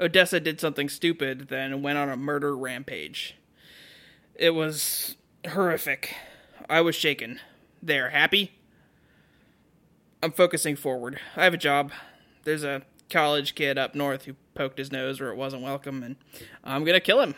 [0.00, 3.36] Odessa did something stupid, then went on a murder rampage.
[4.34, 6.14] It was horrific.
[6.68, 7.40] I was shaken.
[7.82, 8.52] There, happy?
[10.22, 11.20] I'm focusing forward.
[11.36, 11.92] I have a job.
[12.44, 16.16] There's a college kid up north who poked his nose where it wasn't welcome, and
[16.64, 17.34] I'm gonna kill him.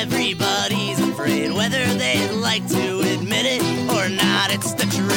[0.00, 1.52] Everybody's afraid.
[1.52, 5.14] Whether they'd like to admit it or not, it's the truth.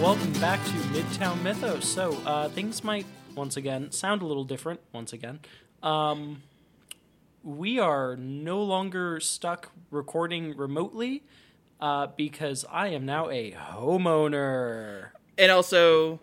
[0.00, 1.86] Welcome back to Midtown Mythos.
[1.86, 4.80] So uh, things might once again sound a little different.
[4.92, 5.38] Once again,
[5.80, 6.42] um,
[7.44, 11.22] we are no longer stuck recording remotely
[11.82, 15.08] uh, because I am now a homeowner.
[15.36, 16.20] And also,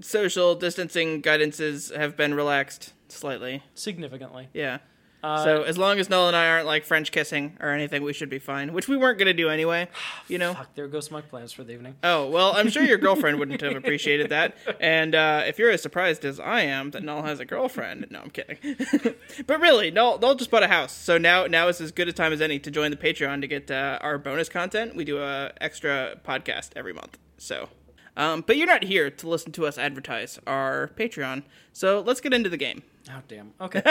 [0.00, 3.62] social distancing guidances have been relaxed slightly.
[3.74, 4.78] Significantly, Yeah.
[5.22, 8.12] Uh, so as long as Noel and I aren't like French kissing or anything, we
[8.12, 8.72] should be fine.
[8.72, 9.88] Which we weren't gonna do anyway.
[10.28, 10.54] You know.
[10.54, 11.96] fuck, there goes my plans for the evening.
[12.04, 14.56] Oh well, I'm sure your girlfriend wouldn't have appreciated that.
[14.78, 18.20] And uh, if you're as surprised as I am that Noel has a girlfriend, no,
[18.20, 18.56] I'm kidding.
[19.46, 22.12] but really, Noel, Noel just bought a house, so now now is as good a
[22.12, 24.94] time as any to join the Patreon to get uh, our bonus content.
[24.94, 27.18] We do a extra podcast every month.
[27.38, 27.70] So,
[28.16, 31.42] um, but you're not here to listen to us advertise our Patreon.
[31.72, 32.82] So let's get into the game.
[33.08, 33.52] Oh damn.
[33.60, 33.82] Okay.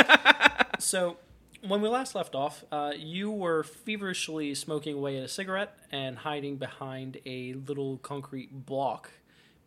[0.79, 1.17] so
[1.65, 6.17] when we last left off, uh, you were feverishly smoking away at a cigarette and
[6.17, 9.11] hiding behind a little concrete block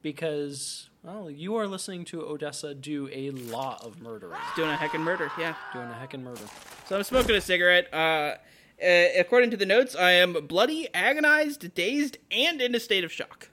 [0.01, 5.01] because well, you are listening to Odessa do a lot of murdering, Doing a heckin'
[5.01, 5.55] murder, yeah.
[5.73, 6.43] doing a heckin' murder.
[6.89, 7.93] So I'm smoking a cigarette.
[7.93, 8.37] Uh,
[8.83, 13.13] uh, according to the notes, I am bloody, agonized, dazed, and in a state of
[13.13, 13.51] shock.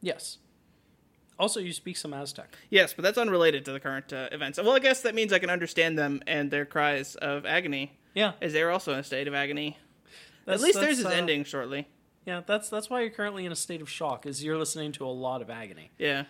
[0.00, 0.38] Yes.
[1.38, 2.56] Also, you speak some Aztec.
[2.68, 4.58] Yes, but that's unrelated to the current uh, events.
[4.58, 8.32] Well, I guess that means I can understand them and their cries of agony, Yeah.
[8.42, 9.78] as they're also in a state of agony.
[10.46, 11.86] That's- At least theirs is uh, ending shortly.
[12.26, 15.06] Yeah, that's that's why you're currently in a state of shock, is you're listening to
[15.06, 15.90] a lot of agony.
[15.96, 16.24] Yeah.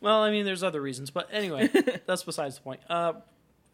[0.00, 1.68] Well, I mean, there's other reasons, but anyway,
[2.06, 2.80] that's besides the point.
[2.88, 3.14] Uh,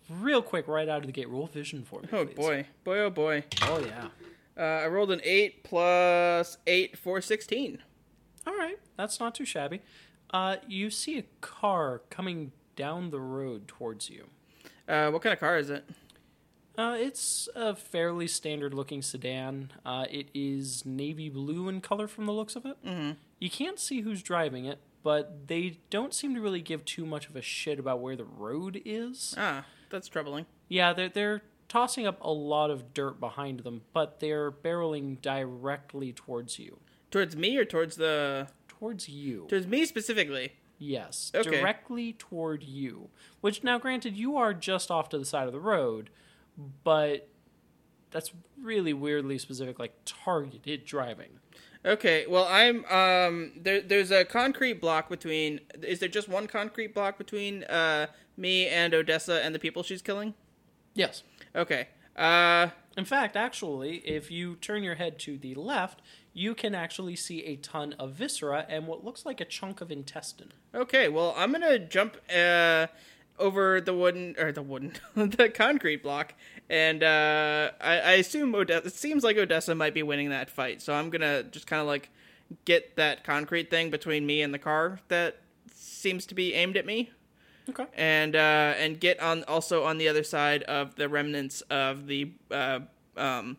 [0.08, 2.08] real quick, right out of the gate, roll vision for me.
[2.12, 2.34] Oh please.
[2.36, 3.44] boy, boy, oh boy.
[3.62, 4.08] Oh yeah.
[4.56, 7.78] Uh, I rolled an eight plus eight for sixteen.
[8.46, 9.82] All right, that's not too shabby.
[10.30, 14.26] Uh, you see a car coming down the road towards you.
[14.88, 15.84] Uh, what kind of car is it?
[16.78, 19.72] Uh, it's a fairly standard-looking sedan.
[19.84, 22.76] Uh, it is navy blue in color from the looks of it.
[22.84, 23.12] Mm-hmm.
[23.38, 27.28] You can't see who's driving it, but they don't seem to really give too much
[27.28, 29.34] of a shit about where the road is.
[29.38, 30.44] Ah, that's troubling.
[30.68, 36.12] Yeah, they're they're tossing up a lot of dirt behind them, but they're barreling directly
[36.12, 36.78] towards you.
[37.10, 38.48] Towards me or towards the?
[38.78, 39.46] Towards you.
[39.48, 40.52] Towards me specifically.
[40.78, 41.50] Yes, Okay.
[41.50, 43.08] directly toward you.
[43.40, 46.10] Which now, granted, you are just off to the side of the road,
[46.84, 47.28] but
[48.10, 51.40] that's really weirdly specific, like targeted driving.
[51.84, 53.80] Okay, well, I'm um there.
[53.80, 55.60] There's a concrete block between.
[55.82, 60.02] Is there just one concrete block between uh me and Odessa and the people she's
[60.02, 60.34] killing?
[60.94, 61.22] Yes.
[61.54, 61.88] Okay.
[62.16, 66.00] Uh, In fact, actually, if you turn your head to the left,
[66.36, 69.90] you can actually see a ton of viscera and what looks like a chunk of
[69.90, 70.52] intestine.
[70.74, 71.08] okay.
[71.08, 72.88] Well, I'm gonna jump uh
[73.38, 76.34] over the wooden or the wooden the concrete block,
[76.68, 78.86] and uh I, I assume Odessa.
[78.86, 81.86] It seems like Odessa might be winning that fight, so I'm gonna just kind of
[81.86, 82.10] like
[82.66, 85.38] get that concrete thing between me and the car that
[85.74, 87.10] seems to be aimed at me.
[87.68, 87.86] Okay.
[87.96, 92.30] and uh, and get on also on the other side of the remnants of the
[92.50, 92.80] uh,
[93.16, 93.56] um,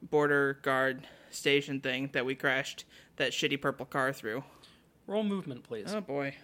[0.00, 2.84] border guard station thing that we crashed
[3.16, 4.44] that shitty purple car through.
[5.06, 5.92] Roll movement, please.
[5.94, 6.34] Oh boy,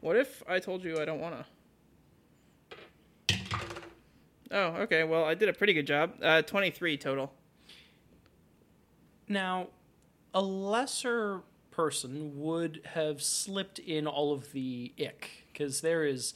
[0.00, 1.46] what if I told you I don't wanna?
[4.50, 5.02] Oh, okay.
[5.02, 6.12] Well, I did a pretty good job.
[6.22, 7.32] Uh, Twenty-three total.
[9.28, 9.68] Now,
[10.34, 11.40] a lesser
[11.70, 16.34] person would have slipped in all of the ick because there is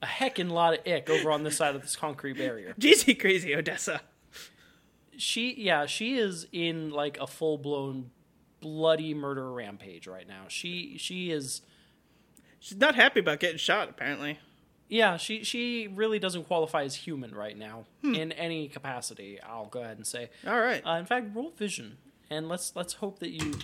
[0.00, 2.74] a heckin' lot of ick over on this side of this concrete barrier.
[2.80, 4.02] Jeezy crazy Odessa.
[5.18, 8.10] She, yeah, she is in like a full blown
[8.60, 10.44] bloody murder rampage right now.
[10.48, 11.62] She, she is,
[12.60, 13.88] She's not happy about getting shot.
[13.88, 14.38] Apparently.
[14.88, 19.38] yeah, she, she really doesn't qualify as human right now in any capacity.
[19.40, 20.30] I'll go ahead and say.
[20.46, 20.82] All right.
[20.84, 21.98] Uh, in fact, roll vision,
[22.30, 23.54] and let's let's hope that you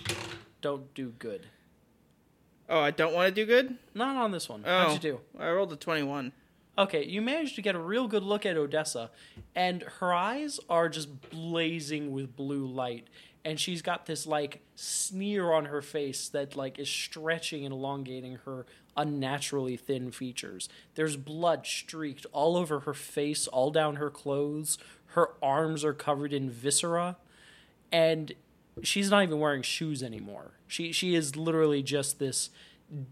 [0.61, 1.47] don't do good.
[2.69, 3.77] Oh, I don't want to do good.
[3.93, 4.63] Not on this one.
[4.65, 5.19] Oh, How'd you do?
[5.37, 6.31] I rolled a twenty-one.
[6.77, 9.09] Okay, you managed to get a real good look at Odessa,
[9.55, 13.07] and her eyes are just blazing with blue light,
[13.45, 18.39] and she's got this like sneer on her face that like is stretching and elongating
[18.45, 18.65] her
[18.97, 20.67] unnaturally thin features.
[20.95, 24.77] There's blood streaked all over her face, all down her clothes.
[25.07, 27.15] Her arms are covered in viscera,
[27.89, 28.33] and
[28.83, 30.51] she's not even wearing shoes anymore.
[30.67, 32.49] She she is literally just this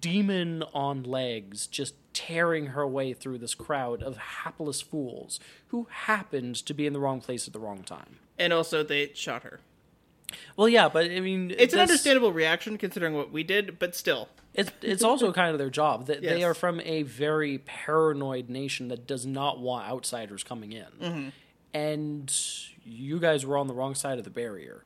[0.01, 6.55] demon on legs, just tearing her way through this crowd of hapless fools who happened
[6.65, 8.19] to be in the wrong place at the wrong time.
[8.37, 9.59] And also, they shot her.
[10.57, 14.29] Well, yeah, but I mean, It's an understandable reaction considering what we did, but still.
[14.55, 16.07] It's it's also kind of their job.
[16.07, 16.43] That they Yes.
[16.45, 21.29] are from a very paranoid nation that does not want outsiders coming in, Mm-hmm.
[21.73, 22.35] and
[22.85, 24.83] you guys were on the wrong side of the barrier.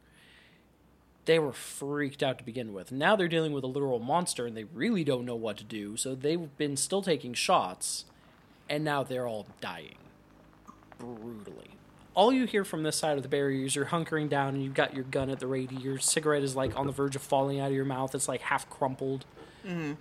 [1.28, 2.92] They were freaked out to begin with.
[2.92, 5.98] Now they're dealing with a literal monster, and they really don't know what to do.
[5.98, 8.06] So they've been still taking shots,
[8.70, 9.98] and now they're all dying
[10.98, 11.72] brutally.
[12.14, 14.74] All you hear from this side of the barrier is you're hunkering down and you've
[14.74, 15.76] got your gun at the ready.
[15.76, 18.16] Your cigarette is like on the verge of falling out of your mouth.
[18.16, 19.26] It's like half crumpled
[19.68, 19.94] mm-hmm.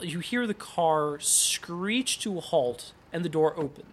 [0.00, 3.84] you hear the car screech to a halt and the door open.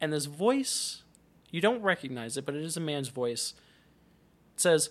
[0.00, 1.02] And this voice,
[1.50, 3.54] you don't recognize it, but it is a man's voice.
[4.54, 4.90] It says,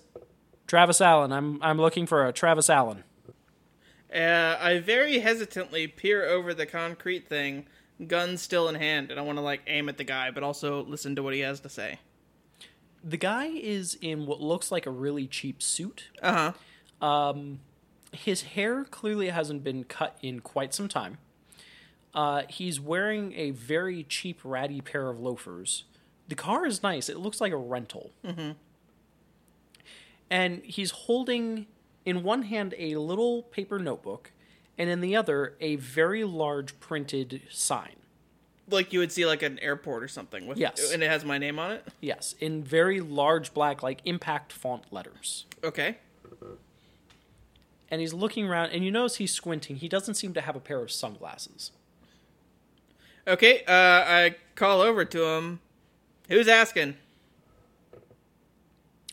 [0.67, 3.03] Travis Allen, I'm I'm looking for a Travis Allen.
[4.13, 7.65] Uh, I very hesitantly peer over the concrete thing,
[8.07, 10.83] gun still in hand, and I want to like aim at the guy, but also
[10.83, 11.99] listen to what he has to say.
[13.03, 16.09] The guy is in what looks like a really cheap suit.
[16.21, 16.53] Uh
[17.01, 17.05] huh.
[17.05, 17.59] Um,
[18.11, 21.17] His hair clearly hasn't been cut in quite some time.
[22.13, 25.85] Uh, he's wearing a very cheap, ratty pair of loafers.
[26.27, 27.09] The car is nice.
[27.09, 28.11] It looks like a rental.
[28.23, 28.51] Mm-hmm.
[30.33, 31.67] And he's holding
[32.05, 34.31] in one hand a little paper notebook,
[34.79, 37.97] and in the other a very large printed sign.
[38.67, 40.47] Like you would see like an airport or something.
[40.47, 40.91] With, Yes.
[40.91, 41.87] And it has my name on it.
[42.01, 45.45] Yes, in very large black, like impact font letters.
[45.63, 45.97] Okay.
[47.91, 49.75] And he's looking around, and you notice he's squinting.
[49.75, 51.69] He doesn't seem to have a pair of sunglasses.
[53.27, 53.63] Okay.
[53.65, 55.59] Uh, I call over to him.
[56.27, 56.95] Who's asking?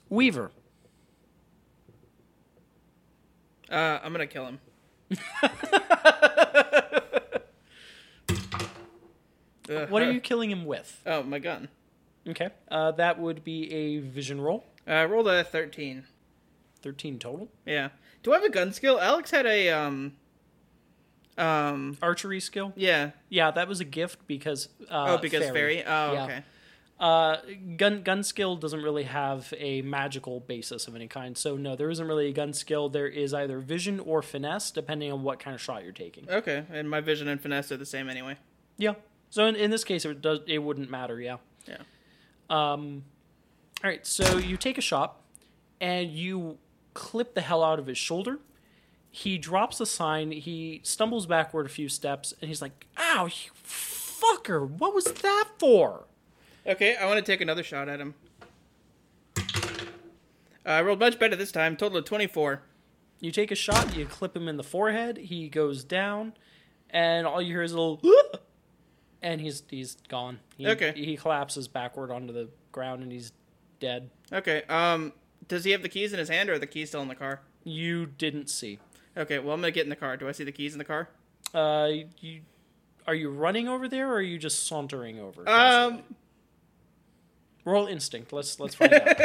[0.08, 0.50] Weaver.
[3.70, 4.60] Uh, I'm gonna kill him.
[9.68, 11.00] Uh, What are you killing him with?
[11.06, 11.68] Oh, my gun.
[12.28, 12.48] Okay.
[12.68, 14.64] Uh, that would be a vision roll.
[14.86, 16.04] Uh, I rolled a 13.
[16.82, 17.48] 13 total.
[17.64, 17.90] Yeah.
[18.24, 18.98] Do I have a gun skill?
[19.00, 20.14] Alex had a um.
[21.38, 21.96] Um.
[22.02, 22.72] Archery skill.
[22.74, 23.10] Yeah.
[23.28, 24.68] Yeah, that was a gift because.
[24.90, 25.84] Uh, Oh, because fairy.
[25.84, 26.24] Oh, Yeah.
[26.24, 26.42] okay.
[27.00, 27.38] Uh,
[27.78, 31.36] gun gun skill doesn't really have a magical basis of any kind.
[31.38, 32.90] So no, there isn't really a gun skill.
[32.90, 36.28] There is either vision or finesse, depending on what kind of shot you're taking.
[36.28, 38.36] Okay, and my vision and finesse are the same anyway.
[38.76, 38.94] Yeah.
[39.30, 41.18] So in, in this case, it does it wouldn't matter.
[41.18, 41.38] Yeah.
[41.66, 41.78] Yeah.
[42.50, 43.04] Um.
[43.82, 44.06] All right.
[44.06, 45.22] So you take a shot,
[45.80, 46.58] and you
[46.92, 48.40] clip the hell out of his shoulder.
[49.10, 50.32] He drops the sign.
[50.32, 54.68] He stumbles backward a few steps, and he's like, "Ow, you fucker!
[54.68, 56.04] What was that for?"
[56.66, 58.14] Okay, I want to take another shot at him.
[59.36, 59.42] Uh,
[60.64, 61.76] I rolled much better this time.
[61.76, 62.62] Total of 24.
[63.20, 63.96] You take a shot.
[63.96, 65.16] You clip him in the forehead.
[65.16, 66.34] He goes down,
[66.90, 68.00] and all you hear is a little,
[69.22, 70.40] and he's he's gone.
[70.56, 70.92] He, Okay.
[70.94, 73.32] He collapses backward onto the ground, and he's
[73.78, 74.10] dead.
[74.32, 75.12] Okay, um,
[75.48, 77.14] does he have the keys in his hand or are the keys still in the
[77.14, 77.40] car?
[77.64, 78.78] You didn't see.
[79.16, 80.16] Okay, well, I'm gonna get in the car.
[80.16, 81.08] Do I see the keys in the car?
[81.52, 81.88] Uh,
[82.20, 82.40] you
[83.06, 85.46] are you running over there, or are you just sauntering over?
[85.48, 86.02] Um,
[87.64, 88.32] roll instinct.
[88.32, 89.06] Let's let's find out.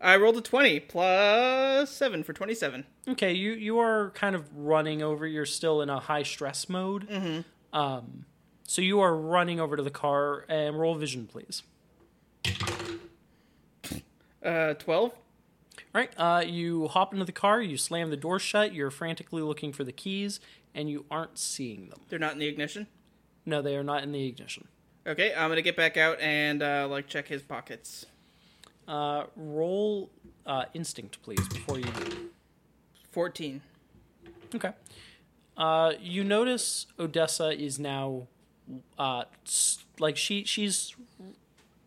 [0.00, 2.84] I rolled a 20 plus 7 for 27.
[3.08, 5.26] Okay, you you are kind of running over.
[5.26, 7.08] You're still in a high stress mode.
[7.08, 7.78] Mm-hmm.
[7.78, 8.26] Um,
[8.66, 11.62] so you are running over to the car and roll vision, please.
[14.44, 15.10] Uh, 12?
[15.10, 15.14] All
[15.94, 16.12] right.
[16.18, 17.62] Uh, you hop into the car.
[17.62, 18.74] You slam the door shut.
[18.74, 20.38] You're frantically looking for the keys,
[20.74, 22.00] and you aren't seeing them.
[22.08, 22.86] They're not in the ignition?
[23.46, 24.68] No, they are not in the ignition.
[25.06, 28.06] Okay, I'm gonna get back out and, uh, like, check his pockets.
[28.88, 30.10] Uh, roll
[30.46, 31.86] uh, instinct, please, before you.
[33.12, 33.60] 14.
[34.54, 34.72] Okay.
[35.56, 38.26] Uh, you notice Odessa is now,
[38.98, 39.24] uh,
[39.98, 40.94] like she she's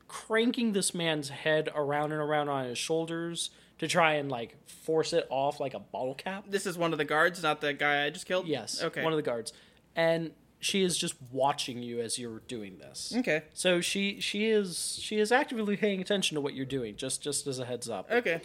[0.07, 5.11] cranking this man's head around and around on his shoulders to try and like force
[5.11, 6.45] it off like a bottle cap.
[6.47, 8.47] This is one of the guards, not the guy I just killed?
[8.47, 8.81] Yes.
[8.81, 9.03] Okay.
[9.03, 9.51] One of the guards,
[9.95, 13.13] and she is just watching you as you're doing this.
[13.15, 13.43] Okay.
[13.53, 16.95] So she she is she is actively paying attention to what you're doing.
[16.95, 18.09] Just just as a heads up.
[18.11, 18.41] Okay.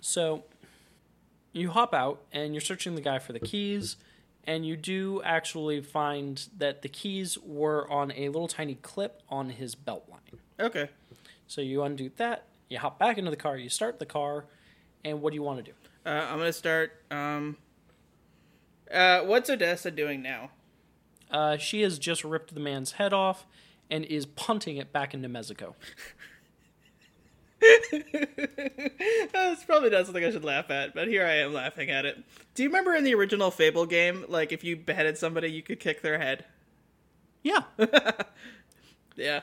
[0.00, 0.44] So
[1.52, 3.96] you hop out and you're searching the guy for the keys,
[4.44, 9.50] and you do actually find that the keys were on a little tiny clip on
[9.50, 10.40] his belt line.
[10.58, 10.88] Okay.
[11.46, 14.46] So you undo that, you hop back into the car, you start the car,
[15.04, 15.76] and what do you want to do?
[16.06, 17.02] Uh, I'm gonna start.
[17.10, 17.56] Um,
[18.90, 20.50] uh, what's Odessa doing now?
[21.30, 23.46] Uh, she has just ripped the man's head off
[23.90, 25.74] and is punting it back into Mexico.
[29.32, 32.22] That's probably not something I should laugh at, but here I am laughing at it.
[32.54, 35.80] Do you remember in the original Fable game, like if you beheaded somebody, you could
[35.80, 36.44] kick their head?
[37.42, 37.60] Yeah.
[39.16, 39.40] Yeah.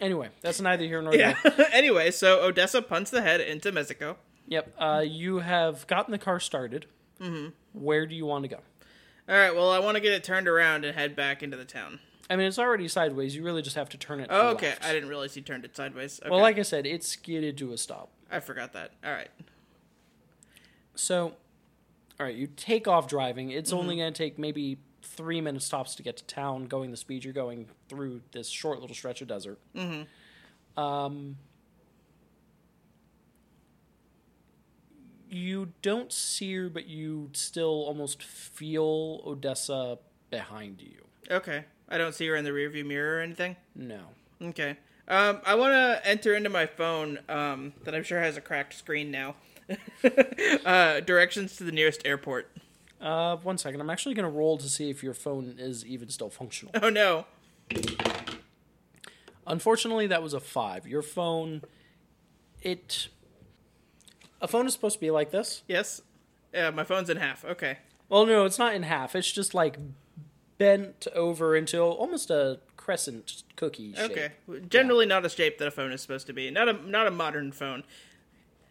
[0.00, 1.34] anyway, that's neither here nor Yeah.
[1.42, 1.66] there.
[1.72, 4.16] anyway, so Odessa punts the head into Mexico.
[4.46, 4.74] Yep.
[4.78, 6.86] Uh, you have gotten the car started.
[7.20, 7.48] Mm-hmm.
[7.72, 8.58] Where do you want to go?
[9.28, 9.54] All right.
[9.54, 12.00] Well, I want to get it turned around and head back into the town.
[12.30, 13.34] I mean, it's already sideways.
[13.34, 14.28] You really just have to turn it.
[14.30, 14.68] Oh, okay.
[14.68, 14.84] left.
[14.84, 16.20] I didn't realize you turned it sideways.
[16.20, 16.30] Okay.
[16.30, 18.10] Well, like I said, it skidded to a stop.
[18.30, 18.92] I forgot that.
[19.04, 19.30] All right.
[20.94, 21.34] So,
[22.18, 23.50] all right, you take off driving.
[23.50, 26.96] It's only going to take maybe three minute stops to get to town, going the
[26.96, 29.58] speed you're going through this short little stretch of desert.
[29.74, 30.82] Mm-hmm.
[30.82, 31.36] Um,
[35.30, 39.98] you don't see her, but you still almost feel Odessa
[40.30, 41.04] behind you.
[41.30, 41.64] Okay.
[41.88, 43.56] I don't see her in the rearview mirror or anything.
[43.74, 44.00] No.
[44.42, 44.76] Okay.
[45.08, 48.74] Um, I want to enter into my phone um, that I'm sure has a cracked
[48.74, 49.36] screen now.
[50.64, 52.50] uh, directions to the nearest airport.
[53.00, 53.80] Uh, one second.
[53.80, 56.74] I'm actually going to roll to see if your phone is even still functional.
[56.82, 57.26] Oh no.
[59.46, 60.86] Unfortunately, that was a five.
[60.86, 61.62] Your phone,
[62.60, 63.08] it.
[64.40, 65.62] A phone is supposed to be like this.
[65.66, 66.02] Yes.
[66.52, 67.44] Yeah, my phone's in half.
[67.44, 67.78] Okay.
[68.08, 69.14] Well, no, it's not in half.
[69.14, 69.78] It's just like
[70.56, 74.10] bent over into almost a crescent cookie shape.
[74.10, 74.30] Okay.
[74.68, 76.50] Generally not a shape that a phone is supposed to be.
[76.50, 77.84] Not a not a modern phone.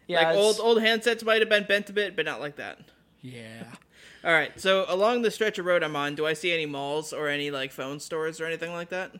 [0.06, 2.78] Yeah, like old old handsets might have been bent a bit, but not like that.
[3.20, 3.64] Yeah.
[4.24, 4.58] All right.
[4.60, 7.50] So along the stretch of road I'm on, do I see any malls or any
[7.50, 9.12] like phone stores or anything like that?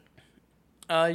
[0.88, 1.12] Uh,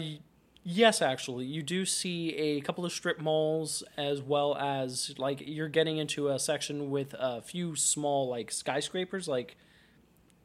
[0.63, 5.69] yes, actually, you do see a couple of strip malls as well as like you're
[5.69, 9.55] getting into a section with a few small like skyscrapers, like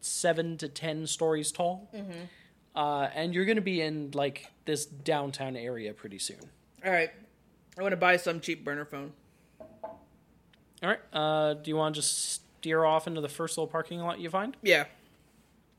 [0.00, 1.88] seven to ten stories tall.
[1.94, 2.12] Mm-hmm.
[2.76, 6.38] Uh, and you're going to be in like this downtown area pretty soon.
[6.84, 7.10] All right.
[7.78, 9.12] I want to buy some cheap burner phone.
[9.60, 11.00] All right.
[11.12, 14.30] Uh, do you want to just steer off into the first little parking lot you
[14.30, 14.56] find?
[14.62, 14.84] Yeah.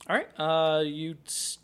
[0.10, 0.28] All right.
[0.40, 1.60] Uh, you s-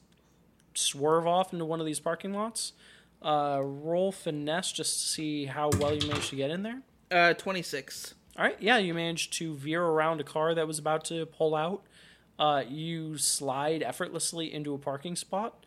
[0.77, 2.74] swerve off into one of these parking lots.
[3.22, 6.82] Uh, roll finesse just to see how well you managed to get in there.
[7.12, 8.13] Uh, 26.
[8.38, 8.58] All right.
[8.60, 11.84] Yeah, you managed to veer around a car that was about to pull out.
[12.38, 15.65] Uh, you slide effortlessly into a parking spot.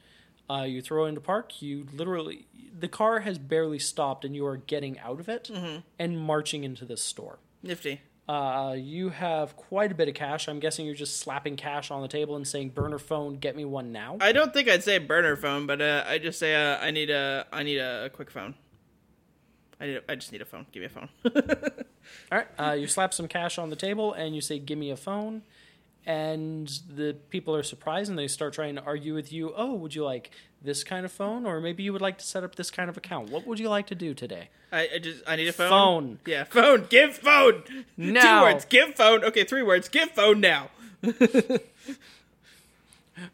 [0.51, 1.61] Uh, you throw it into park.
[1.63, 2.47] You literally,
[2.79, 5.51] the car has barely stopped, and you are getting out of it
[5.99, 7.39] and marching into this store.
[7.63, 8.03] Nifty.
[8.29, 10.49] Uh, you have quite a bit of cash.
[10.49, 13.65] I'm guessing you're just slapping cash on the table and saying, "Burner phone, get me
[13.65, 16.77] one now." I don't think I'd say burner phone, but uh, I just say uh,
[16.79, 18.55] I need a I need a, quick phone.
[19.81, 20.67] I need a, I just need a phone.
[20.73, 21.09] Give me a phone.
[22.31, 22.49] All right.
[22.59, 25.43] Uh, you slap some cash on the table and you say, "Give me a phone."
[26.09, 29.53] And the people are surprised and they start trying to argue with you.
[29.55, 30.31] Oh, would you like
[30.63, 32.97] this kind of phone, or maybe you would like to set up this kind of
[32.97, 33.31] account?
[33.31, 34.49] What would you like to do today?
[34.73, 35.69] I, I just I need a phone.
[35.69, 36.19] Phone.
[36.27, 36.87] Yeah, phone.
[36.89, 37.63] Give phone.
[37.99, 38.41] Now.
[38.41, 38.65] Two words.
[38.65, 39.23] Give phone.
[39.23, 39.89] Okay, three words.
[39.91, 40.71] Give phone now.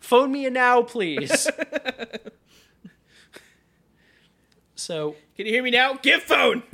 [0.01, 1.47] Phone me now, please.
[4.75, 5.95] so, Can you hear me now?
[5.95, 6.63] Give phone.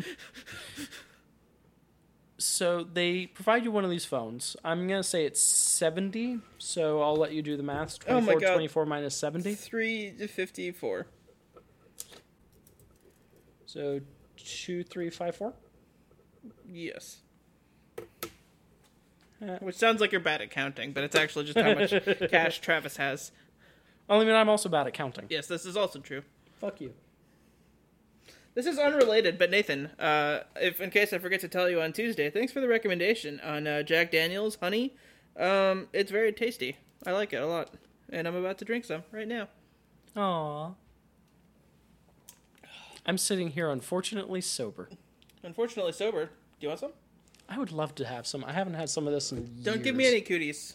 [2.41, 4.57] so they provide you one of these phones.
[4.65, 6.41] I'm gonna say it's 70.
[6.59, 7.99] So I'll let you do the math.
[8.01, 8.55] 24, Oh my 24, God.
[8.55, 9.55] 24 minus 70.
[9.55, 11.07] Three fifty four.
[13.67, 14.01] So
[14.37, 15.53] two, three, five, four.
[16.69, 17.19] Yes.
[19.43, 21.93] Uh, Which sounds like you're bad at counting, but it's actually just how much
[22.31, 23.33] cash Travis has.
[24.09, 25.27] Well, I mean, I'm also bad at counting.
[25.31, 26.23] Yes, this is also true.
[26.61, 26.93] Fuck you.
[28.55, 31.93] This is unrelated, but Nathan, uh, if in case I forget to tell you on
[31.93, 34.95] Tuesday, thanks for the recommendation on uh, Jack Daniels Honey.
[35.39, 36.77] Um, it's very tasty.
[37.07, 37.71] I like it a lot,
[38.11, 39.49] and I'm about to drink some right now.
[40.17, 40.75] Aww.
[43.07, 44.89] I'm sitting here, unfortunately sober.
[45.43, 46.27] Unfortunately sober.
[46.27, 46.31] Do
[46.61, 46.93] you want some?
[47.49, 48.45] I would love to have some.
[48.45, 50.15] I haven't had some of this in Don't give me years.
[50.15, 50.75] any cooties.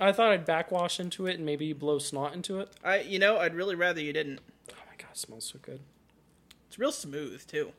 [0.00, 2.70] I thought I'd backwash into it and maybe blow snot into it.
[2.84, 4.40] I, you know, I'd really rather you didn't.
[4.70, 5.80] Oh my god, it smells so good.
[6.68, 7.72] It's real smooth too.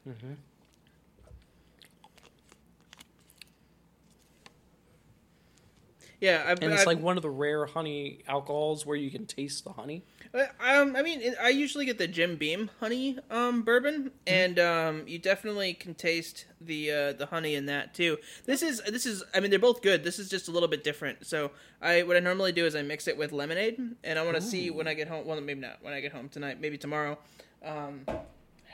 [6.21, 9.25] Yeah, I've, and it's I've- like one of the rare honey alcohols where you can
[9.25, 10.03] taste the honey.
[10.33, 15.07] Uh, Um, I mean, I usually get the Jim Beam honey um bourbon, and um,
[15.07, 18.17] you definitely can taste the uh, the honey in that too.
[18.45, 20.03] This is this is I mean they're both good.
[20.03, 21.25] This is just a little bit different.
[21.25, 24.35] So I what I normally do is I mix it with lemonade, and I want
[24.35, 25.25] to see when I get home.
[25.25, 26.59] Well, maybe not when I get home tonight.
[26.59, 27.17] Maybe tomorrow.
[27.63, 28.01] Um,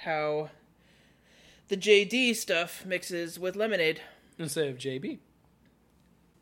[0.06, 0.50] how
[1.68, 4.02] the JD stuff mixes with lemonade.
[4.40, 5.20] instead of JB.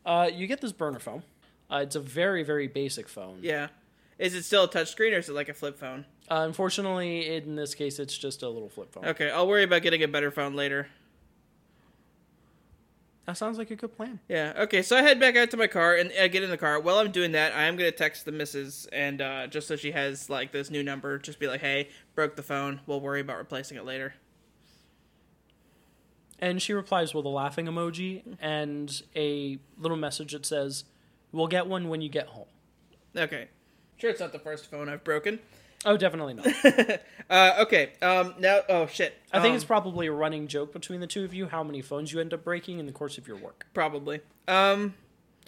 [0.05, 1.24] Uh, you get this burner phone.
[1.72, 3.39] Uh, it's a very, very basic phone.
[3.41, 3.70] Yeah,
[4.20, 6.05] is it still a touchscreen or is it like a flip phone?
[6.29, 9.05] Uh, unfortunately, in this case, it's just a little flip phone.
[9.05, 10.88] Okay, I'll worry about getting a better phone later.
[13.25, 14.19] That sounds like a good plan.
[14.27, 14.53] Yeah.
[14.57, 14.81] Okay.
[14.81, 16.79] So I head back out to my car and I get in the car.
[16.79, 19.91] While I'm doing that, I am gonna text the missus and uh, just so she
[19.91, 22.81] has like this new number, just be like, "Hey, broke the phone.
[22.85, 24.15] We'll worry about replacing it later."
[26.39, 30.83] And she replies with a laughing emoji and a little message that says,
[31.31, 32.47] "We'll get one when you get home."
[33.15, 33.47] Okay.
[33.95, 35.39] Sure, it's not the first phone I've broken.
[35.85, 36.47] Oh, definitely not.
[37.29, 37.93] Uh, okay.
[38.01, 38.35] Um.
[38.37, 38.59] Now.
[38.67, 39.17] Oh shit.
[39.31, 41.81] I think Um, it's probably a running joke between the two of you how many
[41.81, 43.65] phones you end up breaking in the course of your work.
[43.73, 44.19] probably.
[44.47, 44.93] Um.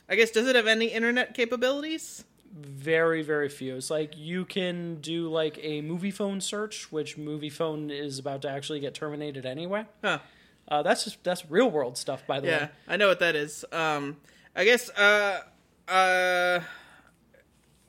[0.07, 2.23] I guess does it have any internet capabilities?
[2.53, 3.75] Very, very few.
[3.75, 8.79] It's like you can do like a Moviefone search, which Moviefone is about to actually
[8.79, 9.85] get terminated anyway.
[10.01, 10.19] Huh.
[10.67, 12.69] Uh, that's just that's real world stuff, by the Yeah, way.
[12.87, 13.65] I know what that is.
[13.73, 14.15] Um.
[14.55, 14.89] I guess.
[14.91, 15.41] Uh.
[15.89, 16.61] Uh.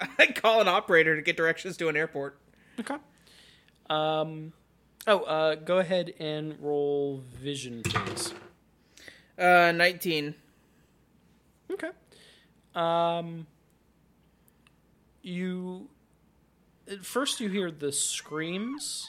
[0.18, 2.38] I call an operator to get directions to an airport.
[2.80, 2.96] Okay.
[3.88, 4.52] Um.
[5.06, 8.34] Oh, uh, go ahead and roll vision, please.
[9.38, 9.72] Uh.
[9.72, 10.34] Nineteen.
[11.70, 11.90] Okay.
[12.74, 13.46] Um.
[15.22, 15.88] You.
[16.88, 19.08] At first, you hear the screams,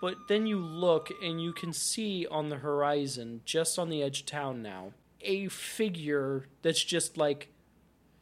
[0.00, 4.20] but then you look and you can see on the horizon, just on the edge
[4.20, 7.53] of town now, a figure that's just like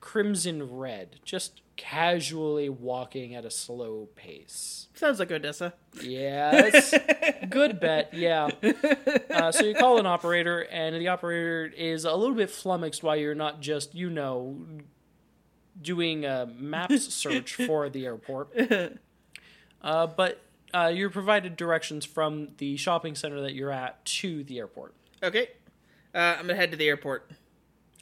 [0.03, 4.89] crimson red, just casually walking at a slow pace.
[4.95, 5.73] Sounds like Odessa.
[6.03, 6.93] Yes.
[7.49, 8.13] Good bet.
[8.13, 8.51] Yeah.
[9.31, 13.17] Uh, so you call an operator, and the operator is a little bit flummoxed while
[13.17, 14.59] you're not just, you know,
[15.81, 18.55] doing a maps search for the airport.
[19.85, 20.41] Uh, but
[20.73, 24.95] uh, you're provided directions from the shopping center that you're at to the airport.
[25.21, 25.49] Okay.
[26.15, 27.29] Uh, I'm gonna head to the airport.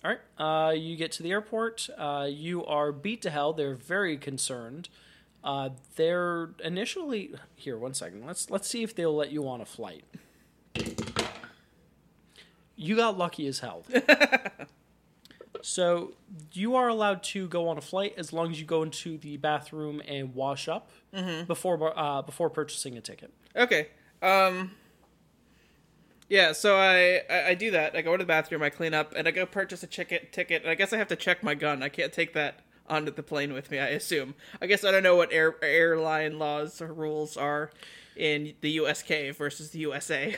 [0.04, 0.20] All right.
[0.38, 1.88] Uh, you get to the airport.
[1.96, 3.52] Uh, you are beat to hell.
[3.52, 4.88] They're very concerned.
[5.44, 7.76] Uh, they're initially here.
[7.76, 8.26] One second.
[8.26, 10.04] Let's let's see if they'll let you on a flight.
[12.76, 13.84] You got lucky as hell.
[15.62, 16.14] so
[16.52, 19.36] you are allowed to go on a flight as long as you go into the
[19.36, 20.90] bathroom and wash up
[21.46, 23.32] before uh, before purchasing a ticket.
[23.54, 23.88] Okay.
[24.22, 24.72] Um.
[26.30, 27.96] Yeah, so I, I I do that.
[27.96, 30.32] I go to the bathroom, I clean up, and I go purchase a ticket.
[30.32, 30.62] Ticket.
[30.62, 31.82] And I guess I have to check my gun.
[31.82, 33.80] I can't take that onto the plane with me.
[33.80, 34.34] I assume.
[34.62, 37.72] I guess I don't know what air, airline laws or rules are
[38.16, 40.36] in the USK versus the USA.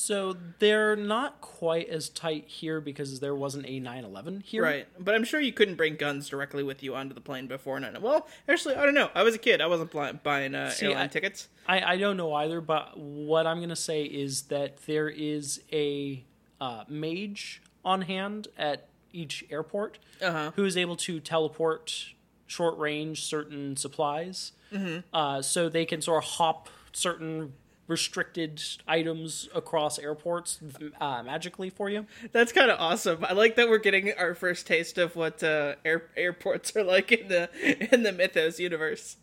[0.00, 4.62] So they're not quite as tight here because there wasn't a 9/11 here.
[4.62, 7.80] Right, but I'm sure you couldn't bring guns directly with you onto the plane before
[7.80, 8.00] 9.
[8.00, 9.10] Well, actually, I don't know.
[9.12, 9.60] I was a kid.
[9.60, 9.90] I wasn't
[10.22, 11.48] buying uh, See, airline I- tickets.
[11.66, 15.62] I, I don't know either, but what I'm going to say is that there is
[15.72, 16.22] a
[16.60, 20.52] uh, mage on hand at each airport Uh-huh.
[20.54, 22.10] who is able to teleport
[22.46, 24.52] short range certain supplies.
[24.72, 24.98] Mm-hmm.
[25.12, 27.54] Uh, so they can sort of hop certain
[27.88, 30.60] restricted items across airports
[31.00, 32.06] uh, magically for you.
[32.32, 33.24] That's kind of awesome.
[33.24, 37.10] I like that we're getting our first taste of what uh, air- airports are like
[37.10, 37.48] in the
[37.92, 39.16] in the Mythos universe.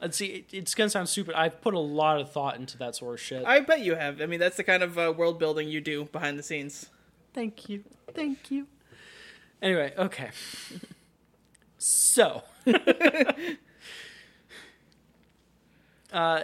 [0.00, 1.34] And see, it, it's going to sound stupid.
[1.34, 3.44] I've put a lot of thought into that sort of shit.
[3.46, 4.20] I bet you have.
[4.20, 6.90] I mean, that's the kind of uh, world building you do behind the scenes.
[7.32, 7.84] Thank you.
[8.14, 8.66] Thank you.
[9.62, 10.30] Anyway, okay.
[11.78, 12.42] So.
[16.12, 16.42] uh,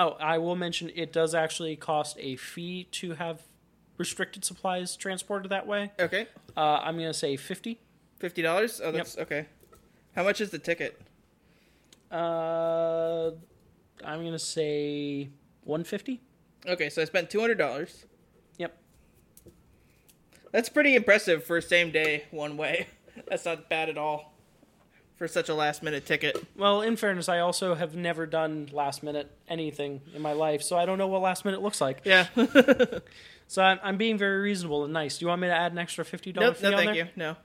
[0.00, 3.42] oh, I will mention it does actually cost a fee to have
[3.98, 5.92] restricted supplies transported that way.
[6.00, 7.78] Okay, Uh, I'm going to say 50
[8.18, 8.80] fifty dollars.
[8.82, 9.46] Oh, that's okay.
[10.16, 11.00] How much is the ticket?
[12.10, 13.30] Uh,
[14.04, 15.28] I'm going to say
[15.64, 16.20] 150
[16.66, 18.04] Okay, so I spent two hundred dollars.
[18.58, 18.76] Yep.
[20.52, 22.88] That's pretty impressive for same day one way.
[23.28, 24.29] That's not bad at all
[25.20, 26.42] for such a last minute ticket.
[26.56, 30.78] Well, in fairness, I also have never done last minute anything in my life, so
[30.78, 32.00] I don't know what last minute looks like.
[32.04, 32.26] Yeah.
[33.46, 35.18] So I'm, I'm being very reasonable and nice.
[35.18, 36.62] Do you want me to add an extra fifty dollars?
[36.62, 36.70] nope.
[36.70, 37.08] No, thank you.
[37.16, 37.36] No.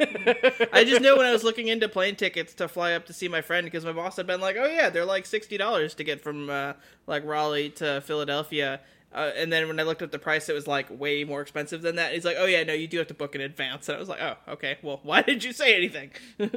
[0.72, 3.28] I just know when I was looking into plane tickets to fly up to see
[3.28, 6.02] my friend because my boss had been like, "Oh yeah, they're like sixty dollars to
[6.04, 6.72] get from uh,
[7.06, 8.80] like Raleigh to Philadelphia,"
[9.12, 11.82] Uh, and then when I looked up the price, it was like way more expensive
[11.82, 12.14] than that.
[12.14, 14.08] He's like, "Oh yeah, no, you do have to book in advance." And I was
[14.08, 14.78] like, "Oh, okay.
[14.80, 16.10] Well, why did you say anything?"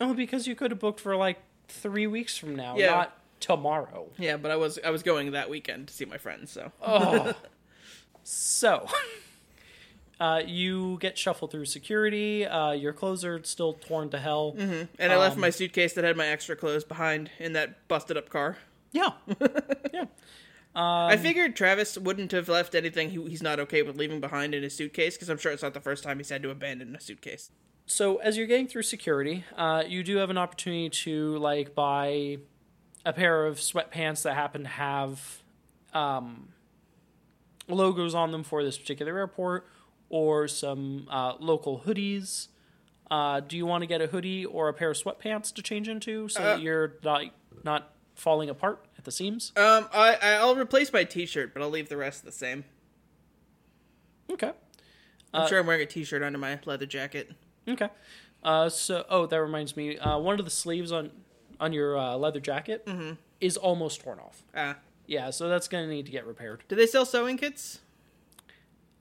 [0.00, 2.86] Oh, because you could have booked for like three weeks from now, Yeah.
[2.90, 4.08] not tomorrow.
[4.18, 7.34] yeah, but I was I was going that weekend to see my friends, so Oh.
[8.22, 8.86] so,
[10.20, 12.46] uh, you get shuffled through security.
[12.46, 14.54] Uh, your clothes are still torn to hell.
[14.58, 18.16] and I left Um, my suitcase that had my extra clothes behind in that busted
[18.16, 18.58] up car.
[18.92, 19.10] Yeah.
[19.94, 20.04] yeah.
[20.74, 24.62] I figured Travis wouldn't have left anything he, he's not okay with leaving behind in
[24.62, 27.00] his suitcase because I'm sure it's not the first time he's had to abandon a
[27.00, 27.50] suitcase.
[27.86, 32.38] So as you're getting through security, uh, you do have an opportunity to like buy
[33.04, 35.42] a pair of sweatpants that happen to have
[35.92, 36.50] um,
[37.66, 39.66] logos on them for this particular airport,
[40.08, 42.48] or some uh, local hoodies.
[43.10, 45.88] Uh, do you want to get a hoodie or a pair of sweatpants to change
[45.88, 47.24] into so that you're not
[47.64, 49.52] not falling apart at the seams?
[49.56, 52.64] Um, I I'll replace my T-shirt, but I'll leave the rest the same.
[54.30, 54.52] Okay.
[55.32, 57.32] I'm sure I'm wearing a T-shirt under my leather jacket.
[57.66, 57.88] Okay.
[58.42, 59.96] Uh, so, oh, that reminds me.
[59.98, 61.10] Uh, one of the sleeves on
[61.58, 62.86] on your uh, leather jacket
[63.40, 64.42] is almost torn off.
[64.54, 66.62] Ah, Yeah, so that's gonna need to get repaired.
[66.68, 67.80] do they sell sewing kits?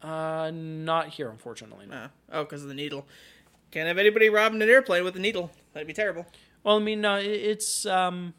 [0.01, 1.85] Uh, not here, unfortunately.
[1.87, 1.95] No.
[2.05, 3.05] Ah, oh, because of the needle.
[3.71, 5.51] Can't have anybody robbing an airplane with a needle.
[5.73, 6.25] That'd be terrible.
[6.63, 8.33] Well, I mean, uh, it's um,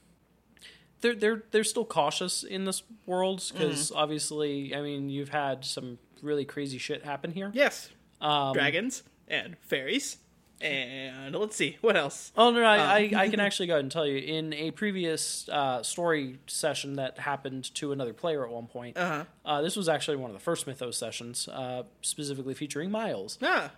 [1.01, 5.99] they're they're they're still cautious in this world because obviously, I mean, you've had some
[6.23, 7.51] really crazy shit happen here.
[7.55, 7.89] Yes,
[8.21, 10.19] Um, dragons and fairies,
[10.61, 12.33] and let's see what else.
[12.37, 14.19] Oh no, no I, I, I can actually go ahead and tell you.
[14.19, 19.25] In a previous uh, story session that happened to another player at one point, Uh-huh.
[19.47, 23.39] uh, this was actually one of the first Mythos sessions, uh, specifically featuring Miles.
[23.41, 23.71] Ah,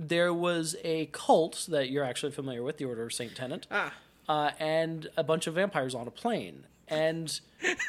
[0.00, 3.92] There was a cult that you're actually familiar with, the Order of Saint Tenant, ah,
[4.28, 6.66] uh, and a bunch of vampires on a plane.
[6.90, 7.38] And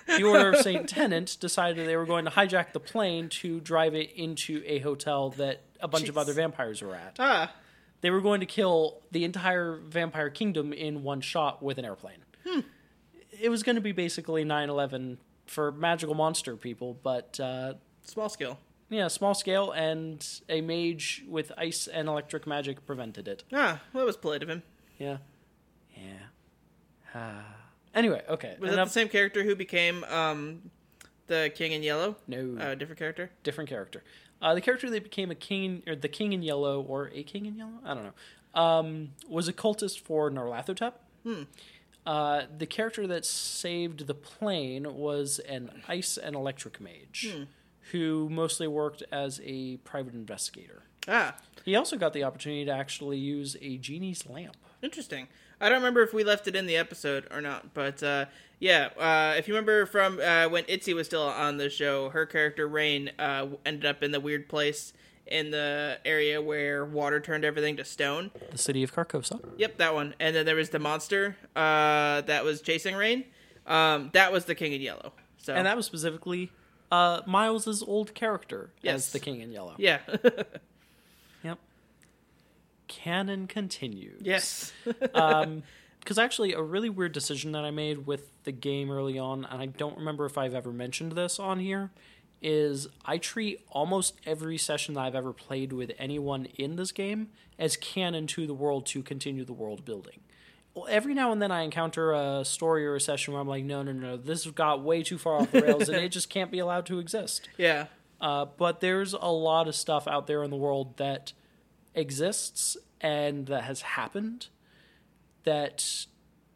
[0.07, 3.95] the Order of Saint Tenant decided they were going to hijack the plane to drive
[3.95, 7.15] it into a hotel that a bunch of other vampires were at.
[7.19, 7.53] ah.
[8.01, 12.23] They were going to kill the entire vampire kingdom in one shot with an airplane.
[13.41, 17.75] It was going to be basically 9 11 for magical monster people, but uh,
[18.05, 18.59] Small scale.
[18.89, 23.43] yeah, small scale, and a mage with ice and electric magic prevented it.
[23.53, 24.63] Ah, well, that was polite of him.
[24.97, 25.17] Yeah.
[27.95, 28.55] Anyway, okay.
[28.59, 30.69] Was that enough- the same character who became um,
[31.25, 32.17] the King in Yellow?
[32.27, 32.55] No.
[32.61, 33.31] uh, different character.
[33.43, 34.03] different character.
[34.41, 37.45] Uh, the character that became a king, or the king in yellow, or a king
[37.47, 40.93] in yellow, I don't know, um, was a cultist for Nyarlathotep.
[42.05, 47.27] Uh, the character that saved the plane was an ice and electric mage,
[47.91, 50.83] who mostly worked as a private investigator.
[51.07, 54.55] Ah, He also got the opportunity to actually use a genie's lamp.
[54.81, 55.27] Interesting.
[55.61, 58.25] I don't remember if we left it in the episode or not, but uh,
[58.59, 62.25] yeah, uh, if you remember from uh, when Itzy was still on the show, her
[62.25, 64.93] character Rain uh, ended up in the weird place
[65.27, 68.31] in the area where water turned everything to stone.
[68.51, 69.39] The city of Carcosa.
[69.57, 70.15] Yep, that one.
[70.19, 73.25] And then there was the monster uh, that was chasing Rain.
[73.67, 75.13] Um, that was the King in Yellow.
[75.37, 76.51] So And that was specifically
[76.91, 78.95] uh, Miles's old character Yes.
[78.95, 79.75] as the king in yellow.
[79.77, 79.99] yeah.
[82.89, 84.21] Canon continues.
[84.25, 84.73] yes,
[85.99, 89.61] Because actually, a really weird decision that I made with the game early on, and
[89.61, 91.91] I don't remember if I've ever mentioned this on here,
[92.41, 97.27] is I treat almost every session that I've ever played with anyone in this game
[97.59, 100.21] as canon to the world to continue the world building.
[100.73, 103.65] Well, every now and then I encounter a story or a session where I'm like,
[103.65, 106.49] no, no, no, this got way too far off the rails and it just can't
[106.49, 107.49] be allowed to exist.
[107.57, 107.87] yeah.
[108.21, 111.31] Uh, but there's a lot of stuff out there in the world that
[111.95, 114.47] exists and that has happened
[115.43, 116.05] that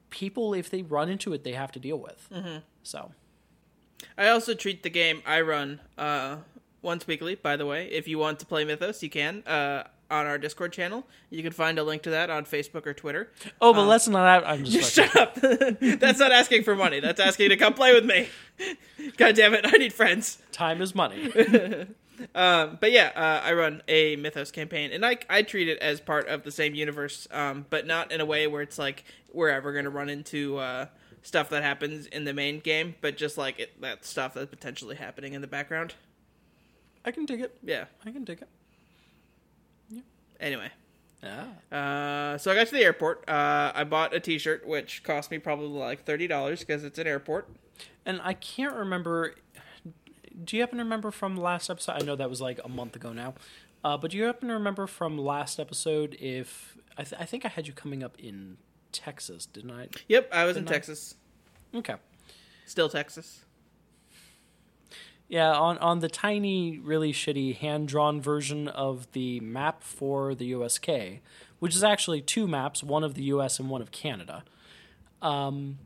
[0.09, 2.27] people, if they run into it, they have to deal with.
[2.31, 2.57] Mm-hmm.
[2.83, 3.11] So,
[4.17, 6.37] I also treat the game I run uh,
[6.81, 7.35] once weekly.
[7.35, 10.71] By the way, if you want to play Mythos, you can uh, on our Discord
[10.71, 11.07] channel.
[11.29, 13.31] You can find a link to that on Facebook or Twitter.
[13.61, 14.45] oh, but let's not.
[14.45, 14.93] I'm just.
[14.95, 15.35] Shut up!
[15.81, 16.99] That's not asking for money.
[16.99, 18.29] That's asking to come play with me.
[19.17, 19.65] God damn it!
[19.65, 20.37] I need friends.
[20.51, 21.87] time is money.
[22.35, 25.99] Um, but yeah, uh, I run a Mythos campaign, and I I treat it as
[25.99, 29.49] part of the same universe, um, but not in a way where it's like we're
[29.49, 30.87] ever going to run into uh,
[31.23, 34.95] stuff that happens in the main game, but just like it, that stuff that's potentially
[34.95, 35.95] happening in the background.
[37.05, 37.57] I can dig it.
[37.63, 37.85] Yeah.
[38.05, 38.47] I can dig it.
[39.89, 40.01] Yeah.
[40.39, 40.69] Anyway.
[41.23, 41.47] Ah.
[41.75, 43.27] Uh, so I got to the airport.
[43.27, 47.07] Uh, I bought a T-shirt, which cost me probably like thirty dollars because it's an
[47.07, 47.49] airport.
[48.05, 49.35] And I can't remember.
[50.43, 52.01] Do you happen to remember from last episode?
[52.01, 53.35] I know that was like a month ago now.
[53.83, 57.45] Uh, but do you happen to remember from last episode if I, th- I think
[57.45, 58.57] I had you coming up in
[58.91, 59.89] Texas, didn't I?
[60.07, 60.73] Yep, I was in Didn't I?
[60.77, 61.15] Texas,
[61.75, 61.95] Okay.
[62.65, 63.43] still Texas.
[65.27, 70.45] Yeah, on on the tiny, really shitty hand drawn version of the map for the
[70.47, 71.21] USK,
[71.59, 74.43] which is actually two maps, one of the US and one of Canada.
[75.21, 75.79] Um,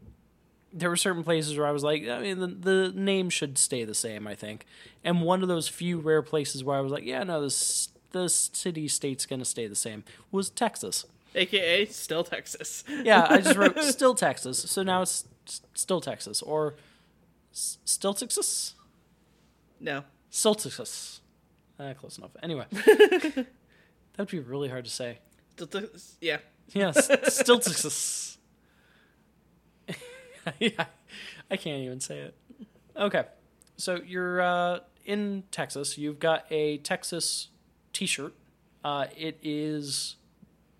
[0.78, 3.84] there were certain places where I was like, I mean, the, the name should stay
[3.84, 4.66] the same, I think.
[5.04, 8.30] And one of those few rare places where I was like, yeah, no, this the
[8.30, 11.06] city state's gonna stay the same was Texas.
[11.36, 12.84] AKA still Texas.
[13.04, 15.26] Yeah, I just wrote still Texas, so now it's
[15.74, 16.76] still Texas or
[17.54, 18.76] s- still Texas.
[19.80, 20.04] No.
[20.30, 21.22] Still Texas.
[21.80, 22.32] Uh, close enough.
[22.42, 25.20] Anyway, that'd be really hard to say.
[26.22, 26.38] Yeah.
[26.74, 28.37] Yes, still Texas.
[30.60, 30.86] yeah,
[31.50, 32.36] I can't even say it.
[32.96, 33.26] Okay,
[33.78, 35.98] so you're uh, in Texas.
[35.98, 37.50] You've got a Texas
[37.94, 38.34] T-shirt.
[38.84, 40.16] Uh, it is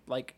[0.06, 0.34] like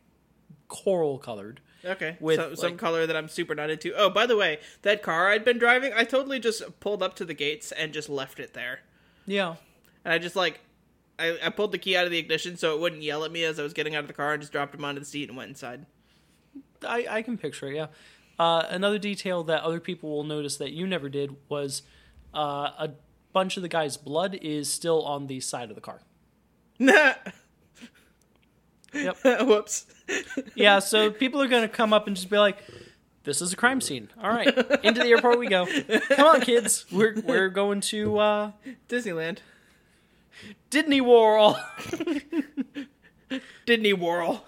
[0.69, 1.61] coral colored.
[1.85, 2.17] Okay.
[2.21, 3.93] With, some, some like- color that I'm super not into.
[3.95, 7.25] Oh, by the way, that car I'd been driving, I totally just pulled up to
[7.25, 8.81] the gates and just left it there.
[9.27, 9.57] Yeah.
[10.05, 10.61] And I just like,
[11.19, 13.45] I, I pulled the key out of the ignition so it wouldn't yell at me
[13.45, 15.29] as I was getting out of the car and just dropped him onto the seat
[15.29, 15.87] and went inside.
[16.87, 17.87] I, I can picture it, yeah.
[18.41, 21.83] Uh, another detail that other people will notice that you never did was
[22.35, 22.91] uh, a
[23.35, 26.01] bunch of the guy's blood is still on the side of the car.
[26.79, 27.13] Nah.
[28.93, 29.19] Yep.
[29.47, 29.87] Whoops.
[30.57, 32.59] Yeah, so people are going to come up and just be like,
[33.23, 34.09] this is a crime scene.
[34.21, 34.49] All right,
[34.83, 35.65] into the airport we go.
[36.09, 36.87] Come on, kids.
[36.91, 38.51] We're, we're going to uh,
[38.89, 39.39] Disneyland.
[40.71, 41.57] Disney World.
[43.65, 44.45] Disney Whirl.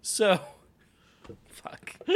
[0.00, 0.40] So,
[1.62, 1.94] fuck.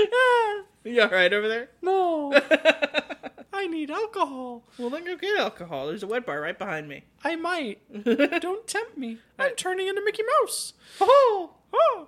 [0.84, 1.68] You alright over there?
[1.82, 2.32] No.
[3.52, 4.62] I need alcohol.
[4.78, 5.88] Well, then go get alcohol.
[5.88, 7.02] There's a wet bar right behind me.
[7.24, 7.80] I might.
[8.40, 9.18] Don't tempt me.
[9.36, 10.74] I'm turning into Mickey Mouse.
[11.00, 11.54] Oh!
[11.72, 12.06] Oh.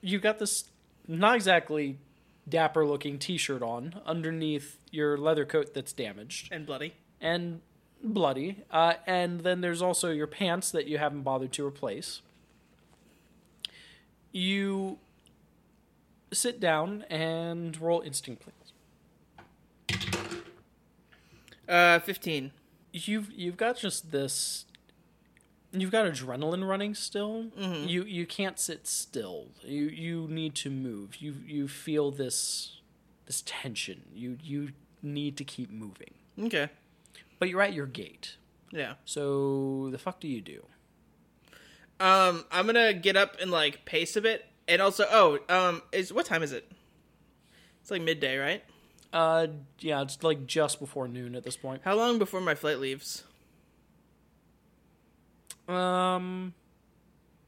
[0.00, 0.70] You got this
[1.06, 1.98] not exactly
[2.48, 6.94] dapper looking t shirt on underneath your leather coat that's damaged And bloody.
[7.20, 7.60] and
[8.02, 8.62] bloody.
[8.70, 12.22] Uh, and then there's also your pants that you haven't bothered to replace.
[14.32, 14.98] You
[16.36, 18.52] sit down and roll instinct, please.
[21.68, 22.52] Uh, 15.
[22.92, 24.66] you've you've got just this
[25.72, 31.16] you've got adrenaline running still you you can't sit still you you need to move
[31.16, 32.80] you you feel this
[33.26, 34.70] this tension you you
[35.02, 36.68] need to keep moving Okay.
[37.40, 38.36] but you're at your gate
[38.70, 38.94] Yeah.
[39.04, 40.64] so the fuck do you do
[41.98, 46.12] Um, I'm gonna get up and like pace a bit, and also, oh, um, is
[46.12, 46.70] what time is it?
[47.80, 48.64] It's like midday, right?
[49.12, 49.46] uh
[49.78, 53.22] yeah it's like just before noon at this point How long before my flight leaves?
[55.68, 56.54] um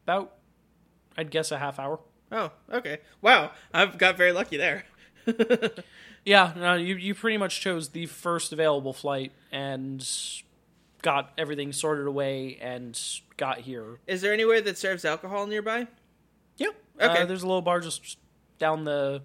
[0.04, 0.34] about
[1.16, 1.98] i'd guess a half hour
[2.30, 2.98] Oh, okay.
[3.22, 4.84] Wow, I've got very lucky there.
[6.24, 10.06] Yeah, no, you you pretty much chose the first available flight and
[11.00, 13.00] got everything sorted away and
[13.38, 13.98] got here.
[14.06, 15.86] Is there anywhere that serves alcohol nearby?
[16.58, 16.74] Yep.
[17.00, 17.22] Okay.
[17.22, 18.18] Uh, there's a little bar just
[18.58, 19.22] down the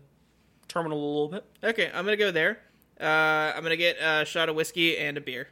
[0.68, 1.46] terminal a little bit.
[1.64, 2.60] Okay, I'm gonna go there.
[3.00, 5.48] Uh, I'm gonna get a shot of whiskey and a beer.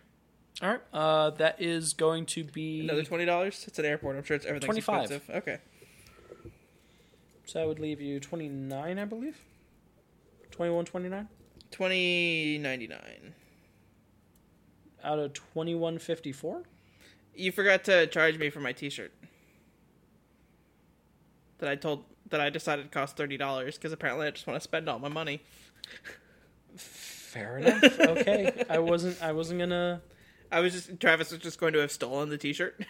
[0.62, 0.81] All right.
[0.93, 3.63] Uh, that is going to be Another twenty dollars.
[3.67, 4.17] It's an airport.
[4.17, 5.01] I'm sure it's everything's 25.
[5.12, 5.36] expensive.
[5.36, 5.57] Okay.
[7.45, 9.38] so I would leave you twenty nine, I believe.
[10.51, 11.27] Twenty one, twenty nine
[11.71, 13.34] Twenty ninety nine.
[15.03, 16.63] out of twenty one fifty four.
[17.34, 19.13] You forgot to charge me for my T-shirt.
[21.60, 24.63] That I told that I decided cost thirty dollars because apparently I just want to
[24.63, 25.41] spend all my money.
[26.76, 28.00] Fair enough.
[28.00, 29.22] okay, I wasn't.
[29.22, 30.02] I wasn't gonna.
[30.52, 32.86] I was just Travis was just going to have stolen the T-shirt.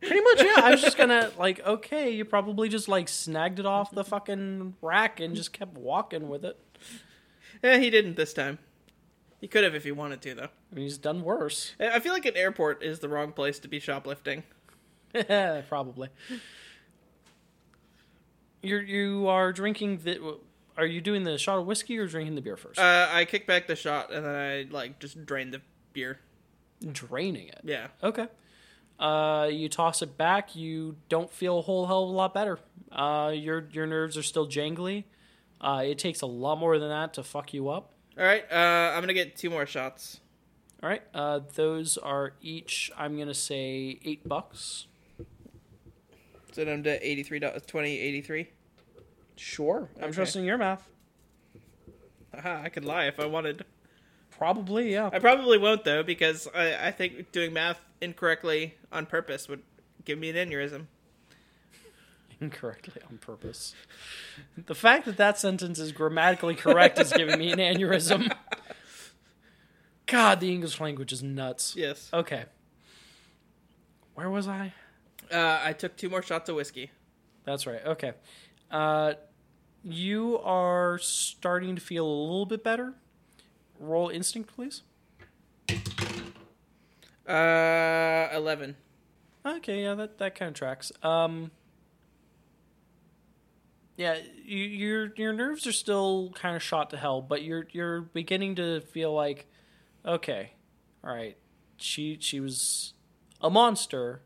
[0.00, 0.62] Pretty much, yeah.
[0.64, 4.74] I was just gonna like, okay, you probably just like snagged it off the fucking
[4.82, 6.58] rack and just kept walking with it.
[7.62, 8.58] eh, he didn't this time.
[9.40, 10.48] He could have if he wanted to, though.
[10.72, 11.74] I mean, he's done worse.
[11.78, 14.42] Eh, I feel like an airport is the wrong place to be shoplifting.
[15.68, 16.08] probably.
[18.66, 20.38] You're you are drinking the.
[20.76, 22.78] Are you doing the shot of whiskey or drinking the beer first?
[22.78, 26.18] Uh, I kick back the shot and then I like just drain the beer.
[26.92, 27.60] Draining it.
[27.64, 27.86] Yeah.
[28.02, 28.28] Okay.
[28.98, 30.54] Uh, you toss it back.
[30.54, 32.58] You don't feel a whole hell of a lot better.
[32.92, 35.04] Uh, your your nerves are still jangly.
[35.60, 37.92] Uh, it takes a lot more than that to fuck you up.
[38.18, 38.44] All right.
[38.50, 40.20] Uh, I'm gonna get two more shots.
[40.82, 41.02] All right.
[41.14, 42.90] Uh, those are each.
[42.96, 44.86] I'm gonna say eight bucks.
[46.52, 48.48] So I'm to eighty three dollars, twenty eighty three.
[49.36, 49.88] Sure.
[49.98, 50.12] I'm Okay.
[50.12, 50.88] trusting your math.
[52.36, 53.64] Aha, I could lie if I wanted.
[54.30, 55.08] Probably, yeah.
[55.12, 59.62] I probably won't though because I, I think doing math incorrectly on purpose would
[60.04, 60.86] give me an aneurysm.
[62.40, 63.74] Incorrectly on purpose.
[64.66, 68.30] The fact that that sentence is grammatically correct is giving me an aneurysm.
[70.06, 71.74] God, the English language is nuts.
[71.76, 72.10] Yes.
[72.12, 72.44] Okay.
[74.14, 74.74] Where was I?
[75.32, 76.90] Uh, I took two more shots of whiskey.
[77.44, 77.84] That's right.
[77.86, 78.12] Okay.
[78.70, 79.14] Uh,
[79.82, 82.94] you are starting to feel a little bit better.
[83.78, 84.82] Roll instinct, please.
[87.28, 88.76] Uh, eleven.
[89.44, 90.90] Okay, yeah, that, that kind of tracks.
[91.02, 91.50] Um,
[93.96, 98.00] yeah, you, your your nerves are still kind of shot to hell, but you're you're
[98.00, 99.46] beginning to feel like,
[100.04, 100.52] okay,
[101.04, 101.36] all right,
[101.76, 102.94] she she was
[103.40, 104.22] a monster,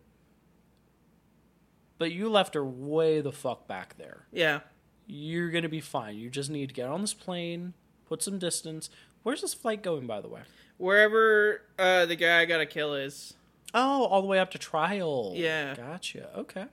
[2.01, 4.25] but you left her way the fuck back there.
[4.33, 4.61] Yeah.
[5.07, 6.17] You're gonna be fine.
[6.17, 7.75] You just need to get on this plane,
[8.07, 8.89] put some distance.
[9.23, 10.41] Where's this flight going, by the way?
[10.79, 13.35] Wherever uh, the guy I gotta kill is.
[13.75, 15.35] Oh, all the way up to trial.
[15.37, 15.75] Yeah.
[15.75, 16.31] Gotcha.
[16.39, 16.65] Okay.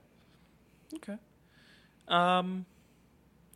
[0.94, 1.18] Okay.
[2.08, 2.64] Um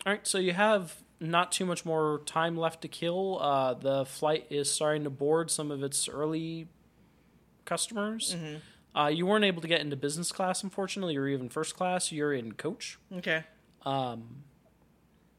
[0.04, 3.38] all right, so you have not too much more time left to kill.
[3.40, 6.68] Uh the flight is starting to board some of its early
[7.64, 8.37] customers.
[8.94, 12.12] Uh, you weren't able to get into business class, unfortunately, or even first class.
[12.12, 13.44] You're in coach, Okay.
[13.87, 14.44] Um,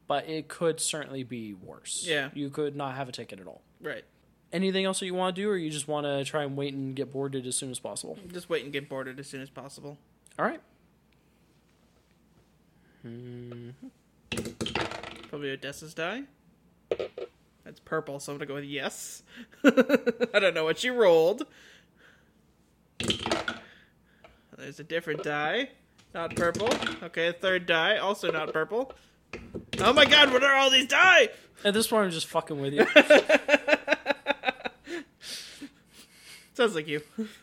[0.08, 2.04] but it could certainly be worse.
[2.08, 2.30] Yeah.
[2.34, 3.62] You could not have a ticket at all.
[3.82, 4.04] Right.
[4.52, 6.74] Anything else that you want to do, or you just want to try and wait
[6.74, 8.18] and get boarded as soon as possible?
[8.32, 9.98] Just wait and get boarded as soon as possible.
[10.38, 10.62] All right.
[13.02, 13.70] Hmm.
[15.30, 16.24] Probably Odessa's die.
[17.64, 19.24] That's purple, so I'm gonna go with yes.
[19.64, 21.46] I don't know what she rolled.
[24.64, 25.68] There's a different die.
[26.14, 26.70] Not purple.
[27.04, 28.94] Okay, a third die, also not purple.
[29.80, 31.28] Oh my god, what are all these die?
[31.66, 32.86] At this point, I'm just fucking with you.
[36.54, 37.02] Sounds like you.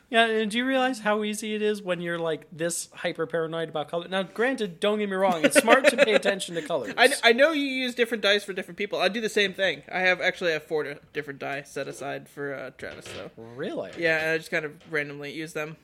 [0.09, 3.69] yeah, and do you realize how easy it is when you're like this hyper paranoid
[3.69, 4.09] about color?
[4.09, 6.95] Now, granted, don't get me wrong, it's smart to pay attention to colors.
[6.97, 8.99] I, I know you use different dice for different people.
[8.99, 9.83] I do the same thing.
[9.93, 13.31] I have actually I have four different die set aside for uh, Travis, though.
[13.57, 13.91] really?
[13.99, 15.77] Yeah, and I just kind of randomly use them.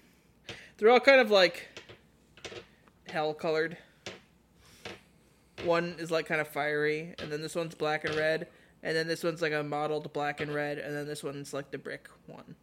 [0.78, 1.68] They're all kind of like
[3.08, 3.76] hell colored.
[5.64, 8.46] One is like kind of fiery, and then this one's black and red,
[8.82, 11.70] and then this one's like a mottled black and red, and then this one's like
[11.70, 12.54] the brick one.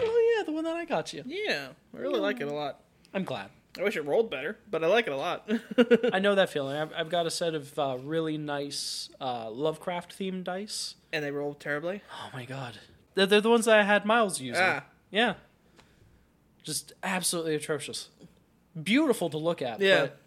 [0.00, 1.22] Oh yeah, the one that I got you.
[1.26, 2.80] Yeah, I really like it a lot.
[3.14, 3.50] I'm glad.
[3.78, 5.48] I wish it rolled better, but I like it a lot.
[6.12, 6.76] I know that feeling.
[6.76, 10.96] I've, I've got a set of uh, really nice uh, Lovecraft themed dice.
[11.12, 12.02] and they roll terribly.
[12.12, 12.78] Oh my god,
[13.14, 14.62] they're, they're the ones that I had Miles using.
[14.64, 15.34] Ah, Yeah,
[16.62, 18.08] just absolutely atrocious.
[18.80, 19.80] Beautiful to look at.
[19.80, 20.02] Yeah.
[20.02, 20.20] But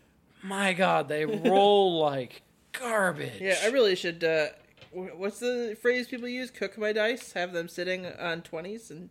[0.43, 2.41] my god, they roll like
[2.73, 3.39] garbage.
[3.39, 4.23] yeah, I really should.
[4.23, 4.47] Uh,
[4.91, 6.51] what's the phrase people use?
[6.51, 7.33] Cook my dice.
[7.33, 9.09] Have them sitting on twenties, and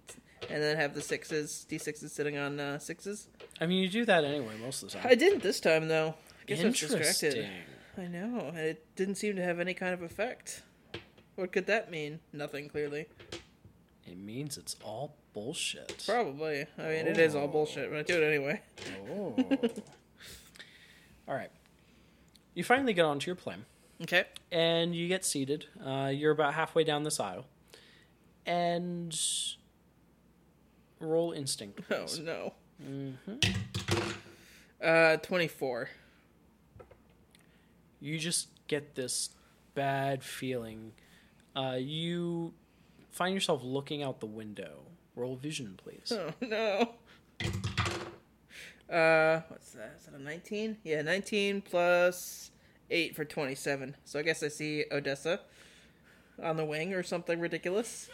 [0.49, 3.29] and then have the sixes, d sixes sitting on uh, sixes.
[3.61, 5.07] I mean, you do that anyway most of the time.
[5.11, 6.15] I didn't this time though.
[6.43, 7.35] I guess I was distracted.
[7.35, 7.51] Interesting.
[7.99, 10.63] I know, and it didn't seem to have any kind of effect.
[11.37, 12.21] What could that mean?
[12.33, 13.07] Nothing, clearly.
[14.07, 16.05] It means it's all bullshit.
[16.07, 16.67] Probably.
[16.79, 17.49] I mean, it is all Oh.
[17.49, 18.61] bullshit, but I do it anyway.
[19.11, 19.35] Oh.
[21.29, 21.51] all right.
[22.55, 23.65] You finally get onto your plane,
[24.03, 24.25] Okay.
[24.51, 25.67] and you get seated.
[25.85, 27.47] Uh, you're about halfway down this aisle,
[28.45, 29.17] and
[30.99, 31.81] roll instinct.
[31.91, 32.19] Oh Please.
[32.19, 32.53] no.
[34.83, 35.91] Uh, twenty-four.
[38.01, 39.31] you just get this
[39.75, 40.93] bad feeling.
[41.55, 42.53] Uh, you
[43.11, 44.81] find yourself looking out the window.
[45.21, 46.11] Roll vision, please.
[46.13, 46.95] Oh no.
[48.91, 49.97] Uh, what's that?
[49.99, 50.79] Is that a nineteen?
[50.83, 52.51] Yeah, nineteen plus
[52.91, 53.97] eight for twenty-seven.
[54.07, 55.41] So I guess I see Odessa
[56.43, 58.09] on the wing or something ridiculous.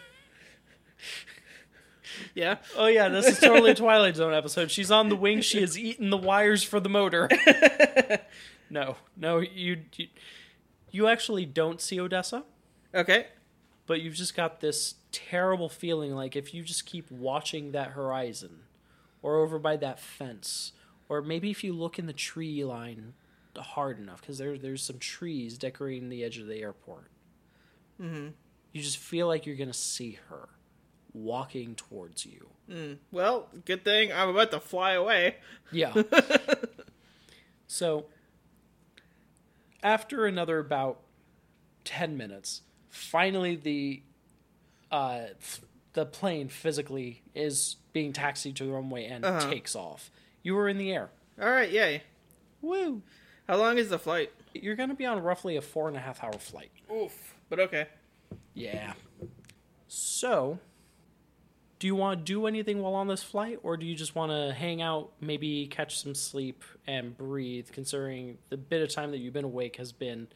[2.34, 2.56] yeah.
[2.76, 4.72] Oh yeah, this is totally a Twilight Zone episode.
[4.72, 5.40] She's on the wing.
[5.42, 7.28] She has eaten the wires for the motor.
[8.68, 10.08] no, no, you, you
[10.90, 12.42] you actually don't see Odessa,
[12.92, 13.26] Okay.
[13.86, 18.60] but you've just got this terrible feeling like if you just keep watching that horizon,
[19.22, 20.72] or over by that fence,
[21.08, 23.14] or maybe if you look in the tree line
[23.56, 27.08] hard enough, because there there's some trees decorating the edge of the airport.
[28.00, 28.28] Mm-hmm.
[28.72, 30.50] You just feel like you're gonna see her
[31.14, 32.48] walking towards you.
[33.10, 35.36] Well, good thing I'm about to fly away.
[35.72, 35.94] Yeah.
[37.66, 38.06] so,
[39.82, 41.00] after another about
[41.84, 44.02] 10 minutes, finally the
[44.90, 45.60] uh, f-
[45.94, 49.50] the plane physically is being taxied to the runway and Uh-huh.
[49.50, 50.10] takes off.
[50.42, 51.10] You were in the air.
[51.40, 52.02] All right, yay.
[52.62, 53.02] Woo!
[53.48, 54.32] How long is the flight?
[54.54, 56.70] You're going to be on roughly a four and a half hour flight.
[56.92, 57.34] Oof.
[57.48, 57.86] But okay.
[58.54, 58.94] Yeah.
[59.88, 60.58] So,
[61.78, 64.32] do you want to do anything while on this flight, or do you just want
[64.32, 69.18] to hang out, maybe catch some sleep and breathe, considering the bit of time that
[69.18, 70.28] you've been awake has been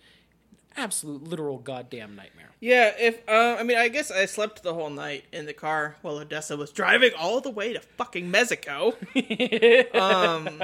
[0.76, 2.50] absolute literal goddamn nightmare.
[2.60, 5.96] Yeah, if uh, I mean, I guess I slept the whole night in the car
[6.02, 8.94] while Odessa was driving all the way to fucking Mexico.
[9.94, 10.62] um,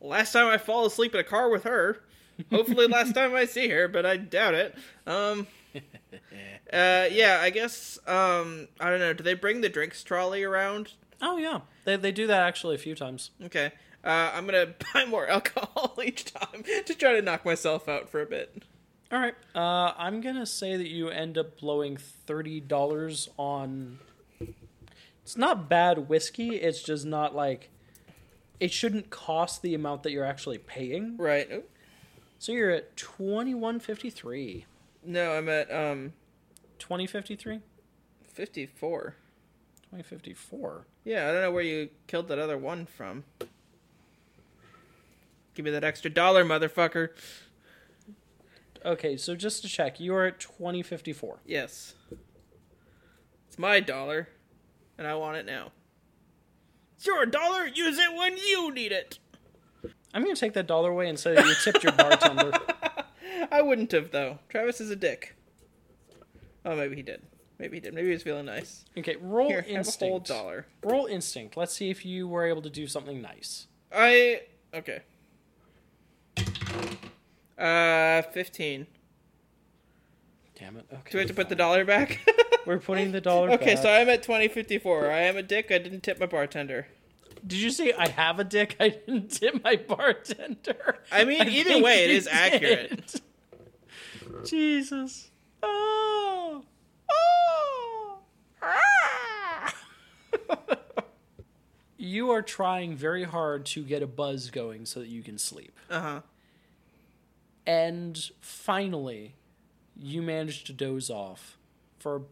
[0.00, 2.02] last time I fall asleep in a car with her.
[2.50, 4.74] Hopefully, last time I see her, but I doubt it.
[5.06, 5.46] Um,
[6.72, 7.98] uh, yeah, I guess.
[8.06, 9.14] Um, I don't know.
[9.14, 10.92] Do they bring the drinks trolley around?
[11.22, 13.30] Oh yeah, they they do that actually a few times.
[13.42, 13.72] Okay.
[14.04, 18.20] Uh, I'm gonna buy more alcohol each time to try to knock myself out for
[18.20, 18.62] a bit.
[19.12, 23.98] All right, uh, I'm gonna say that you end up blowing thirty dollars on.
[25.22, 26.56] It's not bad whiskey.
[26.56, 27.70] It's just not like.
[28.60, 31.16] It shouldn't cost the amount that you're actually paying.
[31.16, 31.48] Right.
[31.52, 31.62] Oh,
[32.38, 34.64] So you're at twenty one fifty three.
[35.04, 36.12] No, I'm at um
[36.78, 37.60] Twenty fifty three.
[38.32, 39.14] 54.
[39.88, 40.86] Twenty fifty four.
[41.04, 43.24] Yeah, I don't know where you killed that other one from.
[45.54, 47.10] Give me that extra dollar, motherfucker.
[48.84, 51.38] Okay, so just to check, you are at twenty fifty four.
[51.46, 51.94] Yes.
[53.48, 54.28] It's my dollar,
[54.98, 55.72] and I want it now.
[56.96, 57.66] It's your dollar.
[57.66, 59.18] Use it when you need it.
[60.12, 62.52] I'm gonna take that dollar away and say you tipped your bartender.
[63.52, 64.38] I wouldn't have though.
[64.48, 65.34] Travis is a dick.
[66.64, 67.22] Oh, maybe he did.
[67.58, 67.94] Maybe he did.
[67.94, 68.84] Maybe he was feeling nice.
[68.98, 70.66] Okay, roll Here, have a whole dollar.
[70.82, 71.56] Roll instinct.
[71.56, 73.66] Let's see if you were able to do something nice.
[73.92, 74.42] I
[74.74, 75.02] okay.
[77.58, 78.86] Uh, fifteen.
[80.58, 80.86] Damn it.
[80.92, 81.10] Okay.
[81.10, 82.20] Do we have to put the dollar back?
[82.66, 83.60] We're putting the dollar back.
[83.60, 83.82] okay, back.
[83.82, 85.10] so I'm at twenty fifty four.
[85.10, 85.70] I am a dick.
[85.70, 86.86] I didn't tip my bartender.
[87.46, 88.76] Did you say I have a dick?
[88.80, 90.98] I didn't tip my bartender.
[91.12, 93.20] I mean, either way, it is you is accurate.
[94.44, 95.30] Jesus.
[95.62, 96.64] Oh.
[97.10, 98.18] Oh.
[98.62, 99.74] Ah.
[101.96, 105.78] You are trying very hard to get a buzz going so that you can sleep.
[105.88, 106.20] Uh huh.
[107.66, 109.36] And finally,
[109.96, 111.58] you manage to doze off
[111.98, 112.22] for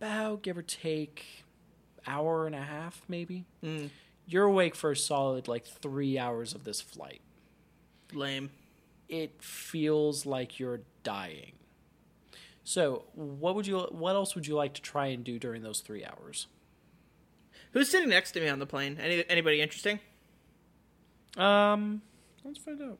[0.00, 1.44] about, give or take,
[2.06, 3.44] hour and a half, maybe.
[3.62, 3.90] Mm.
[4.26, 7.20] You're awake for a solid like three hours of this flight.
[8.12, 8.50] Lame.
[9.08, 11.52] It feels like you're dying.
[12.64, 13.80] So, what would you?
[13.90, 16.46] What else would you like to try and do during those three hours?
[17.72, 18.98] Who's sitting next to me on the plane?
[18.98, 20.00] Any anybody interesting?
[21.36, 22.00] Um,
[22.44, 22.98] let's find out.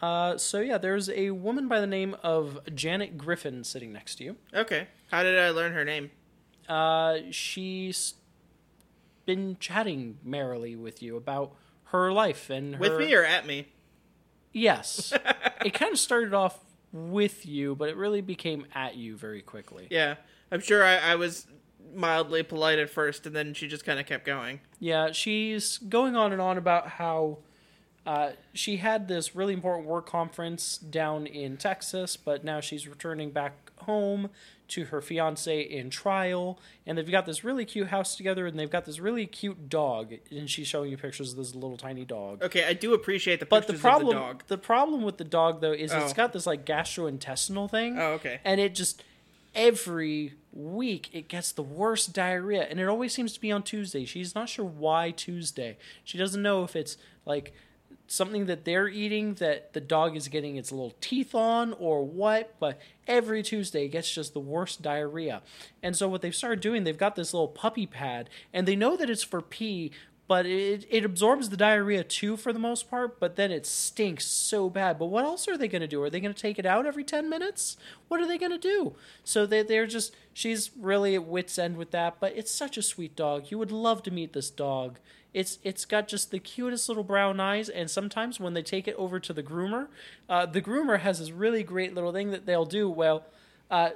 [0.00, 4.24] Uh, so yeah, there's a woman by the name of Janet Griffin sitting next to
[4.24, 4.36] you.
[4.54, 4.88] Okay.
[5.10, 6.10] How did I learn her name?
[6.68, 8.14] Uh, she's
[9.26, 11.52] been chatting merrily with you about
[11.84, 12.80] her life and her.
[12.80, 13.66] With me or at me?
[14.52, 15.12] yes,
[15.64, 16.58] it kind of started off
[16.92, 19.86] with you, but it really became at you very quickly.
[19.90, 20.16] Yeah.
[20.50, 21.46] I'm sure I, I was
[21.94, 24.60] mildly polite at first, and then she just kind of kept going.
[24.78, 27.38] Yeah, she's going on and on about how
[28.06, 33.30] uh, she had this really important work conference down in Texas, but now she's returning
[33.30, 34.30] back home
[34.68, 38.70] to her fiance in trial, and they've got this really cute house together, and they've
[38.70, 42.42] got this really cute dog, and she's showing you pictures of this little tiny dog.
[42.42, 44.42] Okay, I do appreciate the But the problem, the dog.
[44.46, 47.98] the problem with the dog though is it's got this like gastrointestinal thing.
[47.98, 48.40] Oh, okay.
[48.44, 49.02] And it just
[49.54, 54.04] every week it gets the worst diarrhea, and it always seems to be on Tuesday.
[54.04, 55.76] She's not sure why Tuesday.
[56.04, 56.96] She doesn't know if it's
[57.26, 57.52] like
[58.10, 62.56] something that they're eating that the dog is getting its little teeth on or what,
[62.58, 65.42] but every Tuesday it gets just the worst diarrhea.
[65.80, 68.96] And so what they've started doing, they've got this little puppy pad, and they know
[68.96, 69.92] that it's for pee,
[70.26, 74.26] but it, it absorbs the diarrhea too for the most part, but then it stinks
[74.26, 74.98] so bad.
[74.98, 76.02] But what else are they going to do?
[76.02, 77.76] Are they going to take it out every 10 minutes?
[78.08, 78.96] What are they going to do?
[79.22, 82.82] So they, they're just, she's really at wit's end with that, but it's such a
[82.82, 83.52] sweet dog.
[83.52, 84.98] You would love to meet this dog.
[85.32, 88.96] It's it's got just the cutest little brown eyes, and sometimes when they take it
[88.96, 89.88] over to the groomer,
[90.28, 92.88] uh, the groomer has this really great little thing that they'll do.
[92.90, 93.24] Well,
[93.70, 93.90] uh,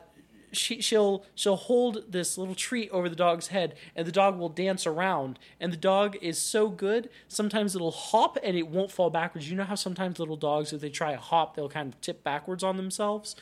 [0.54, 4.48] she she'll she'll hold this little treat over the dog's head and the dog will
[4.48, 9.10] dance around and the dog is so good sometimes it'll hop and it won't fall
[9.10, 9.50] backwards.
[9.50, 12.22] You know how sometimes little dogs if they try a hop they'll kind of tip
[12.24, 13.36] backwards on themselves?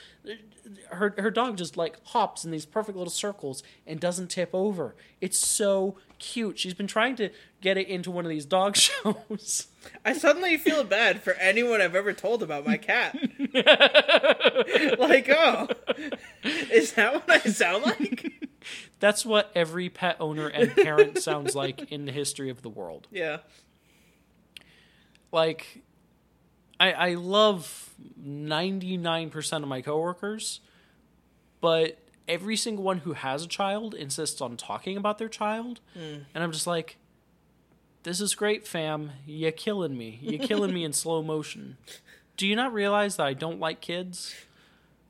[0.90, 4.94] Her her dog just like hops in these perfect little circles and doesn't tip over.
[5.20, 6.58] It's so cute.
[6.58, 7.30] She's been trying to
[7.62, 9.68] get it into one of these dog shows
[10.04, 13.16] I suddenly feel bad for anyone I've ever told about my cat.
[14.98, 15.68] like, oh,
[16.44, 18.48] is that what I sound like?
[19.00, 23.08] that's what every pet owner and parent sounds like in the history of the world
[23.10, 23.38] Yeah.
[25.32, 25.82] like
[26.78, 27.94] I I love
[28.24, 30.60] 99% of my coworkers,
[31.60, 31.98] but
[32.28, 36.18] every single one who has a child insists on talking about their child, hmm.
[36.34, 36.96] and I'm just like
[38.02, 39.12] This is great, fam.
[39.26, 40.18] You're killing me.
[40.22, 41.76] You're killing me in slow motion.
[42.36, 44.34] Do you not realize that I don't like kids?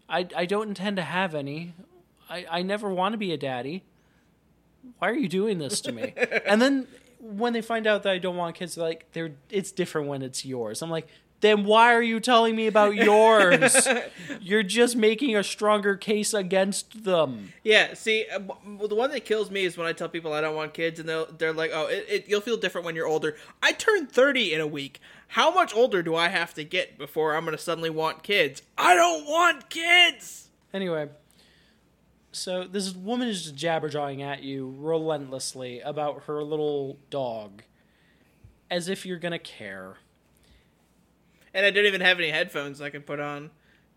[0.09, 1.74] I, I don't intend to have any.
[2.28, 3.84] I, I never want to be a daddy.
[4.99, 6.12] Why are you doing this to me?
[6.47, 6.86] and then
[7.18, 10.20] when they find out that I don't want kids, they're like, they're, it's different when
[10.22, 10.82] it's yours.
[10.82, 11.09] I'm like,
[11.43, 13.86] then why are you telling me about yours?
[14.40, 17.53] You're just making a stronger case against them.
[17.64, 18.38] Yeah, see, uh,
[18.86, 21.09] the one that kills me is when I tell people I don't want kids, and
[21.09, 24.55] they'll, they're like, "Oh, it, it, you'll feel different when you're older." I turned thirty
[24.55, 25.01] in a week.
[25.28, 28.62] How much older do I have to get before I'm going to suddenly want kids?
[28.78, 30.49] I don't want kids.
[30.72, 31.09] Anyway,
[32.30, 37.62] so this woman is just jabberjawing at you relentlessly about her little dog,
[38.70, 39.97] as if you're gonna care.
[41.55, 43.50] And I don't even have any headphones I can put on.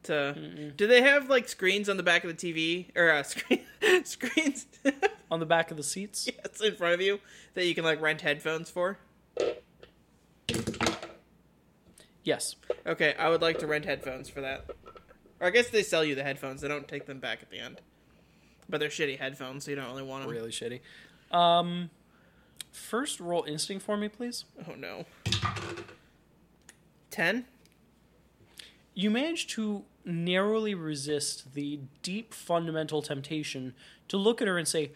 [0.03, 3.62] To do they have like screens on the back of the TV or uh, screen
[4.03, 4.68] screens?
[5.32, 7.20] On the back of the seats, yes, in front of you
[7.56, 8.99] that you can like rent headphones for.
[12.24, 12.56] yes.
[12.86, 14.70] Okay, I would like to rent headphones for that.
[15.39, 16.62] Or I guess they sell you the headphones.
[16.62, 17.82] They don't take them back at the end.
[18.70, 20.32] But they're shitty headphones, so you don't really want them.
[20.32, 20.82] Really shitty.
[21.36, 21.89] Um,
[22.72, 24.45] first roll instinct for me, please.
[24.70, 25.06] Oh no.
[27.16, 27.45] Ten?
[28.93, 33.74] You manage to narrowly resist the deep fundamental temptation
[34.09, 34.91] to look at her and say,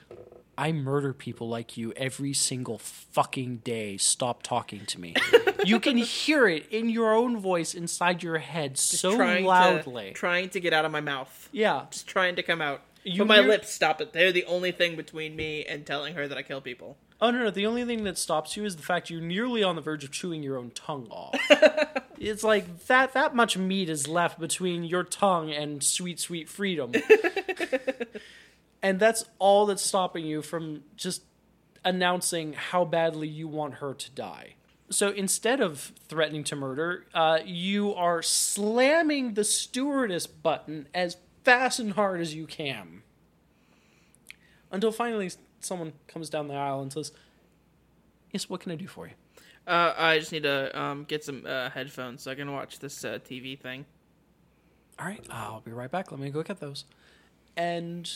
[0.58, 3.96] I murder people like you every single fucking day.
[3.96, 5.16] Stop talking to me.
[5.66, 10.10] you can hear it in your own voice inside your head so trying loudly.
[10.10, 11.48] To, trying to get out of my mouth.
[11.54, 11.86] yeah.
[11.90, 12.82] Just trying to come out.
[13.06, 14.12] You but my hear- lips stop it.
[14.12, 16.98] They're the only thing between me and telling her that I kill people.
[17.22, 19.76] Oh no, no, the only thing that stops you is the fact you're nearly on
[19.76, 21.36] the verge of chewing your own tongue off.
[22.18, 26.94] it's like that that much meat is left between your tongue and sweet, sweet freedom.
[28.82, 31.24] and that's all that's stopping you from just
[31.84, 34.56] announcing how badly you want her to die.
[34.90, 41.80] So instead of threatening to murder, uh, you are slamming the stewardess button as fast
[41.80, 43.04] and hard as you can.
[44.72, 45.30] Until finally
[45.60, 47.12] someone comes down the aisle and says,
[48.32, 49.14] Yes, what can I do for you?
[49.66, 53.04] Uh, I just need to um, get some uh, headphones so I can watch this
[53.04, 53.86] uh, TV thing.
[55.00, 56.12] All right, I'll be right back.
[56.12, 56.86] Let me go get those.
[57.56, 58.10] And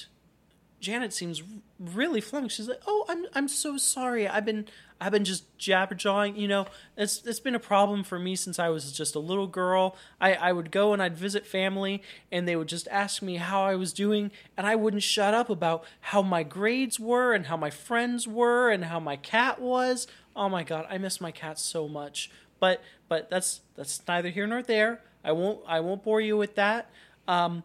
[0.83, 1.41] Janet seems
[1.79, 2.57] really flummoxed.
[2.57, 4.27] She's like, "Oh, I'm I'm so sorry.
[4.27, 4.67] I've been
[4.99, 6.37] I've been just jabberjawing.
[6.37, 6.67] You know,
[6.97, 9.95] it's it's been a problem for me since I was just a little girl.
[10.19, 12.03] I I would go and I'd visit family,
[12.33, 15.49] and they would just ask me how I was doing, and I wouldn't shut up
[15.49, 20.05] about how my grades were and how my friends were and how my cat was.
[20.35, 22.29] Oh my god, I miss my cat so much.
[22.59, 25.01] But but that's that's neither here nor there.
[25.23, 26.89] I won't I won't bore you with that.
[27.25, 27.63] Um,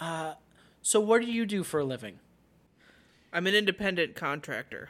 [0.00, 0.34] uh,
[0.80, 2.20] so what do you do for a living?
[3.32, 4.88] I'm an independent contractor.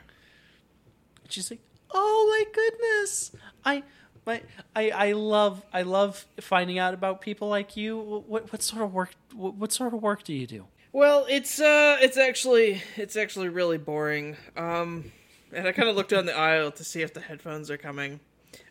[1.29, 1.61] She's like,
[1.91, 3.33] "Oh my goodness,
[3.65, 3.83] I,
[4.27, 4.43] my,
[4.75, 7.99] I, I love, I love finding out about people like you.
[7.99, 9.11] What, what sort of work?
[9.35, 13.49] What, what sort of work do you do?" Well, it's uh, it's actually it's actually
[13.49, 14.37] really boring.
[14.57, 15.13] Um,
[15.53, 18.21] and I kind of looked down the aisle to see if the headphones are coming.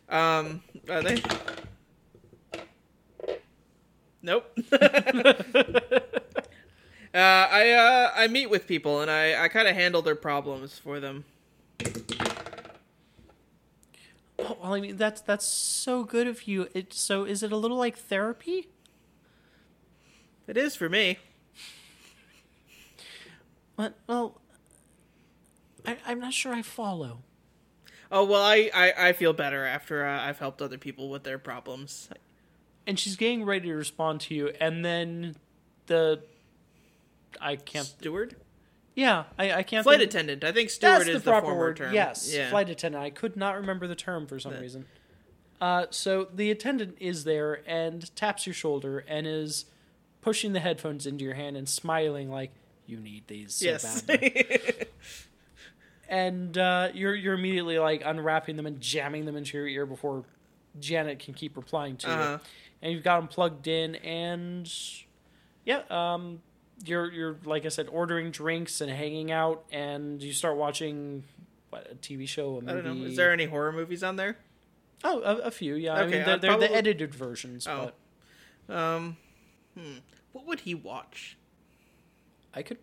[0.08, 1.22] Um, are they?
[4.22, 4.58] Nope.
[7.14, 10.78] Uh, I uh, I meet with people and I, I kind of handle their problems
[10.78, 11.24] for them.
[14.38, 16.68] Oh, well, I mean, that's that's so good of you.
[16.74, 18.68] It so is it a little like therapy?
[20.46, 21.18] It is for me.
[23.76, 24.40] But well,
[25.86, 27.20] I, I'm not sure I follow.
[28.10, 31.38] Oh well, I, I, I feel better after uh, I've helped other people with their
[31.38, 32.08] problems.
[32.86, 35.36] And she's getting ready to respond to you, and then
[35.86, 36.22] the
[37.40, 37.86] I can't.
[37.86, 38.36] Steward,
[38.94, 39.84] Yeah, I, I can't.
[39.84, 40.44] flight think- attendant.
[40.44, 41.76] I think steward the is the, proper word.
[41.76, 41.92] term.
[41.94, 42.50] Yes, yeah.
[42.50, 43.02] flight attendant.
[43.04, 44.86] I could not remember the term for some reason.
[45.60, 49.64] Uh, so the attendant is there and taps your shoulder and is
[50.20, 52.52] pushing the headphones into your hand and smiling like
[52.86, 54.02] you need these so Yes.
[54.02, 54.46] badly.
[56.08, 60.24] and uh, you're you're immediately like unwrapping them and jamming them into your ear before
[60.78, 62.30] Janet can keep replying to Uh-huh.
[62.32, 62.40] you.
[62.80, 64.72] And you've got them plugged in, and
[65.64, 66.40] yeah, um,
[66.84, 71.24] you're you're like I said, ordering drinks and hanging out, and you start watching
[71.70, 72.70] what a TV show, a movie.
[72.78, 73.06] I don't know.
[73.06, 74.36] Is there any horror movies on there?
[75.04, 75.94] Oh, a, a few, yeah.
[75.94, 77.92] I mean, they're, they're the edited versions, Oh.
[78.68, 79.16] but Um,
[79.78, 79.98] hmm.
[80.32, 81.36] What would he watch?
[82.54, 82.78] I could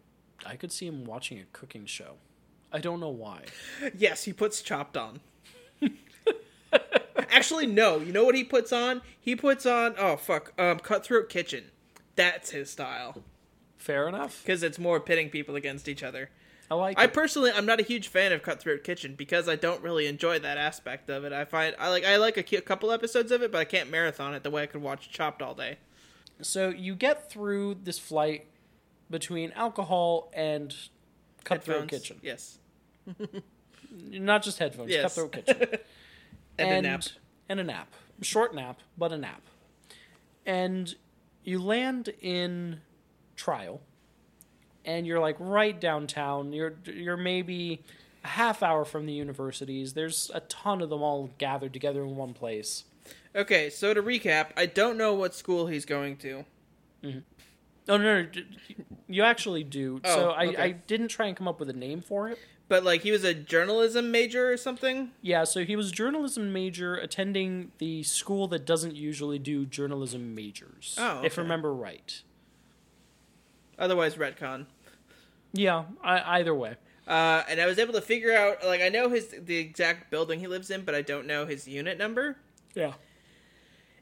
[0.45, 2.15] I could see him watching a cooking show.
[2.71, 3.43] I don't know why.
[3.97, 5.19] Yes, he puts Chopped on.
[7.29, 7.99] Actually, no.
[7.99, 9.01] You know what he puts on?
[9.19, 11.65] He puts on oh fuck, um, Cutthroat Kitchen.
[12.15, 13.23] That's his style
[13.86, 14.41] Fair enough.
[14.43, 16.29] because it's more pitting people against each other.
[16.71, 17.13] I like I it.
[17.13, 20.57] personally, I'm not a huge fan of Cutthroat Kitchen because I don't really enjoy that
[20.57, 21.31] aspect of it.
[21.31, 23.91] I find I like I like a cu- couple episodes of it, but I can't
[23.91, 25.77] marathon it the way I could watch Chopped all day.
[26.41, 28.47] So you get through this flight
[29.11, 30.75] between alcohol and
[31.43, 31.91] Cutthroat Headphones.
[32.01, 32.19] Kitchen.
[32.23, 32.57] Yes,
[33.91, 35.03] Not just headphones, Yes.
[35.15, 35.79] Cutthroat Kitchen.
[36.57, 37.03] and, a nap.
[37.47, 37.93] And a nap.
[38.21, 39.41] Short nap, but a nap.
[40.45, 40.95] And
[41.43, 42.81] you land in
[43.36, 43.81] trial
[44.86, 46.53] and you're like right downtown.
[46.53, 47.83] You're you're maybe
[48.23, 49.93] a half hour from the universities.
[49.93, 52.86] There's a ton of them all gathered together in one place.
[53.36, 56.45] Okay, so to recap, I don't know what school he's going to.
[57.03, 57.19] Mm-hmm.
[57.88, 58.27] Oh no, no,
[59.07, 59.99] you actually do.
[60.03, 60.57] Oh, so Oh, I, okay.
[60.61, 62.39] I didn't try and come up with a name for it.
[62.67, 65.11] But like he was a journalism major or something.
[65.21, 70.33] Yeah, so he was a journalism major attending the school that doesn't usually do journalism
[70.33, 70.95] majors.
[70.97, 72.23] Oh, if I remember right.
[73.78, 74.65] Otherwise, retcon.
[75.53, 76.76] Yeah, I, either way.
[77.07, 80.39] Uh, and I was able to figure out like I know his the exact building
[80.39, 82.38] he lives in, but I don't know his unit number.
[82.73, 82.93] Yeah.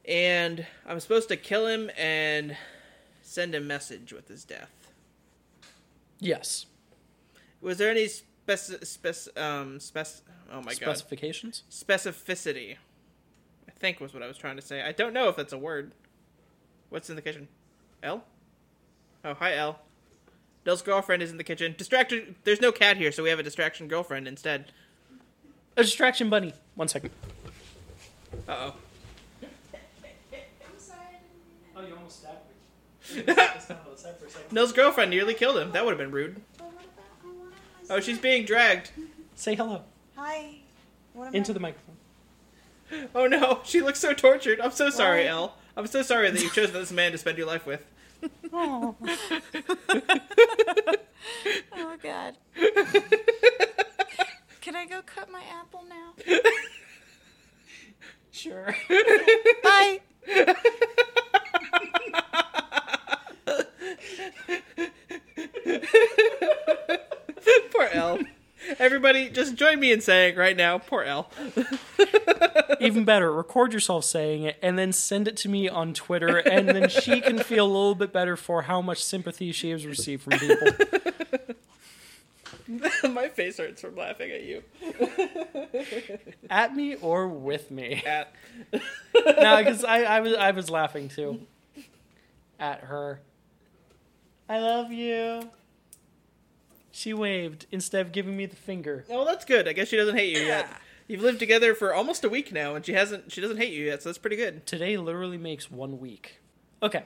[0.05, 2.55] And I'm supposed to kill him and
[3.21, 4.71] send a message with his death.
[6.19, 6.65] Yes.
[7.61, 10.07] Was there any spec spec um spec
[10.51, 11.63] oh my god Specifications?
[11.69, 12.77] specificity?
[13.67, 14.81] I think was what I was trying to say.
[14.81, 15.93] I don't know if that's a word.
[16.89, 17.47] What's in the kitchen?
[18.01, 18.23] Elle?
[19.25, 19.79] Oh, hi Elle.
[20.65, 21.75] Dell's girlfriend is in the kitchen.
[21.77, 22.35] Distracted.
[22.43, 24.71] There's no cat here, so we have a distraction girlfriend instead.
[25.77, 26.53] A distraction bunny.
[26.75, 27.11] One second.
[28.47, 28.75] Uh oh.
[31.75, 32.39] Oh, you almost stabbed
[33.15, 33.33] me.
[34.51, 35.71] Nell's girlfriend nearly killed him.
[35.71, 36.39] That would have been rude.
[36.57, 37.55] But what about I wanna
[37.89, 38.91] Oh, she's being dragged.
[39.35, 39.81] Say hello
[40.15, 40.57] Hi.
[41.13, 41.53] What am into I?
[41.53, 41.95] the microphone.
[43.15, 44.61] Oh no, she looks so tortured.
[44.61, 45.29] I'm so sorry, Why?
[45.29, 45.55] Elle.
[45.75, 47.83] I'm so sorry that you've chosen this man to spend your life with.
[48.51, 48.95] Oh.
[51.75, 52.37] oh God.
[54.61, 56.13] Can I go cut my apple now?
[58.31, 58.75] Sure.
[59.63, 60.01] Bye.
[67.71, 68.19] Poor Elle.
[68.79, 71.29] Everybody, just join me in saying right now, poor Elle.
[72.79, 76.69] Even better, record yourself saying it and then send it to me on Twitter, and
[76.69, 80.23] then she can feel a little bit better for how much sympathy she has received
[80.23, 80.67] from people.
[83.11, 84.63] My face hurts from laughing at you.
[86.49, 88.01] At me or with me.
[88.05, 88.33] At
[88.71, 91.41] No, because I, I was I was laughing too.
[92.59, 93.19] At her.
[94.47, 95.49] I love you.
[96.95, 99.03] She waved instead of giving me the finger.
[99.09, 99.67] oh, that's good.
[99.67, 100.69] I guess she doesn't hate you yet.
[101.07, 103.31] You've lived together for almost a week now, and she hasn't.
[103.31, 104.65] She doesn't hate you yet, so that's pretty good.
[104.67, 106.39] Today literally makes one week.
[106.81, 107.03] Okay.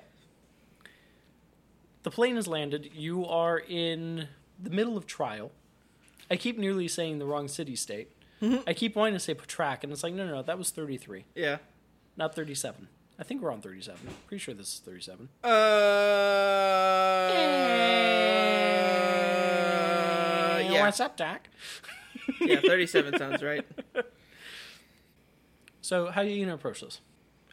[2.04, 2.92] The plane has landed.
[2.94, 4.28] You are in
[4.62, 5.52] the middle of trial.
[6.30, 8.12] I keep nearly saying the wrong city state.
[8.68, 11.26] I keep wanting to say Patrak, and it's like, no, no, no, that was 33,
[11.34, 11.58] Yeah.
[12.18, 12.88] not 37.
[13.18, 14.00] I think we're on 37.
[14.28, 15.30] Pretty sure this is 37.
[15.44, 15.48] Uh.
[20.78, 20.86] Yeah.
[20.86, 21.48] What's up, Doc?
[22.42, 22.60] Yeah.
[22.66, 23.66] Thirty-seven sounds right.
[25.82, 27.00] So, how are you going to approach this?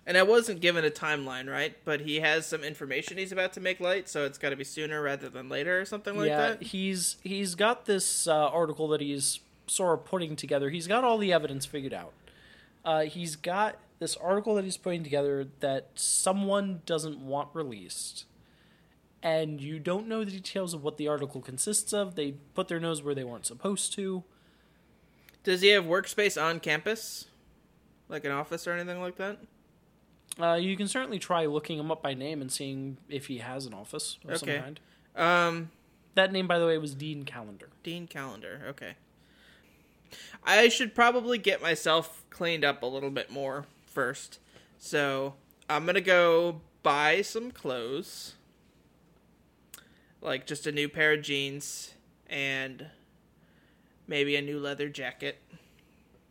[0.07, 1.77] And I wasn't given a timeline, right?
[1.85, 4.64] But he has some information he's about to make light, so it's got to be
[4.64, 6.62] sooner rather than later, or something like yeah, that.
[6.62, 10.70] he's he's got this uh, article that he's sort of putting together.
[10.70, 12.12] He's got all the evidence figured out.
[12.85, 18.27] Uh, he's got this article that he's putting together that someone doesn't want released,
[19.25, 22.14] and you don't know the details of what the article consists of.
[22.14, 24.22] They put their nose where they weren't supposed to.
[25.43, 27.25] Does he have workspace on campus,
[28.09, 29.39] like an office or anything like that?
[30.39, 33.66] Uh, you can certainly try looking him up by name and seeing if he has
[33.66, 34.59] an office of some Okay.
[34.61, 34.81] kind.
[35.16, 35.70] Um,
[36.14, 37.68] That name, by the way, was Dean Calendar.
[37.83, 38.62] Dean Calendar.
[38.68, 38.95] Okay.
[40.45, 44.39] I should probably get myself cleaned up a little bit more first.
[44.79, 45.35] So
[45.68, 48.35] I'm gonna go buy some clothes,
[50.25, 51.95] like just a new pair of jeans
[52.29, 52.87] and
[54.09, 55.39] maybe a new leather jacket.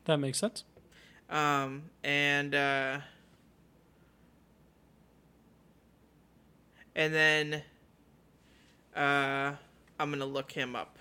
[0.06, 0.64] That makes sense.
[1.30, 3.00] Um, and uh,
[6.96, 7.64] and then
[8.96, 9.54] uh,
[10.00, 10.98] I'm gonna look him up.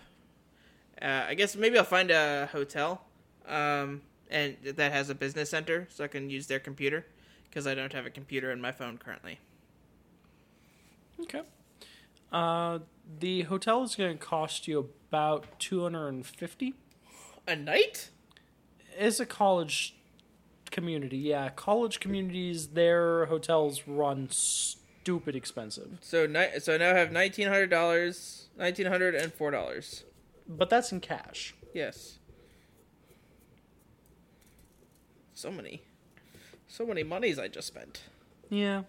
[1.00, 3.02] Uh, I guess maybe I'll find a hotel,
[3.48, 7.06] um, and that has a business center, so I can use their computer
[7.48, 9.40] because I don't have a computer in my phone currently.
[11.20, 11.42] Okay.
[12.32, 12.78] Uh,
[13.20, 16.74] the hotel is going to cost you about two hundred and fifty.
[17.46, 18.10] A night?
[18.96, 19.96] It's a college
[20.70, 21.18] community.
[21.18, 22.68] Yeah, college communities.
[22.68, 25.98] Their hotels run stupid expensive.
[26.00, 30.04] So ni- so now I have nineteen hundred dollars, nineteen hundred and four dollars.
[30.48, 31.54] but that's in cash.
[31.74, 32.18] Yes.
[35.34, 35.82] So many,
[36.68, 38.02] so many monies I just spent.
[38.48, 38.82] Yeah.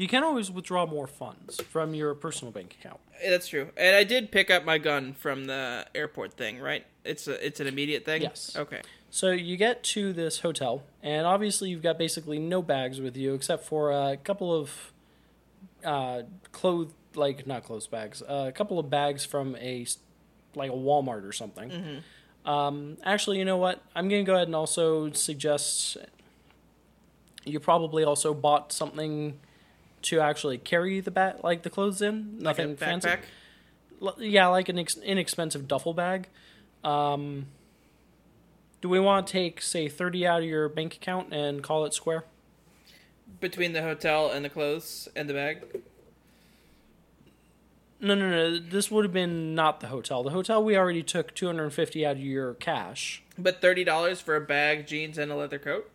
[0.00, 3.00] You can always withdraw more funds from your personal bank account.
[3.22, 6.58] That's true, and I did pick up my gun from the airport thing.
[6.58, 6.86] Right?
[7.04, 8.22] It's a it's an immediate thing.
[8.22, 8.56] Yes.
[8.56, 8.80] Okay.
[9.10, 13.34] So you get to this hotel, and obviously you've got basically no bags with you
[13.34, 14.92] except for a couple of
[15.84, 19.84] uh, clothes, like not clothes bags, uh, a couple of bags from a
[20.54, 22.02] like a Walmart or something.
[22.46, 23.82] Um, actually, you know what?
[23.94, 25.98] I'm gonna go ahead and also suggest
[27.44, 29.38] you probably also bought something
[30.02, 32.38] to actually carry the bat like the clothes in.
[32.40, 33.08] Like a Nothing fancy.
[34.02, 36.28] L- Yeah, like an ex- inexpensive duffel bag.
[36.84, 37.46] Um,
[38.80, 41.94] do we want to take, say, 30 out of your bank account and call it
[41.94, 42.24] square?
[43.38, 45.62] between the hotel and the clothes and the bag.
[48.00, 48.58] No, no, no.
[48.58, 50.22] This would have been not the hotel.
[50.22, 53.22] The hotel we already took 250 out of your cash.
[53.38, 55.90] But thirty dollars for a bag, jeans, and a leather coat.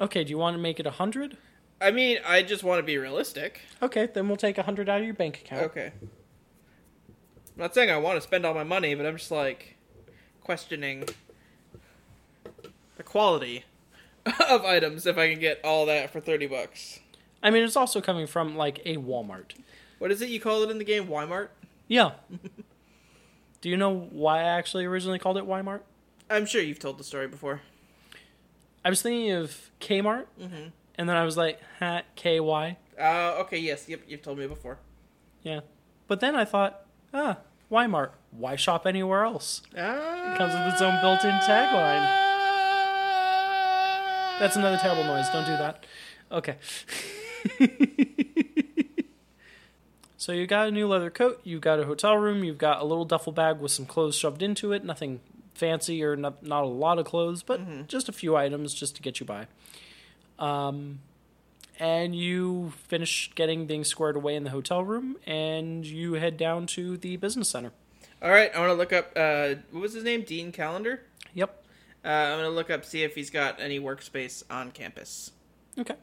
[0.00, 1.36] Okay, do you want to make it 100?
[1.80, 3.62] I mean, I just want to be realistic.
[3.82, 5.62] Okay, then we'll take a 100 out of your bank account.
[5.62, 5.92] Okay.
[6.00, 6.08] I'm
[7.56, 9.76] not saying I want to spend all my money, but I'm just like
[10.42, 11.04] questioning
[12.96, 13.64] the quality
[14.48, 17.00] of items if I can get all that for 30 bucks.
[17.42, 19.52] I mean, it's also coming from like a Walmart.
[19.98, 21.06] What is it you call it in the game?
[21.06, 21.48] Walmart?
[21.88, 22.12] Yeah.
[23.60, 25.80] do you know why I actually originally called it Walmart?
[26.28, 27.62] I'm sure you've told the story before.
[28.84, 30.68] I was thinking of Kmart, mm-hmm.
[31.00, 32.76] And then I was like, ha, KY.
[33.00, 34.76] Uh, okay, yes, yep, you've told me before.
[35.42, 35.60] Yeah.
[36.08, 36.82] But then I thought,
[37.14, 37.38] ah,
[37.72, 38.10] Walmart.
[38.32, 39.62] Why shop anywhere else?
[39.74, 42.06] Ah, It comes with its own built-in tagline.
[44.40, 45.26] That's another terrible noise.
[45.30, 45.86] Don't do that.
[46.30, 46.56] Okay.
[50.18, 52.84] so you got a new leather coat, you've got a hotel room, you've got a
[52.84, 54.84] little duffel bag with some clothes shoved into it.
[54.84, 55.20] Nothing
[55.54, 59.02] fancy or not, not a lot of clothes, but just a few items just to
[59.02, 59.46] get you by.
[60.40, 61.00] Um,
[61.78, 66.66] and you finish getting things squared away in the hotel room, and you head down
[66.68, 67.72] to the business center.
[68.22, 69.12] All right, I want to look up.
[69.16, 70.22] Uh, what was his name?
[70.22, 71.02] Dean Calendar.
[71.34, 71.64] Yep.
[72.04, 75.32] Uh, I'm gonna look up see if he's got any workspace on campus.
[75.78, 75.94] Okay.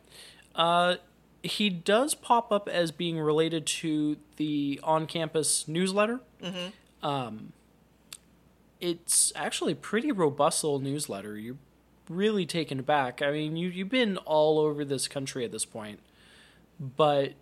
[0.56, 0.96] Uh,
[1.44, 6.20] he does pop up as being related to the on-campus newsletter.
[6.42, 7.06] Mm-hmm.
[7.06, 7.54] Um,
[8.80, 11.38] it's actually a pretty robust little newsletter.
[11.38, 11.58] You're
[12.10, 13.22] really taken aback.
[13.22, 16.00] I mean, you you've been all over this country at this point,
[16.80, 17.34] but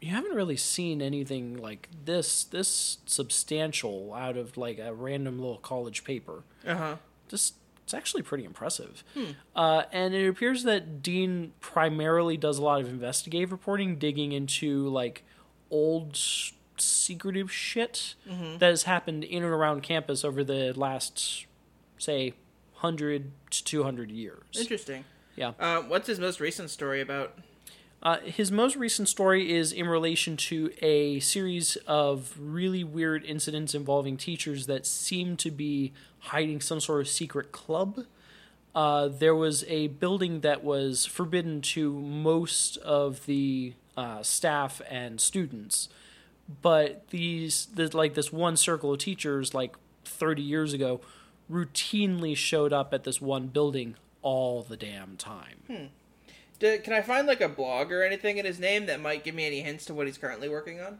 [0.00, 5.56] you haven't really seen anything like this this substantial out of like a random little
[5.58, 6.96] college paper Uh huh.
[7.28, 9.04] just it's actually pretty impressive.
[9.14, 9.24] Hmm.
[9.54, 14.88] Uh, and it appears that Dean primarily does a lot of investigative reporting, digging into
[14.88, 15.22] like
[15.70, 16.18] old
[16.78, 18.16] secretive shit
[18.58, 21.46] that has happened in and around campus over the last,
[21.96, 22.34] say,
[22.76, 24.44] hundred to two hundred years.
[24.58, 25.04] Interesting.
[25.34, 25.52] Yeah.
[25.58, 27.38] Uh, what's his most recent story about?
[28.02, 33.74] Uh, his most recent story is in relation to a series of really weird incidents
[33.74, 38.04] involving teachers that seem to be hiding some sort of secret club.
[38.74, 45.20] Uh, there was a building that was forbidden to most of the uh, staff and
[45.20, 45.88] students,
[46.62, 49.74] but these, this, like this one circle of teachers, like
[50.04, 51.00] 30 years ago,
[51.50, 55.90] routinely showed up at this one building all the damn time.
[56.58, 59.34] Do, can I find like a blog or anything in his name that might give
[59.34, 60.98] me any hints to what he's currently working on?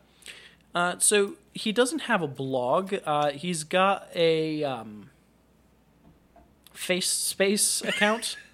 [0.74, 2.94] Uh, so he doesn't have a blog.
[3.04, 5.08] Uh, he's got a um,
[6.72, 8.36] face space account.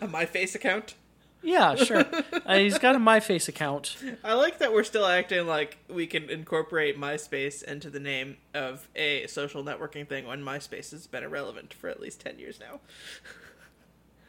[0.00, 0.94] A MyFace account.
[1.42, 2.04] Yeah, sure.
[2.46, 3.96] Uh, he's got a MyFace account.
[4.24, 8.88] I like that we're still acting like we can incorporate MySpace into the name of
[8.96, 12.80] a social networking thing when MySpace has been irrelevant for at least ten years now.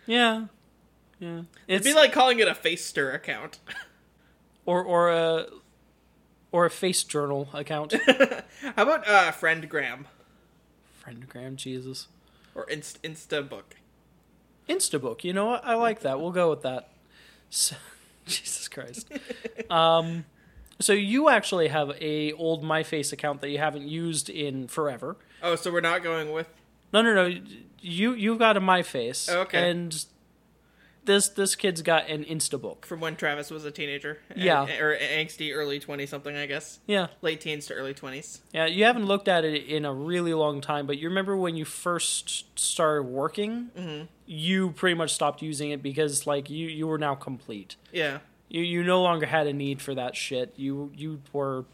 [0.05, 0.45] Yeah,
[1.19, 1.41] yeah.
[1.67, 3.59] It'd be like calling it a Facester account.
[4.65, 5.45] or or a
[6.51, 7.93] or a face journal account.
[8.75, 10.05] How about uh, Friendgram
[11.05, 12.07] Friendgram, Jesus.
[12.55, 13.75] or Inst- Instabook?
[14.67, 15.23] Instabook.
[15.23, 15.63] You know what?
[15.63, 16.19] I like that.
[16.19, 16.89] We'll go with that.
[17.49, 17.75] So,
[18.25, 19.11] Jesus Christ.
[19.69, 20.25] um,
[20.79, 25.17] so you actually have a old MyFace account that you haven't used in forever.
[25.43, 26.47] Oh, so we're not going with.
[26.93, 27.39] No, no, no.
[27.81, 29.29] You you've got a MyFace.
[29.29, 29.69] Okay.
[29.69, 30.05] And
[31.05, 32.85] this this kid's got an Instabook.
[32.85, 34.67] From when Travis was a teenager, Yeah.
[34.67, 38.41] A- or angsty early twenty something, I guess, Yeah, late teens to early twenties.
[38.53, 38.65] yeah.
[38.65, 41.65] You haven't looked at it in a really long time, but you remember when you
[41.65, 44.05] first started working, Mm-hmm.
[44.27, 47.75] you pretty much stopped using it because like you you were now complete.
[47.91, 48.19] Yeah,
[48.49, 50.53] You you no longer had a need for that shit.
[50.57, 51.65] You you were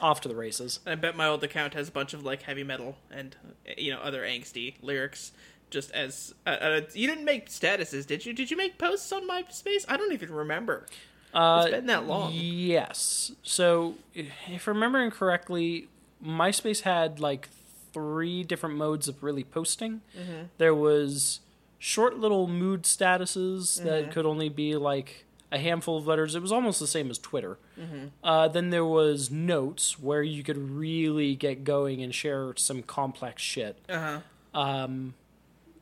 [0.00, 0.80] off to the races.
[0.84, 3.36] I bet my old account has a bunch of like heavy metal and
[3.78, 5.30] you know other angsty lyrics.
[5.72, 8.32] Just as uh, uh, you didn't make statuses, did you?
[8.32, 9.84] Did you make posts on MySpace?
[9.88, 10.86] I don't even remember.
[11.34, 12.30] Uh, It's been that long.
[12.34, 13.32] Yes.
[13.42, 15.88] So, if I'm remembering correctly,
[16.24, 17.48] MySpace had like
[17.92, 20.02] three different modes of really posting.
[20.18, 20.42] Mm-hmm.
[20.58, 21.40] There was
[21.78, 23.88] short little mood statuses Mm-hmm.
[23.88, 26.34] that could only be like a handful of letters.
[26.34, 27.58] It was almost the same as Twitter.
[27.78, 28.06] Mm-hmm.
[28.24, 33.42] Uh, then there was notes where you could really get going and share some complex
[33.42, 34.20] shit, Uh
[34.54, 34.58] huh.
[34.60, 35.14] um,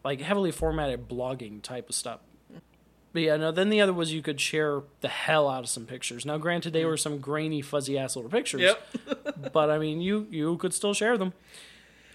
[0.04, 2.20] like heavily formatted blogging type of stuff.
[3.12, 3.50] But yeah, no.
[3.50, 6.24] Then the other was you could share the hell out of some pictures.
[6.24, 8.60] Now, granted, they were some grainy, fuzzy ass little pictures.
[8.60, 9.52] Yep.
[9.52, 11.32] but I mean, you you could still share them.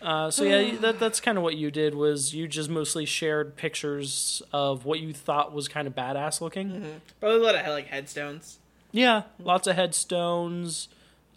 [0.01, 1.95] Uh, so yeah, that that's kind of what you did.
[1.95, 7.01] Was you just mostly shared pictures of what you thought was kind of badass looking?
[7.19, 8.59] Probably a lot of like headstones.
[8.91, 10.87] Yeah, lots of headstones,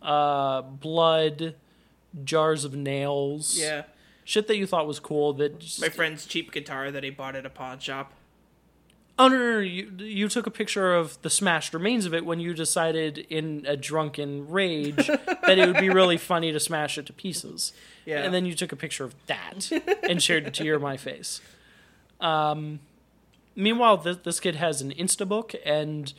[0.02, 1.56] uh, blood,
[2.24, 3.58] jars of nails.
[3.58, 3.84] Yeah.
[4.28, 5.32] Shit that you thought was cool.
[5.32, 8.12] That just, My friend's cheap guitar that he bought at a pawn shop.
[9.18, 12.26] oh no, no, no, you you took a picture of the smashed remains of it
[12.26, 16.98] when you decided in a drunken rage that it would be really funny to smash
[16.98, 17.72] it to pieces.
[18.04, 18.18] Yeah.
[18.22, 19.70] and then you took a picture of that
[20.02, 21.40] and shared it to your MyFace.
[22.20, 22.80] Um,
[23.56, 26.12] meanwhile, this, this kid has an Instabook and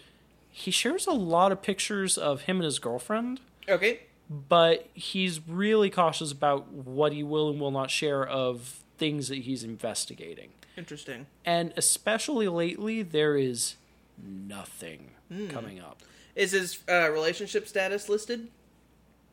[0.50, 3.40] he shares a lot of pictures of him and his girlfriend.
[3.70, 4.00] Okay.
[4.30, 9.40] But he's really cautious about what he will and will not share of things that
[9.40, 10.50] he's investigating.
[10.78, 11.26] Interesting.
[11.46, 13.76] And especially lately, there is
[14.22, 15.12] nothing
[15.50, 16.02] coming up.
[16.36, 18.50] Is his uh, relationship status listed?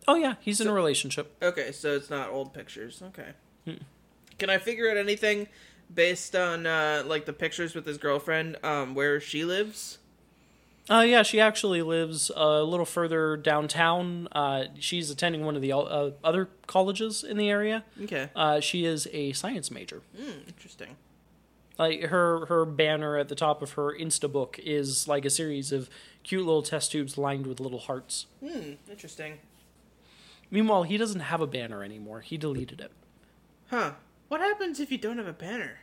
[0.08, 1.34] Oh, yeah, he's in a relationship.
[1.42, 3.02] Okay, so it's not old pictures.
[3.02, 3.76] Okay.
[4.38, 5.48] Can I figure out anything
[5.92, 9.98] based on uh, like the pictures with his girlfriend, um, where she lives?
[10.88, 14.28] Uh, yeah, she actually lives a little further downtown.
[14.30, 17.84] Uh, she's attending one of the uh, other colleges in the area.
[18.04, 18.30] Okay.
[18.36, 20.02] Uh, she is a science major.
[20.16, 20.96] Hmm, interesting.
[21.76, 25.90] like her her banner at the top of her Instabook is like a series of
[26.22, 29.38] cute little test tubes lined with little hearts Hmm, interesting.
[30.50, 32.92] meanwhile he doesn't have a banner anymore he deleted it
[33.70, 33.92] Huh.
[34.28, 35.80] What happens if you don't have a banner?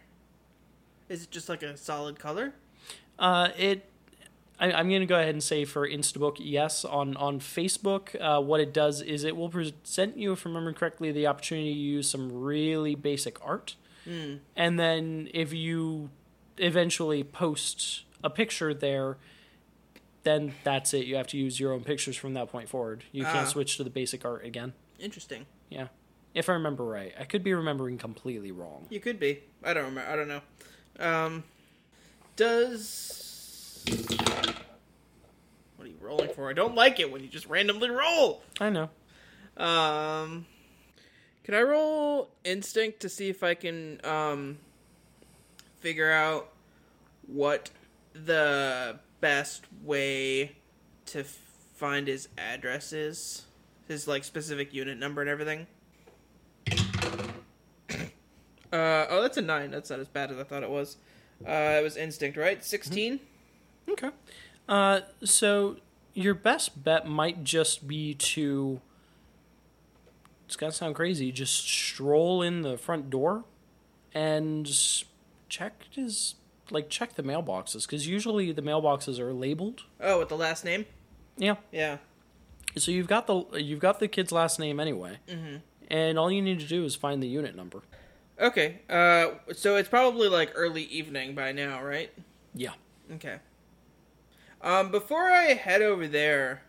[1.10, 2.54] Is it just like a solid color?
[3.20, 3.86] uh it
[4.64, 6.86] I, I'm going to go ahead and say for Instabook, yes.
[6.86, 10.74] On on Facebook, uh, what it does is it will present you, if I remember
[10.74, 13.76] correctly, the opportunity to use some really basic art,
[14.56, 16.10] and then if you
[16.58, 19.18] eventually post a picture there,
[20.24, 21.06] then that's it.
[21.08, 23.04] You have to use your own pictures from that point forward.
[23.12, 23.54] You can't Ah.
[23.56, 24.74] switch to the basic art again.
[25.00, 25.46] Interesting.
[25.70, 25.88] Yeah,
[26.34, 28.86] if I remember right, I could be remembering completely wrong.
[28.90, 29.42] You could be.
[29.64, 30.10] I don't remember.
[30.10, 30.42] I don't know.
[31.00, 31.44] Um,
[32.36, 33.23] does
[33.90, 36.50] what are you rolling for?
[36.50, 38.42] I don't like it when you just randomly roll.
[38.60, 38.90] I know.
[39.58, 40.46] Um,
[41.44, 44.58] can I roll instinct to see if I can um
[45.80, 46.50] figure out
[47.28, 47.70] what
[48.14, 50.56] the best way
[51.08, 53.46] to find his address is?
[53.88, 55.68] His like specific unit number and everything.
[58.72, 59.70] Uh oh, that's a nine.
[59.70, 60.98] That's not as bad as I thought it was.
[61.46, 62.64] Uh, it was instinct, right?
[62.64, 63.20] 16
[63.90, 64.10] Okay.
[64.68, 65.78] Uh, so
[66.14, 68.82] your best bet might just be to.
[70.46, 71.32] It's gonna sound crazy.
[71.32, 73.44] Just stroll in the front door,
[74.14, 74.70] and
[75.50, 76.36] check his
[76.72, 79.84] like check the mailboxes because usually the mailboxes are labeled.
[80.00, 80.86] Oh, with the last name?
[81.38, 81.56] Yeah.
[81.72, 81.98] Yeah.
[82.78, 85.58] So you've got the you've got the kid's last name anyway, Mm-hmm.
[85.90, 87.82] and all you need to do is find the unit number.
[88.40, 88.80] Okay.
[88.90, 92.12] Uh, so it's probably like early evening by now, right?
[92.56, 92.72] Yeah.
[93.14, 93.38] Okay.
[94.64, 96.64] Um, before I head over there,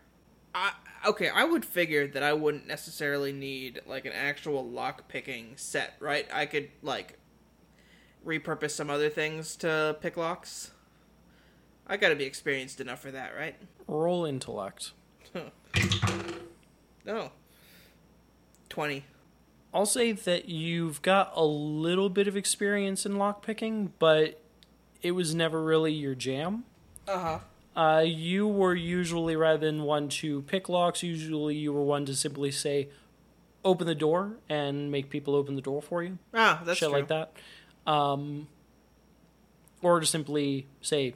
[0.53, 0.73] I
[1.07, 5.95] okay, I would figure that I wouldn't necessarily need like an actual lock picking set,
[5.99, 6.27] right?
[6.31, 7.17] I could like
[8.25, 10.71] repurpose some other things to pick locks.
[11.87, 13.55] I gotta be experienced enough for that, right?
[13.87, 14.91] Roll intellect.
[17.05, 17.29] No.
[18.67, 19.05] Twenty.
[19.71, 24.41] I'll say that you've got a little bit of experience in lockpicking, but
[25.03, 26.63] it was never really your jam.
[27.07, 27.39] Uh huh.
[27.75, 32.15] Uh, you were usually, rather than one to pick locks, usually you were one to
[32.15, 32.89] simply say,
[33.65, 36.17] open the door and make people open the door for you.
[36.33, 36.97] Ah, that's shit true.
[36.97, 37.33] like that.
[37.85, 38.47] Um,
[39.81, 41.15] or to simply say,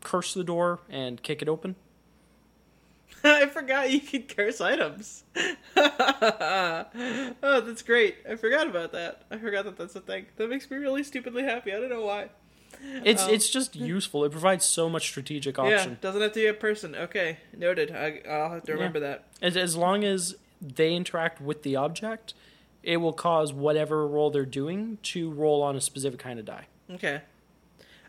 [0.00, 1.76] curse the door and kick it open.
[3.24, 5.24] I forgot you could curse items.
[5.76, 6.84] oh,
[7.42, 8.16] that's great.
[8.28, 9.22] I forgot about that.
[9.30, 10.26] I forgot that that's a thing.
[10.36, 11.72] That makes me really stupidly happy.
[11.72, 12.28] I don't know why.
[13.04, 14.24] It's Um, it's just useful.
[14.24, 15.90] It provides so much strategic option.
[15.90, 16.94] Yeah, doesn't have to be a person.
[16.94, 17.90] Okay, noted.
[17.90, 18.74] I, I'll have to Yeah.
[18.76, 19.24] remember that.
[19.42, 22.34] As, as long as they interact with the object,
[22.82, 26.66] it will cause whatever roll they're doing to roll on a specific kind of die.
[26.90, 27.20] Okay.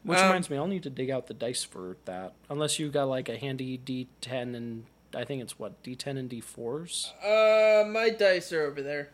[0.04, 2.34] Which Um, reminds me, I'll need to dig out the dice for that.
[2.50, 7.12] Unless you got like a handy D10 and I think it's what D10 and D4s.
[7.24, 9.10] Uh, my dice are over there.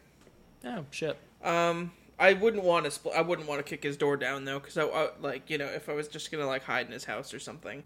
[0.64, 1.18] Oh shit.
[1.44, 2.92] Um, I wouldn't want to.
[2.92, 5.58] Spl- I wouldn't want to kick his door down though, because I, I like you
[5.58, 7.84] know if I was just gonna like hide in his house or something,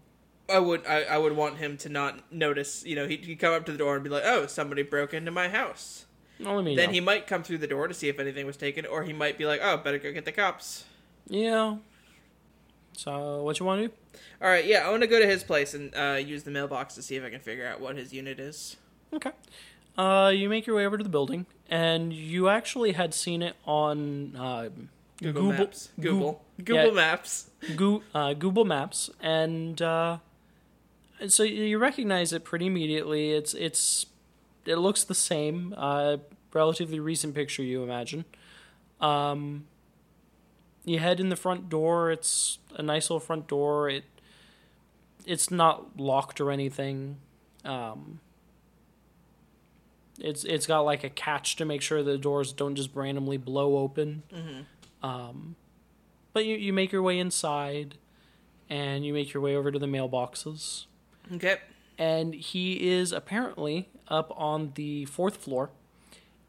[0.48, 0.86] I would.
[0.86, 2.84] I, I would want him to not notice.
[2.84, 5.14] You know, he'd, he'd come up to the door and be like, "Oh, somebody broke
[5.14, 6.06] into my house."
[6.38, 6.88] Well, Then know.
[6.88, 9.36] he might come through the door to see if anything was taken, or he might
[9.36, 10.84] be like, "Oh, better go get the cops."
[11.26, 11.76] Yeah.
[12.96, 13.94] So what you want to do?
[14.42, 16.94] All right, yeah, I want to go to his place and uh, use the mailbox
[16.94, 18.76] to see if I can figure out what his unit is.
[19.12, 19.32] Okay.
[19.96, 23.56] Uh, you make your way over to the building, and you actually had seen it
[23.66, 24.68] on uh,
[25.20, 25.90] Google, Maps.
[26.00, 26.42] Google.
[26.58, 27.50] Goo- Google yeah, Maps.
[27.76, 30.18] Goo- uh, Google Maps, and uh,
[31.28, 33.32] so you recognize it pretty immediately.
[33.32, 34.06] It's it's
[34.64, 35.74] it looks the same.
[35.76, 36.18] Uh,
[36.52, 38.24] relatively recent picture, you imagine.
[39.00, 39.66] Um,
[40.84, 42.10] you head in the front door.
[42.10, 43.88] It's a nice little front door.
[43.88, 44.04] It
[45.26, 47.18] it's not locked or anything.
[47.64, 48.20] Um,
[50.20, 53.78] it's it's got like a catch to make sure the doors don't just randomly blow
[53.78, 54.22] open.
[55.02, 55.56] Um,
[56.32, 57.96] but you you make your way inside,
[58.68, 60.86] and you make your way over to the mailboxes.
[61.34, 61.58] Okay.
[61.98, 65.70] And he is apparently up on the fourth floor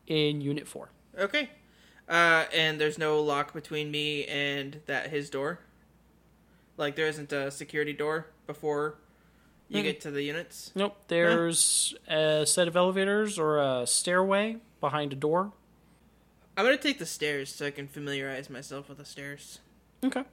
[0.07, 0.89] in Unit Four.
[1.17, 1.49] Okay.
[2.07, 5.59] Uh, and there's no lock between me and that his door.
[6.78, 8.97] Like there isn't a security door before
[9.78, 10.72] you get to the units.
[10.76, 10.95] Nope.
[11.07, 15.51] There's a set of elevators or a stairway behind a door.
[16.57, 19.59] I'm gonna take the stairs so I can familiarize myself with the stairs.
[20.03, 20.24] Okay.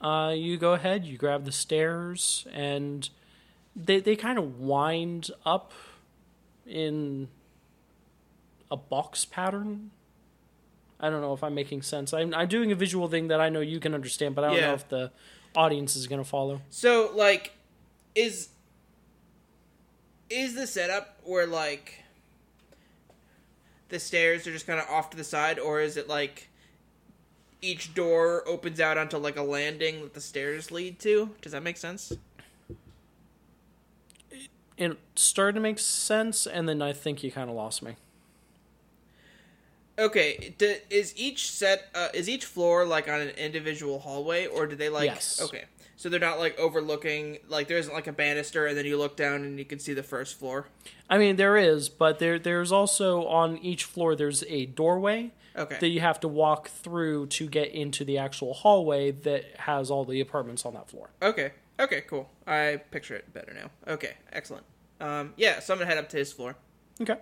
[0.00, 3.08] Uh, you go ahead, you grab the stairs, and
[3.76, 5.72] they they kind of wind up
[6.66, 7.28] in
[8.70, 9.90] a box pattern.
[10.98, 12.14] I don't know if I'm making sense.
[12.14, 14.56] I'm, I'm doing a visual thing that I know you can understand, but I don't
[14.56, 14.66] Yeah.
[14.68, 15.10] know if the
[15.54, 16.62] audience is going to follow.
[16.70, 17.52] So like,
[18.14, 18.50] is
[20.32, 22.02] is the setup where like
[23.88, 26.48] the stairs are just kind of off to the side, or is it like
[27.60, 31.30] each door opens out onto like a landing that the stairs lead to?
[31.40, 32.12] Does that make sense?
[34.76, 37.96] It started to make sense, and then I think you kind of lost me.
[39.98, 44.66] Okay, d- is each set uh, is each floor like on an individual hallway, or
[44.66, 45.04] do they like?
[45.04, 45.40] Yes.
[45.40, 45.64] Okay,
[46.02, 47.38] so they're not like overlooking.
[47.48, 49.94] Like there isn't like a banister, and then you look down and you can see
[49.94, 50.66] the first floor.
[51.08, 55.76] I mean, there is, but there there's also on each floor there's a doorway Okay.
[55.78, 60.04] that you have to walk through to get into the actual hallway that has all
[60.04, 61.10] the apartments on that floor.
[61.22, 61.52] Okay.
[61.78, 62.00] Okay.
[62.00, 62.28] Cool.
[62.48, 63.70] I picture it better now.
[63.92, 64.14] Okay.
[64.32, 64.64] Excellent.
[65.00, 65.34] Um.
[65.36, 65.60] Yeah.
[65.60, 66.56] So I'm gonna head up to his floor.
[67.00, 67.16] Okay.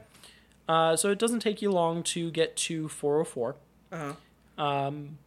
[0.67, 3.57] Uh, so it doesn't take you long to get to 404.
[3.93, 4.15] Uh
[4.57, 4.63] huh.
[4.65, 5.19] Um,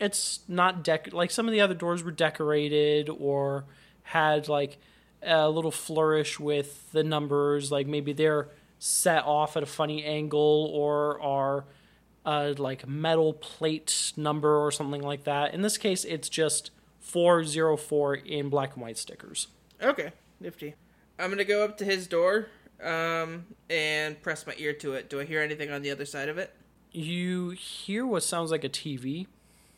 [0.00, 3.64] it's not dec like some of the other doors were decorated or
[4.02, 4.78] had like
[5.22, 7.70] a little flourish with the numbers.
[7.72, 11.64] Like maybe they're set off at a funny angle or are
[12.24, 15.54] uh, like metal plate number or something like that.
[15.54, 16.70] In this case, it's just
[17.00, 19.48] 404 in black and white stickers.
[19.82, 20.12] Okay.
[20.40, 20.74] Nifty.
[21.18, 22.48] I'm gonna go up to his door.
[22.82, 23.46] Um.
[23.70, 25.08] And press my ear to it.
[25.08, 26.52] Do I hear anything on the other side of it?
[26.92, 29.26] You hear what sounds like a TV.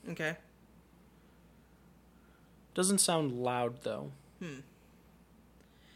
[0.09, 0.37] Okay.
[2.75, 4.13] Doesn't sound loud though.
[4.41, 4.61] Hmm.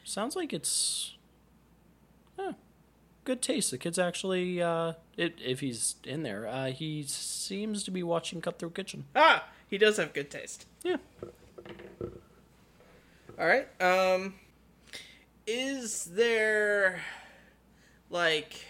[0.05, 1.15] Sounds like it's
[2.39, 2.55] huh,
[3.25, 3.71] good taste.
[3.71, 8.41] The kid's actually uh it, if he's in there, uh he seems to be watching
[8.41, 9.05] Cutthroat Kitchen.
[9.15, 9.49] Ah.
[9.73, 10.67] He does have good taste.
[10.83, 10.99] Yeah.
[13.39, 13.67] All right.
[13.81, 14.35] Um,
[15.47, 17.01] is there
[18.11, 18.67] like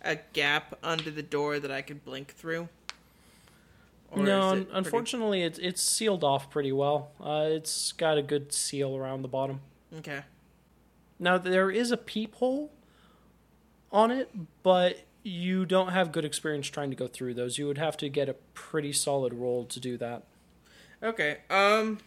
[0.00, 2.68] a gap under the door that I could blink through?
[4.16, 7.12] No, it pretty- unfortunately it's it's sealed off pretty well.
[7.20, 9.60] Uh it's got a good seal around the bottom.
[9.98, 10.22] Okay.
[11.18, 12.72] Now there is a peephole
[13.92, 14.30] on it,
[14.62, 17.58] but you don't have good experience trying to go through those.
[17.58, 20.22] You would have to get a pretty solid roll to do that.
[21.02, 21.38] Okay.
[21.50, 21.98] Um,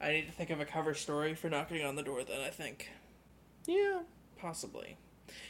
[0.00, 2.22] I need to think of a cover story for knocking on the door.
[2.22, 2.90] Then I think
[3.66, 4.00] Yeah.
[4.38, 4.96] possibly,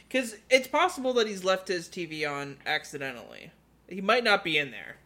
[0.07, 3.51] because it's possible that he's left his TV on accidentally.
[3.89, 4.97] He might not be in there.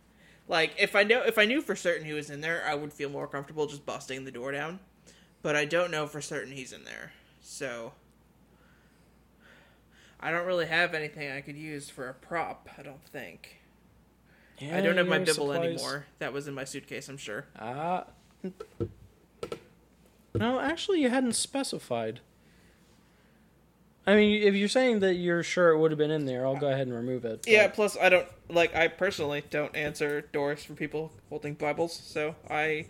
[0.48, 2.94] Like if I know if I knew for certain he was in there, I would
[2.94, 4.80] feel more comfortable just busting the door down.
[5.42, 7.94] But I don't know for certain he's in there, so
[10.20, 12.70] I don't really have anything I could use for a prop.
[12.78, 13.62] I don't think.
[14.62, 16.06] I don't have my your bibble supplies- anymore.
[16.20, 17.46] That was in my suitcase, I'm sure.
[17.60, 18.06] Ah.
[20.34, 22.22] no, actually, you hadn't specified.
[24.08, 26.56] I mean, if you're saying that you're sure it would have been in there, I'll
[26.56, 27.42] go ahead and remove it.
[27.44, 31.94] but- Yeah, plus I don't like I personally don't answer doors for people holding Bibles,
[31.94, 32.88] so I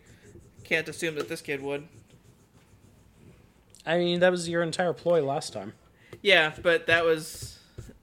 [0.66, 1.88] can't assume that this kid would.
[3.86, 5.74] I mean, that was your entire ploy last time.
[6.22, 7.60] Yeah, but that was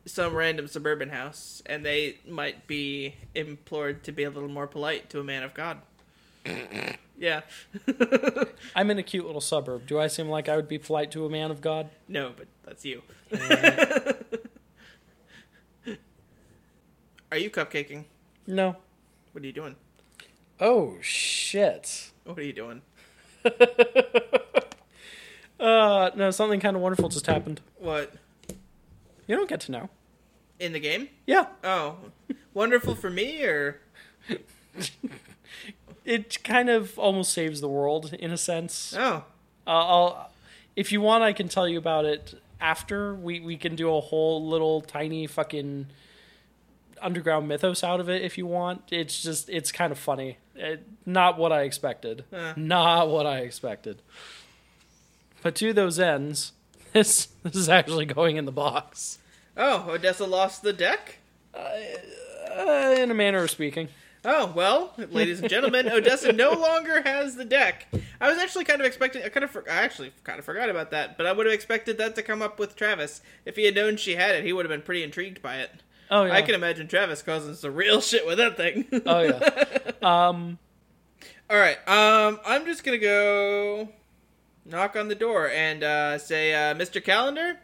[0.06, 5.10] some random suburban house, and they might be implored to be a little more polite
[5.10, 5.78] to a man of God.
[7.18, 7.42] yeah.
[8.76, 9.86] I'm in a cute little suburb.
[9.86, 11.90] Do I seem like I would be polite to a man of God?
[12.08, 13.02] no, but that's you.
[17.30, 18.04] Are you cupcaking?
[18.46, 18.76] No.
[19.32, 19.76] What are you doing?
[20.60, 22.10] Oh shit.
[22.24, 22.82] What are you doing?
[25.60, 27.60] Uh, no, something kind of wonderful just happened.
[27.78, 28.12] What?
[29.28, 29.90] You don't get to know.
[30.58, 31.08] In the game?
[31.24, 31.98] Yeah, Oh.
[32.52, 33.80] Wonderful for me or
[36.04, 38.92] it kind of almost saves the world in a sense.
[38.98, 39.24] Oh.
[39.64, 40.30] Uh, I'll,
[40.74, 43.14] if you want, I can tell you about it after.
[43.14, 45.86] We we can do a whole little tiny fucking
[47.02, 48.82] underground mythos out of it if you want.
[48.90, 50.38] It's just it's kind of funny.
[50.54, 52.24] It, not what I expected.
[52.32, 52.54] Huh.
[52.56, 54.00] Not what I expected.
[55.42, 56.52] But to those ends,
[56.92, 59.18] this this is actually going in the box.
[59.56, 61.18] Oh, Odessa lost the deck?
[61.54, 63.88] Uh, in a manner of speaking.
[64.24, 67.88] Oh, well, ladies and gentlemen, Odessa no longer has the deck.
[68.20, 70.70] I was actually kind of expecting I kind of for, I actually kind of forgot
[70.70, 73.20] about that, but I would have expected that to come up with Travis.
[73.44, 75.70] If he had known she had it, he would have been pretty intrigued by it.
[76.08, 76.34] Oh yeah.
[76.34, 78.86] I can imagine Travis causing some real shit with that thing.
[79.06, 79.92] Oh yeah.
[80.02, 80.58] um.
[81.50, 81.78] All right.
[81.88, 83.88] Um, I'm just gonna go
[84.64, 87.02] knock on the door and uh, say, uh, "Mr.
[87.02, 87.58] Calendar."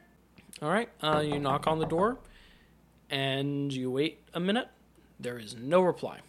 [0.61, 0.89] All right.
[1.01, 2.19] Uh, you knock on the door,
[3.11, 4.69] and you wait a minute.
[5.21, 6.21] There is no reply.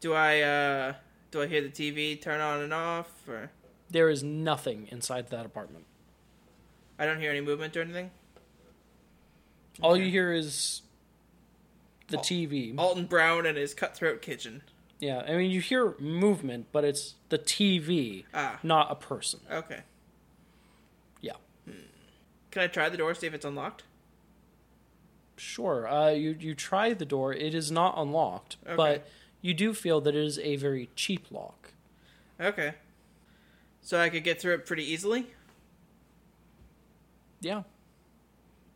[0.00, 0.94] Do I uh,
[1.30, 3.50] do I hear the TV turn on and off, or
[3.90, 5.84] There is nothing inside that apartment.
[6.98, 8.10] I don't hear any movement or anything?
[9.82, 10.04] All Okay.
[10.04, 10.82] you hear is
[12.08, 12.74] the Al- TV.
[12.78, 14.62] Alton Brown and his cutthroat kitchen.
[14.98, 19.40] yeah, I mean you hear movement, but it's the TV, Ah, not a person.
[19.50, 19.80] okay.
[21.20, 21.32] Yeah.
[22.50, 23.82] Can I try the door see if it's unlocked?
[25.36, 25.86] Sure.
[25.86, 27.32] Uh, you you try the door.
[27.34, 28.76] It is not unlocked, Okay.
[28.76, 29.08] but
[29.42, 31.72] you do feel that it is a very cheap lock.
[32.40, 32.74] Okay.
[33.82, 35.28] So I could get through it pretty easily.
[37.40, 37.62] Yeah.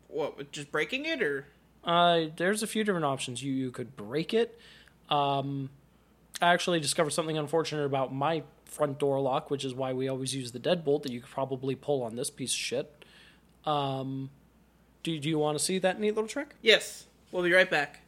[0.08, 0.52] What?
[0.52, 1.46] Just breaking it, or
[1.84, 3.42] Uh, there's a few different options.
[3.42, 4.58] You you could break it.
[5.08, 5.70] Um,
[6.40, 10.34] I actually discovered something unfortunate about my front door lock, which is why we always
[10.34, 13.04] use the deadbolt that you could probably pull on this piece of shit.
[13.64, 14.30] Um,
[15.02, 16.54] do do you want to see that neat little trick?
[16.62, 17.06] yes?
[17.32, 18.00] We'll be right back.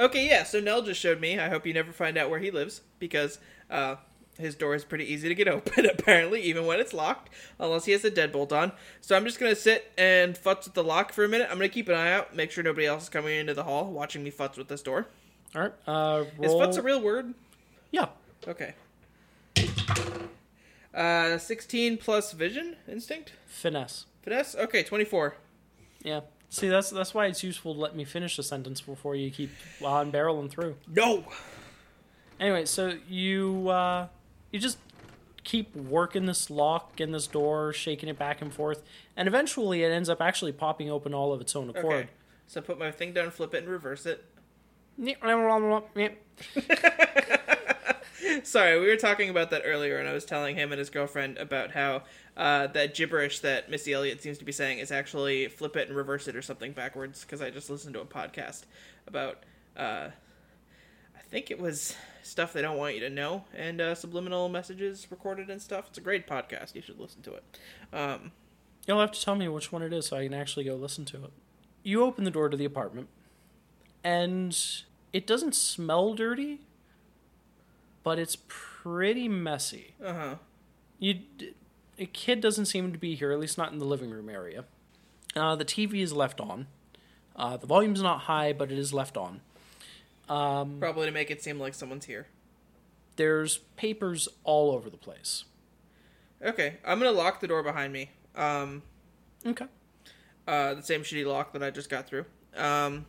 [0.00, 0.44] Okay, yeah.
[0.44, 1.38] So Nell just showed me.
[1.38, 3.38] I hope you never find out where he lives because
[3.70, 3.96] uh,
[4.38, 5.84] his door is pretty easy to get open.
[5.86, 7.28] Apparently, even when it's locked,
[7.58, 8.72] unless he has a deadbolt on.
[9.02, 11.48] So I'm just gonna sit and futz with the lock for a minute.
[11.50, 13.90] I'm gonna keep an eye out, make sure nobody else is coming into the hall
[13.92, 15.06] watching me futz with this door.
[15.54, 15.72] All right.
[15.86, 16.60] Uh, Is roll.
[16.62, 17.34] futz a real word?
[17.92, 18.06] yeah.
[18.48, 18.74] Okay.
[20.94, 24.06] Uh, 16 plus vision instinct Finesse.
[24.22, 24.54] finesse.
[24.56, 25.36] Okay, 24.
[26.02, 26.20] Yeah.
[26.50, 29.50] See, that's that's why it's useful to let me finish a sentence before you keep
[29.84, 30.76] on barreling through.
[30.92, 31.24] No.
[32.40, 34.08] Anyway, so you uh,
[34.50, 34.78] you just
[35.44, 38.82] keep working this lock and this door, shaking it back and forth,
[39.16, 41.94] and eventually it ends up actually popping open all of its own accord.
[41.94, 42.08] Okay.
[42.48, 44.24] So put my thing down, flip it, and reverse it.
[48.42, 51.38] Sorry, we were talking about that earlier, and I was telling him and his girlfriend
[51.38, 52.02] about how
[52.36, 55.96] uh, that gibberish that Missy Elliott seems to be saying is actually flip it and
[55.96, 57.22] reverse it or something backwards.
[57.22, 58.62] Because I just listened to a podcast
[59.06, 59.44] about,
[59.76, 60.08] uh,
[61.16, 65.06] I think it was stuff they don't want you to know and uh, subliminal messages
[65.10, 65.86] recorded and stuff.
[65.88, 66.74] It's a great podcast.
[66.74, 67.44] You should listen to it.
[67.92, 68.32] Um,
[68.86, 71.04] You'll have to tell me which one it is so I can actually go listen
[71.06, 71.32] to it.
[71.82, 73.08] You open the door to the apartment,
[74.02, 74.56] and
[75.12, 76.60] it doesn't smell dirty,
[78.02, 79.94] but it's pretty messy.
[80.04, 80.34] uh huh.
[80.98, 81.20] You,
[81.98, 84.64] a kid doesn't seem to be here, at least not in the living room area.
[85.34, 86.66] Uh, the TV is left on.
[87.36, 89.40] Uh, the volume's not high, but it is left on.
[90.28, 92.26] Um, Probably to make it seem like someone's here.
[93.16, 95.44] there's papers all over the place.
[96.42, 98.10] Okay, I'm gonna lock the door behind me.
[98.34, 98.82] Um,
[99.46, 99.66] Okay.
[100.48, 102.24] uh, the same shitty lock that I just got through.
[102.56, 103.06] Um,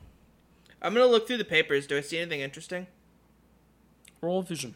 [0.82, 1.88] I'm gonna look through the papers.
[1.88, 2.88] Do I see anything interesting?
[4.22, 4.76] Roll vision.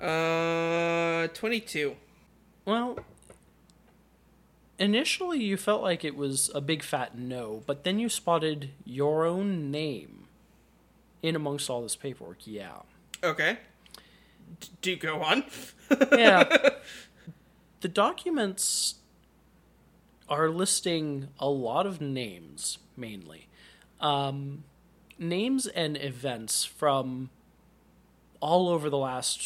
[0.00, 1.96] Uh, 22.
[2.64, 2.98] Well,
[4.78, 9.24] initially you felt like it was a big fat no, but then you spotted your
[9.24, 10.28] own name
[11.22, 12.38] in amongst all this paperwork.
[12.46, 12.80] Yeah.
[13.22, 13.58] Okay.
[14.82, 15.44] Do go on.
[16.12, 16.68] yeah.
[17.80, 18.96] The documents
[20.28, 23.46] are listing a lot of names, mainly.
[24.00, 24.64] Um,
[25.16, 27.30] names and events from
[28.40, 29.40] all over the last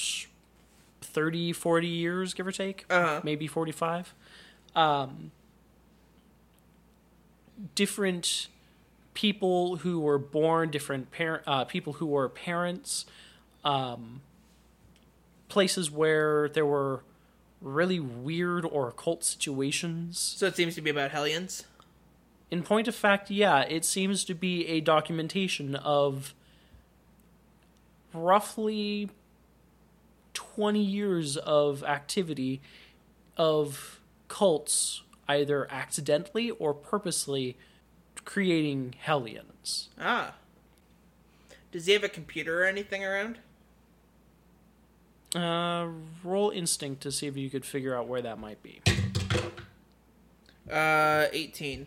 [1.05, 2.85] 30, 40 years, give or take.
[2.91, 3.21] Uh-huh.
[3.23, 4.15] Maybe 45.
[4.75, 5.33] Um,
[7.75, 8.49] different
[9.15, 13.05] people who were born, different parent, uh, people who were parents,
[13.65, 14.23] um,
[15.49, 17.03] places where there were
[17.61, 20.19] really weird or occult situations.
[20.19, 21.65] So it seems to be about Hellions.
[22.51, 26.35] In point of fact, yeah, it seems to be a documentation of
[28.13, 29.11] roughly
[30.35, 32.61] 20 years of activity
[33.37, 37.57] of cults either accidentally or purposely
[38.25, 39.89] creating hellions.
[40.01, 40.35] Ah.
[41.71, 43.39] Does he have a computer or anything around?
[45.35, 45.89] Uh,
[46.23, 48.83] roll instinct to see if you could figure out where that might be.
[50.71, 51.87] Uh, 18.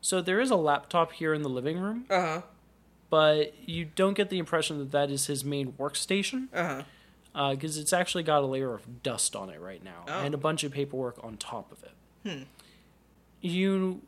[0.00, 2.42] So there is a laptop here in the living room, Uh huh.
[3.10, 6.82] but you don't get the impression that that is his main workstation Uh huh.
[7.50, 10.20] Because it's actually got a layer of dust on it right now Oh.
[10.24, 12.46] and a bunch of paperwork on top of it.
[13.42, 14.00] You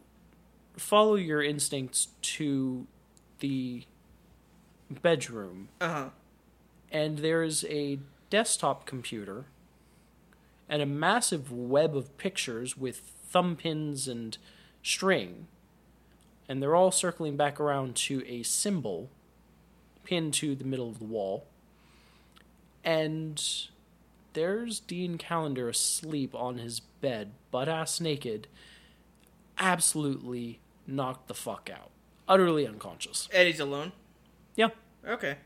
[0.76, 2.86] follow your instincts to
[3.40, 3.84] the
[4.90, 6.08] bedroom, Uh huh.
[6.90, 7.98] and there is a
[8.30, 9.44] desktop computer
[10.68, 14.38] and a massive web of pictures with thumb pins and
[14.82, 15.46] string.
[16.48, 19.10] And they're all circling back around to a symbol
[20.04, 21.46] pinned to the middle of the wall.
[22.88, 23.44] And
[24.32, 28.48] there's Dean Calendar asleep on his bed, butt ass naked,
[29.58, 31.90] absolutely knocked the fuck out.
[32.26, 33.28] Utterly unconscious.
[33.34, 33.92] And he's alone.
[34.56, 34.70] Yeah.
[35.06, 35.36] Okay.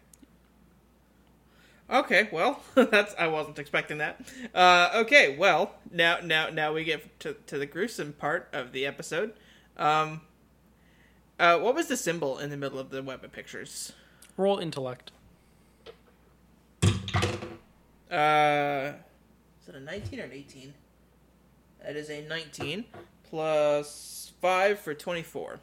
[1.90, 4.20] Okay, well, that's I wasn't expecting that.
[4.54, 8.86] Uh, okay, well, now now now we get to to the gruesome part of the
[8.86, 9.32] episode.
[9.76, 10.20] Um,
[11.40, 13.94] uh, what was the symbol in the middle of the web of pictures?
[14.36, 15.10] Roll intellect.
[18.12, 18.92] Uh,
[19.62, 20.74] is it a 19 or an 18?
[21.84, 22.84] That is a 19
[23.24, 25.60] plus 5 for 24.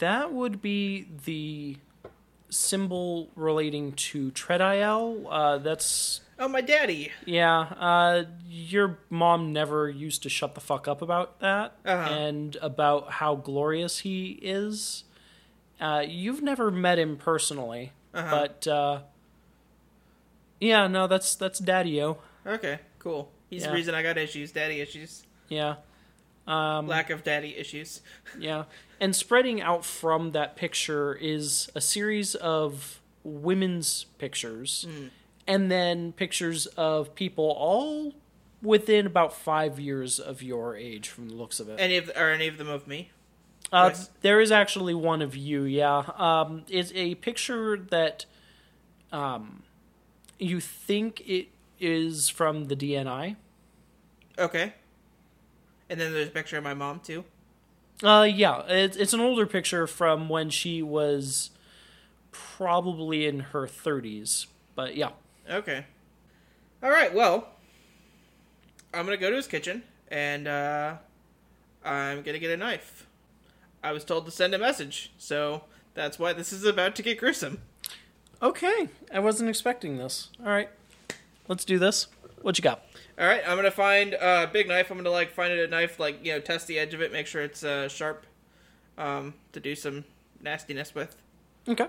[0.00, 1.76] That would be the
[2.50, 5.26] symbol relating to Tredial.
[5.30, 7.12] Uh, that's Oh, my daddy.
[7.24, 7.60] yeah.
[7.60, 12.12] Uh, your mom never used to shut the fuck up about that Uh-huh.
[12.12, 15.04] and about how glorious he is.
[15.80, 18.30] Uh, you've never met him personally, Uh-huh.
[18.30, 19.00] but uh,
[20.60, 22.18] yeah, no, that's that's Daddy-O.
[22.46, 23.30] Okay, cool.
[23.50, 23.68] He's Yeah.
[23.68, 25.24] the reason I got issues, daddy issues.
[25.48, 25.76] Yeah.
[26.46, 28.00] Um, Lack of daddy issues.
[28.38, 28.64] Yeah.
[29.00, 34.86] And spreading out from that picture is a series of women's pictures
[35.46, 38.14] and then pictures of people all
[38.62, 41.78] within about five years of your age from the looks of it.
[41.78, 43.10] Any of are any of them of me?
[43.70, 46.02] Uh, there is actually one of you, yeah.
[46.16, 48.24] Um, it's a picture that
[49.12, 49.62] um,
[50.38, 51.48] you think it
[51.80, 53.36] is from the DNI.
[54.38, 54.74] Okay.
[55.90, 57.24] And then there's a picture of my mom too.
[58.02, 61.50] Uh, yeah, it's it's an older picture from when she was
[62.30, 64.46] probably in her thirties.
[64.74, 65.10] But yeah,
[65.50, 65.86] Okay.
[66.82, 67.12] All right.
[67.12, 67.48] Well,
[68.92, 70.96] I'm gonna go to his kitchen and uh,
[71.84, 73.06] I'm gonna get a knife.
[73.82, 77.18] I was told to send a message, so that's why this is about to get
[77.18, 77.62] gruesome.
[78.42, 78.88] Okay.
[79.12, 80.30] I wasn't expecting this.
[80.40, 80.68] All right,
[81.48, 82.06] let's do this.
[82.42, 82.84] What you got?
[83.18, 83.42] All right.
[83.46, 84.90] I'm gonna find a big knife.
[84.90, 87.12] I'm gonna like find it a knife, like you know, test the edge of it,
[87.12, 88.26] make sure it's uh, sharp,
[88.96, 90.04] um, to do some
[90.40, 91.16] nastiness with.
[91.68, 91.88] Okay.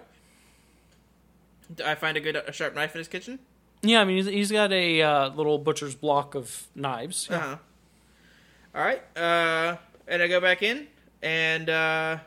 [1.76, 3.40] Do I find a good a sharp knife in his kitchen?
[3.82, 7.30] Yeah, I mean he's, he's got a uh, little butcher's block of knives.
[7.30, 7.58] Uh huh.
[8.76, 9.02] All right.
[9.18, 9.78] Uh,
[10.08, 10.88] and I go back in,
[11.22, 12.18] and uh,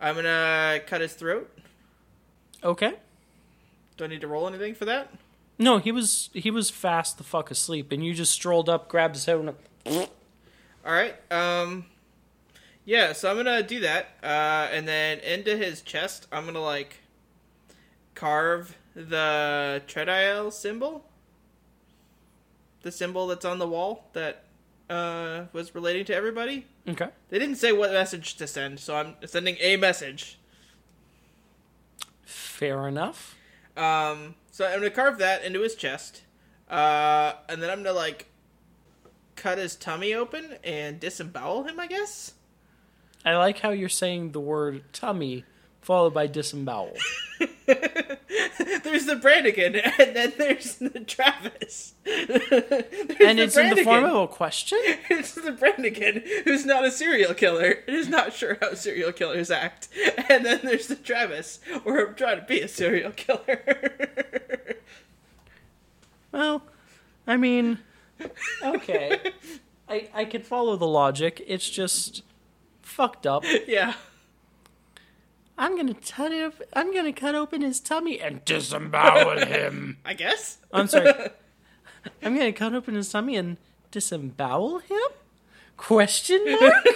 [0.00, 1.50] I'm gonna cut his throat.
[2.64, 2.94] Okay.
[3.96, 5.10] Do I need to roll anything for that?
[5.58, 9.14] No, he was he was fast the fuck asleep, and you just strolled up, grabbed
[9.14, 9.54] his head, and
[9.86, 10.10] went,
[10.84, 11.14] All right.
[11.32, 11.86] Um.
[12.84, 13.12] Yeah.
[13.12, 16.96] So I'm gonna do that, uh, and then into his chest, I'm gonna like
[18.14, 21.04] carve the Tredial symbol,
[22.82, 24.42] the symbol that's on the wall that
[24.88, 26.66] uh was relating to everybody.
[26.88, 27.08] okay.
[27.30, 30.38] They didn't say what message to send, so I'm sending a message.
[32.56, 33.36] Fair enough.
[33.76, 36.22] Um, so I'm gonna carve that into his chest,
[36.70, 38.28] uh, and then I'm gonna like
[39.34, 41.78] cut his tummy open and disembowel him.
[41.78, 42.32] I guess.
[43.26, 45.44] I like how you're saying the word tummy
[45.86, 46.96] followed by disembowel.
[47.66, 51.94] there's the Brannigan, and then there's the Travis.
[52.04, 52.50] There's
[53.20, 54.78] and it's in the form of a question?
[55.08, 59.48] It's the Brannigan, who's not a serial killer, and is not sure how serial killers
[59.48, 59.88] act.
[60.28, 63.62] And then there's the Travis, where I'm trying to be a serial killer.
[66.32, 66.64] Well,
[67.26, 67.78] I mean,
[68.62, 69.32] okay.
[69.88, 71.42] I, I could follow the logic.
[71.46, 72.24] It's just
[72.82, 73.42] fucked up.
[73.66, 73.94] yeah.
[75.58, 76.52] I'm gonna cut it.
[76.74, 79.98] I'm gonna cut open his tummy and disembowel him.
[80.04, 80.58] I guess.
[80.72, 81.12] I'm sorry.
[82.22, 83.56] I'm gonna cut open his tummy and
[83.90, 85.08] disembowel him?
[85.76, 86.86] Question mark?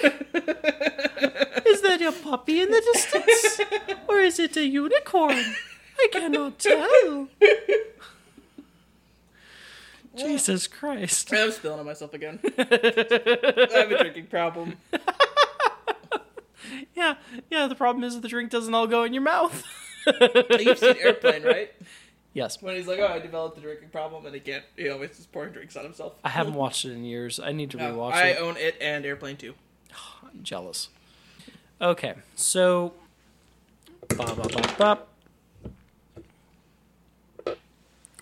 [1.67, 3.61] is that a puppy in the distance?
[4.09, 5.37] Or is it a unicorn?
[5.99, 7.29] I cannot tell.
[10.17, 11.33] Jesus Christ.
[11.33, 12.41] I'm spilling on myself again.
[12.59, 14.77] I have a drinking problem.
[17.01, 17.15] Yeah,
[17.49, 19.65] yeah, the problem is the drink doesn't all go in your mouth.
[20.07, 21.73] You've seen Airplane, right?
[22.35, 22.61] yes.
[22.61, 24.65] When he's like, "Oh, I developed a drinking problem," and he can't.
[24.77, 26.13] He always just pouring drinks on himself.
[26.23, 27.41] I haven't watched it in years.
[27.41, 28.37] I need to No, rewatch I it.
[28.37, 29.55] I own it and Airplane too.
[30.23, 30.91] I'm jealous.
[31.81, 32.93] Okay, so.
[34.17, 34.77] Bop, bop, bop,
[37.47, 37.57] bop.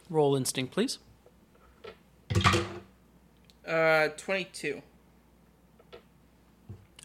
[0.08, 0.98] Roll instinct, please.
[3.66, 4.82] Uh, twenty-two.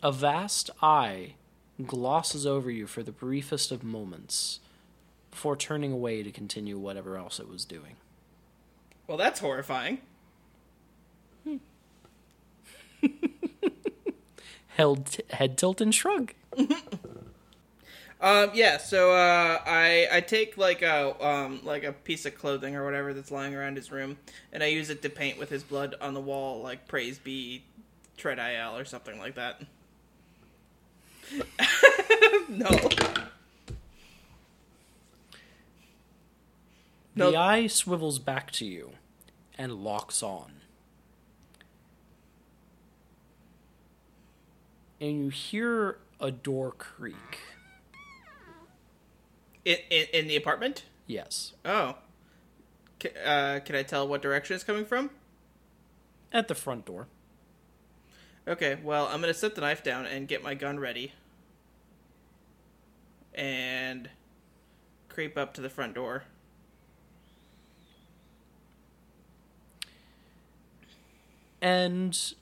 [0.03, 1.33] A vast eye
[1.85, 4.59] glosses over you for the briefest of moments
[5.31, 7.95] before turning away to continue whatever else it was doing.
[9.07, 9.99] Well, that's horrifying.
[14.67, 16.33] Held head tilt and shrug.
[18.23, 18.77] Um, yeah.
[18.77, 23.13] So, uh, I I take like a um like a piece of clothing or whatever
[23.13, 24.17] that's lying around his room,
[24.53, 27.63] and I use it to paint with his blood on the wall, like "Praise be
[28.17, 29.61] Tredial" or something like that.
[32.49, 32.69] No.
[37.15, 37.29] No.
[37.29, 38.93] The eye swivels back to you
[39.55, 40.51] and locks on.
[44.99, 47.39] And you hear a door creak.
[49.63, 50.85] In, in in the apartment.
[51.05, 51.53] Yes.
[51.63, 51.97] Oh.
[53.01, 55.09] C- uh, can I tell what direction it's coming from?
[56.31, 57.07] At the front door.
[58.47, 61.13] Okay, well, I'm gonna set the knife down and get my gun ready.
[63.33, 64.09] And
[65.07, 66.23] creep up to the front door.
[71.61, 72.33] And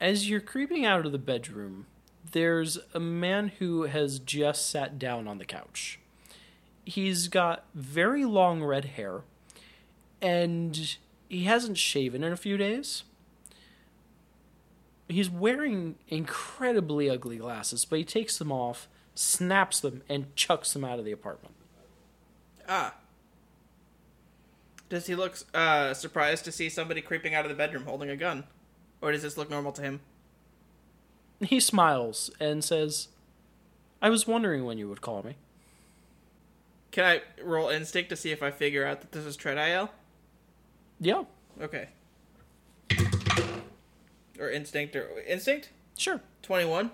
[0.00, 1.86] as you're creeping out of the bedroom,
[2.30, 5.98] there's a man who has just sat down on the couch.
[6.84, 9.22] He's got very long red hair,
[10.22, 10.96] and
[11.28, 13.02] he hasn't shaven in a few days.
[15.10, 20.84] He's wearing incredibly ugly glasses, but he takes them off, snaps them, and chucks them
[20.84, 21.54] out of the apartment.
[22.68, 22.94] Ah.
[24.88, 28.16] Does he look uh, surprised to see somebody creeping out of the bedroom holding a
[28.16, 28.44] gun?
[29.00, 30.00] Or does this look normal to him?
[31.40, 33.08] He smiles and says,
[34.02, 35.36] I was wondering when you would call me.
[36.90, 39.90] Can I roll instinct to see if I figure out that this is Tredial?
[41.00, 41.24] Yeah,
[41.60, 41.88] Okay.
[44.40, 45.68] Or instinct or instinct?
[45.96, 46.20] sure.
[46.42, 46.90] 21?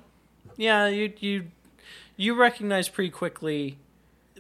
[0.57, 1.47] Yeah, you you
[2.17, 3.79] you recognize pretty quickly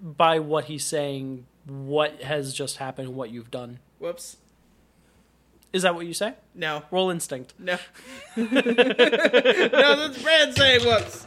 [0.00, 3.78] by what he's saying what has just happened, what you've done.
[3.98, 4.36] Whoops.
[5.72, 6.34] Is that what you say?
[6.54, 6.82] No.
[6.90, 7.54] Roll instinct.
[7.58, 7.78] No.
[8.36, 11.26] no, that's Bran saying whoops.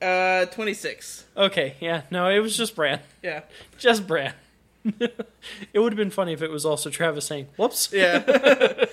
[0.00, 1.24] Uh, 26.
[1.36, 3.00] Okay, yeah, no, it was just Bran.
[3.22, 3.42] Yeah.
[3.78, 4.32] Just Bran.
[4.84, 8.86] it would have been funny if it was also Travis saying, "Whoops." Yeah.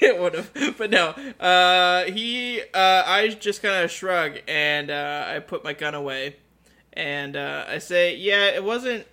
[0.02, 0.76] it would have.
[0.78, 1.08] But no.
[1.38, 6.36] Uh, he, uh, I just kind of shrug and, uh, I put my gun away.
[6.92, 9.06] And, uh, I say, yeah, it wasn't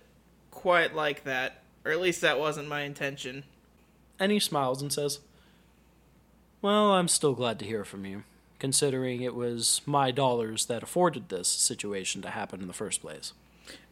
[0.50, 1.62] quite like that.
[1.84, 3.44] Or at least that wasn't my intention.
[4.18, 5.20] And he smiles and says,
[6.60, 8.24] "Well, I'm still glad to hear from you,
[8.58, 13.32] considering it was my dollars that afforded this situation to happen in the first place."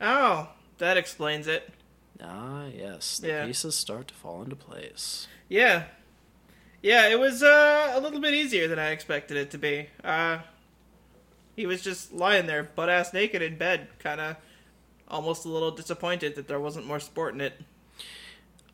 [0.01, 0.49] Oh,
[0.79, 1.73] that explains it.
[2.21, 3.47] Ah, yes, the Yeah.
[3.47, 5.29] pieces start to fall into place.
[5.49, 5.85] Yeah.
[6.87, 9.89] Yeah, it was uh, a little bit easier than I expected it to be.
[10.05, 10.39] Uh,
[11.57, 14.37] he was just lying there, butt ass naked in bed, kind of
[15.09, 17.55] almost a little disappointed that there wasn't more sport in it.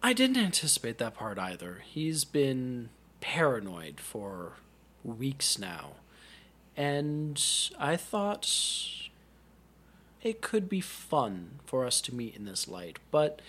[0.03, 1.85] I didn't anticipate that part either.
[1.87, 2.91] He's been
[3.23, 4.57] paranoid for
[5.03, 5.93] weeks now.
[6.77, 7.43] And
[7.79, 8.47] I thought
[10.23, 13.41] it could be fun for us to meet in this light, but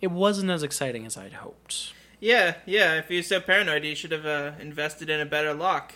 [0.00, 1.92] it wasn't as exciting as I'd hoped.
[2.18, 5.94] Yeah, yeah, if you're so paranoid, you should have uh, invested in a better lock.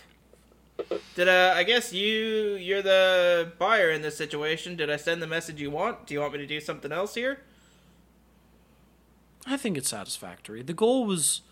[1.15, 4.77] Did uh, I guess you you're the buyer in this situation?
[4.77, 6.07] Did I send the message you want?
[6.07, 7.41] Do you want me to do something else here?
[9.47, 10.63] I think it's satisfactory.
[10.63, 11.43] The goal was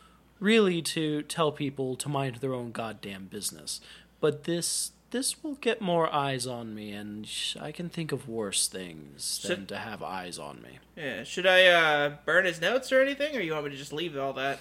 [0.40, 3.80] really to tell people to mind their own goddamn business.
[4.20, 8.28] But this this will get more eyes on me and sh- I can think of
[8.28, 10.78] worse things than Should- to have eyes on me.
[10.96, 11.24] Yeah.
[11.24, 14.16] Should I uh, burn his notes or anything, or you want me to just leave
[14.18, 14.58] all that?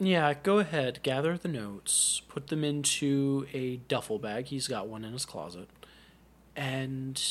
[0.00, 4.46] Yeah, go ahead, gather the notes, put them into a duffel bag.
[4.46, 5.68] He's got one in his closet.
[6.56, 7.22] And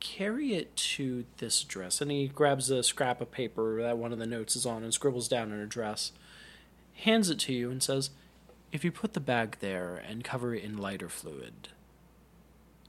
[0.00, 2.00] carry it to this address.
[2.00, 4.92] And he grabs a scrap of paper that one of the notes is on and
[4.92, 6.12] scribbles down an address,
[6.96, 8.10] hands it to you, and says,
[8.72, 11.68] If you put the bag there and cover it in lighter fluid,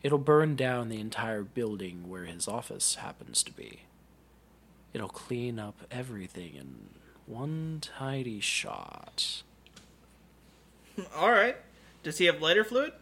[0.04, 3.82] it'll burn down the entire building where his office happens to be.
[4.94, 6.90] It'll clean up everything in
[7.26, 9.44] one tidy shot.
[11.16, 11.58] all right.
[12.04, 12.94] Does he have lighter fluid?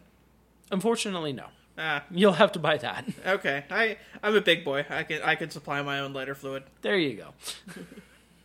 [0.70, 1.46] Unfortunately, no.
[1.78, 3.04] Ah, You'll have to buy that.
[3.26, 3.64] okay.
[3.70, 4.84] I I'm a big boy.
[4.88, 6.64] I can I can supply my own lighter fluid.
[6.82, 7.22] There you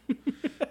[0.10, 0.16] go.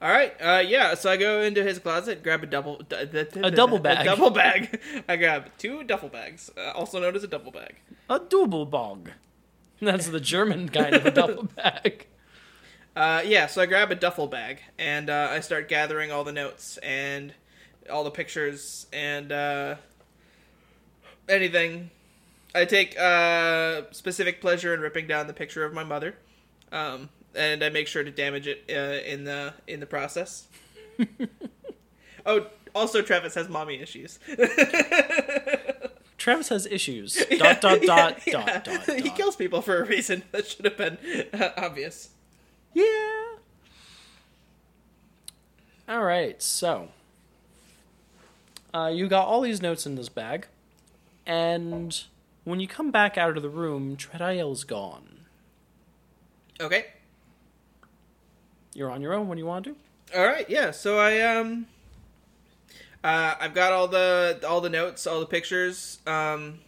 [0.00, 0.32] All right.
[0.40, 0.94] Uh, yeah.
[0.94, 4.02] So I go into his closet, grab a double d- d- d- A double bag.
[4.02, 4.80] A double bag.
[5.08, 7.74] I grab two duffel bags, uh, also known as a double bag.
[8.08, 9.10] A double bog.
[9.80, 12.06] That's the German kind of a double bag.
[12.94, 13.46] Uh, yeah.
[13.46, 17.32] So I grab a duffel bag and uh, I start gathering all the notes and
[17.90, 19.76] all the pictures and uh,
[21.28, 21.90] anything.
[22.54, 26.14] I take uh, specific pleasure in ripping down the picture of my mother,
[26.72, 27.08] um,
[27.38, 30.46] and I make sure to damage it uh, in the in the process.
[32.26, 34.18] oh, also Travis has mommy issues.
[36.18, 37.14] Travis has issues.
[37.38, 38.44] Dot dot dot Yeah.
[38.44, 38.96] dot dot.
[38.96, 39.16] He dot.
[39.16, 40.98] kills people for a reason that should have been
[41.32, 42.10] uh, obvious.
[42.74, 43.24] Yeah.
[45.88, 46.88] All right, so
[48.74, 50.46] uh, you got all these notes in this bag,
[51.24, 52.04] and
[52.44, 55.20] when you come back out of the room, Trediel's gone.
[56.60, 56.86] Okay.
[58.78, 59.74] You're on your own when you want to.
[60.16, 60.70] All right, yeah.
[60.70, 61.66] So I um,
[63.02, 65.98] uh, I've got all the all the notes, all the pictures.
[66.06, 66.60] Um,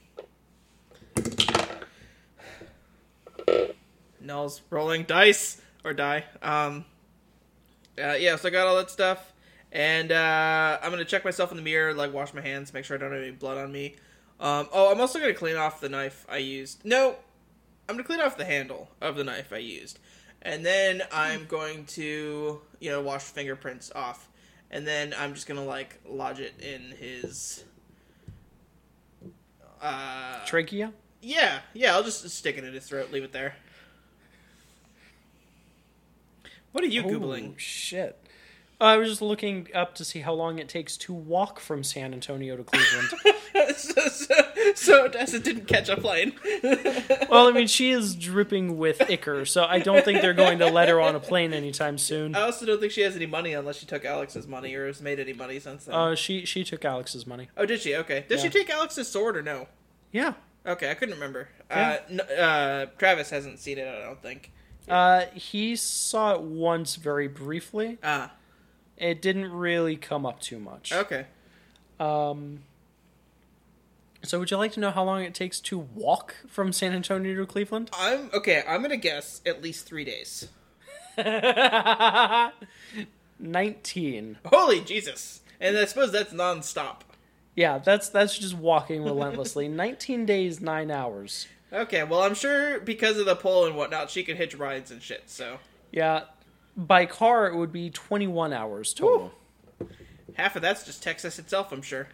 [4.21, 6.25] Nell's rolling dice or die.
[6.43, 6.85] Um,
[7.97, 9.33] uh, yeah, so I got all that stuff,
[9.71, 12.97] and uh, I'm gonna check myself in the mirror, like wash my hands, make sure
[12.97, 13.95] I don't have any blood on me.
[14.41, 16.85] Um, oh, I'm also gonna clean off the knife I used.
[16.85, 17.15] No,
[17.89, 20.01] I'm gonna clean off the handle of the knife I used,
[20.43, 24.29] and then I'm going to, you know, wash fingerprints off,
[24.71, 27.65] and then I'm just gonna like lodge it in his.
[29.83, 30.93] Uh, Trachea?
[31.23, 31.95] yeah, yeah.
[31.95, 33.11] I'll just stick it in his throat.
[33.13, 33.55] Leave it there.
[36.73, 37.59] What are you Oh, googling?
[37.59, 38.17] shit.
[38.81, 42.15] I was just looking up to see how long it takes to walk from San
[42.15, 43.09] Antonio to Cleveland.
[43.77, 44.35] so, so,
[44.81, 46.33] so Odessa didn't catch a plane.
[47.29, 50.67] well, I mean, she is dripping with ichor, so I don't think they're going to
[50.71, 52.35] let her on a plane anytime soon.
[52.35, 55.01] I also don't think she has any money unless she took Alex's money or has
[55.03, 55.95] made any money since then.
[55.95, 57.49] Uh, she she took Alex's money.
[57.57, 57.95] oh, did she?
[57.97, 58.25] Okay.
[58.29, 59.69] Did she take Alex's sword or no?
[60.13, 60.35] Yeah.
[60.67, 61.49] Okay, I couldn't remember.
[61.71, 61.99] Yeah.
[62.11, 63.87] Uh, uh, Travis hasn't seen it.
[63.89, 64.51] I don't think.
[64.89, 67.99] Uh, he saw it once very briefly.
[68.03, 68.33] Ah,
[68.97, 70.93] It didn't really come up too much.
[70.93, 71.27] okay.
[71.99, 72.63] Um.
[74.23, 77.35] So, would you like to know how long it takes to walk from San Antonio
[77.37, 77.91] to Cleveland?
[77.95, 78.63] I'm okay.
[78.69, 80.49] I'm gonna guess at least three days.
[83.39, 84.39] Nineteen.
[84.47, 85.41] Holy Jesus!
[85.61, 86.97] And I suppose that's nonstop.
[87.55, 89.69] Yeah, that's that's just walking relentlessly.
[89.69, 91.47] Nineteen days, nine hours.
[91.73, 95.01] Okay, well, I'm sure because of the pole and whatnot, she could hitch rides and
[95.01, 95.31] shit.
[95.31, 95.59] So
[95.93, 96.25] Yeah,
[96.77, 99.33] by car it would be twenty-one hours total.
[100.35, 101.73] half of that's just Texas itself.
[101.73, 102.09] I'm sure.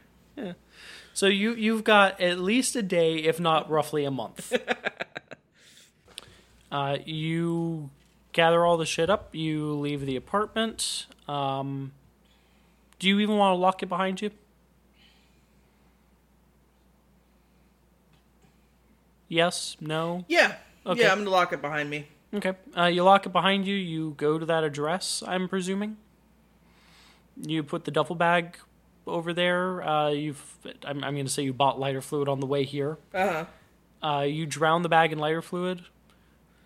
[1.16, 4.52] So you you've got at least a day, if not roughly a month.
[6.70, 7.88] uh, you
[8.32, 9.34] gather all the shit up.
[9.34, 11.06] You leave the apartment.
[11.26, 11.92] Um,
[12.98, 14.30] do you even want to lock it behind you?
[19.28, 19.78] Yes.
[19.80, 20.26] No.
[20.28, 20.56] Yeah.
[20.84, 21.00] Okay.
[21.00, 22.08] Yeah, I'm gonna lock it behind me.
[22.34, 22.52] Okay.
[22.76, 23.74] Uh, you lock it behind you.
[23.74, 25.22] You go to that address.
[25.26, 25.96] I'm presuming.
[27.40, 28.58] You put the duffel bag
[29.06, 29.82] over there.
[29.86, 30.42] Uh, you've.
[30.84, 32.98] I'm, I'm going to say you bought lighter fluid on the way here.
[33.14, 33.44] Uh
[34.02, 34.06] huh.
[34.06, 35.82] Uh, you drown the bag in lighter fluid.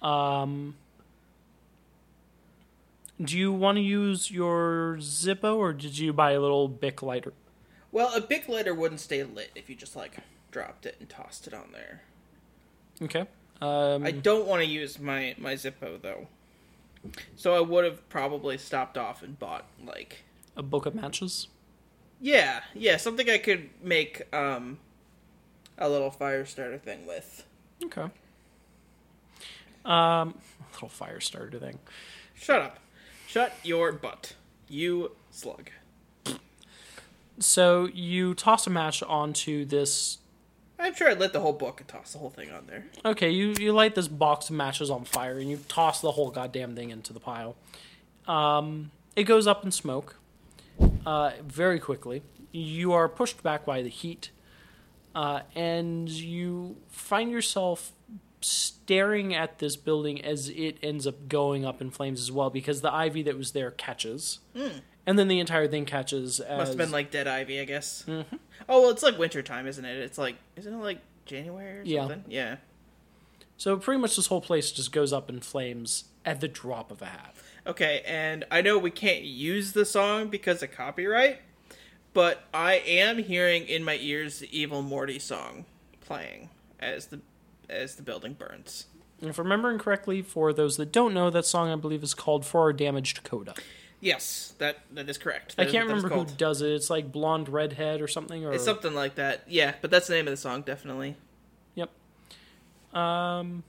[0.03, 0.77] Um,
[3.23, 7.33] do you want to use your Zippo or did you buy a little Bic lighter?
[7.93, 10.17] Well, a Bic lighter wouldn't stay lit if you just like
[10.51, 12.03] dropped it and tossed it on there.
[13.03, 13.27] Okay.
[13.61, 16.29] Um, I don't want to use my my Zippo though.
[17.37, 20.25] So I would have probably stopped off and bought like
[20.57, 21.49] A book of matches.
[22.21, 24.79] Yeah, yeah, something I could make um
[25.79, 27.45] a little fire starter thing with.
[27.85, 28.09] Okay.
[29.85, 30.35] Um, a
[30.75, 31.79] little fire starter thing.
[32.35, 32.79] Shut up.
[33.27, 34.35] Shut your butt.
[34.69, 35.71] You slug.
[37.39, 40.19] So you toss a match onto this.
[40.79, 42.87] I'm sure I lit the whole book and tossed the whole thing on there.
[43.05, 46.31] Okay, you you light this box of matches on fire and you toss the whole
[46.31, 47.57] goddamn thing into the pile.
[48.27, 50.17] Um, it goes up in smoke.
[51.07, 52.23] Uh, very quickly.
[52.53, 54.31] You are pushed back by the heat,
[55.15, 57.93] uh, and you find yourself
[58.43, 62.81] staring at this building as it ends up going up in flames as well because
[62.81, 64.41] the ivy that was there catches,
[65.07, 66.41] and then the entire thing catches.
[66.41, 66.59] As.
[66.59, 68.05] Must have been like dead ivy, I guess.
[68.07, 68.37] Mm-hmm.
[68.69, 69.97] Oh well, it's like winter time, isn't it?
[69.99, 72.01] It's like isn't it like January or Yeah.
[72.09, 72.25] something?
[72.29, 72.57] Yeah.
[73.61, 73.77] So.
[73.77, 77.07] Pretty much this whole place just goes up in flames at the drop of a
[77.07, 77.35] hat.
[77.67, 81.41] Okay, and I know we can't use the song because of copyright,
[82.15, 85.67] but I am hearing in my ears the Evil Morty song
[86.01, 87.21] playing as the
[87.69, 88.87] as the building burns.
[89.23, 92.47] If I'm remembering correctly, for those that don't know, that song I believe is called
[92.47, 93.55] "For Our Damaged Coda."
[94.01, 95.55] Yes, that that is correct.
[95.59, 96.73] I can't remember who does it.
[96.73, 98.47] It's like blonde redhead or something.
[98.47, 99.45] Or It's something like that.
[99.47, 101.17] Yeah, but that's the name of the song, definitely.
[102.93, 103.63] Um.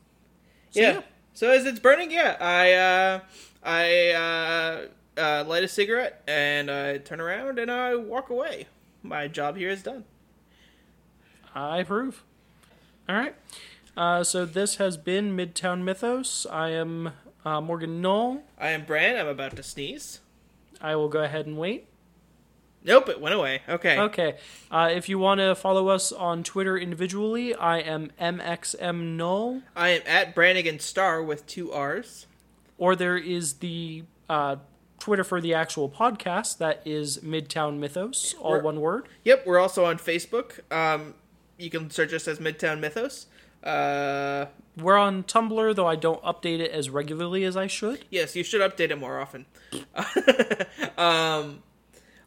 [0.72, 1.02] so yeah.
[1.34, 3.20] So as it's burning, yeah, I uh,
[3.64, 8.68] I uh, uh, light a cigarette and I turn around and I walk away.
[9.04, 10.06] My job here is done.
[11.54, 12.24] I approve.
[13.10, 13.36] All right.
[13.98, 16.46] Uh, so this has been Midtown Mythos.
[16.50, 17.12] I am
[17.44, 18.44] uh, Morgan Knoll.
[18.58, 19.18] I am Bran.
[19.18, 20.20] I'm about to sneeze.
[20.80, 21.88] I will go ahead and wait.
[22.84, 23.62] Nope, it went away.
[23.70, 24.00] Okay.
[24.00, 24.36] Okay.
[24.72, 29.90] Uh, if you want to follow us on Twitter individually, I am MXM Null, I
[29.90, 32.26] am at Brannigan Star with two R's.
[32.78, 34.56] or there is the uh,
[35.00, 39.08] Twitter for the actual podcast that is Midtown Mythos, all We're- one word.
[39.26, 40.60] Yep, we're also on Facebook.
[40.74, 41.14] Um,
[41.60, 43.28] you can search us as Midtown Mythos.
[43.64, 48.06] Uh, We're on Tumblr, though I don't update it as regularly as I should.
[48.10, 49.46] yes, you should update it more often.
[50.98, 51.62] um,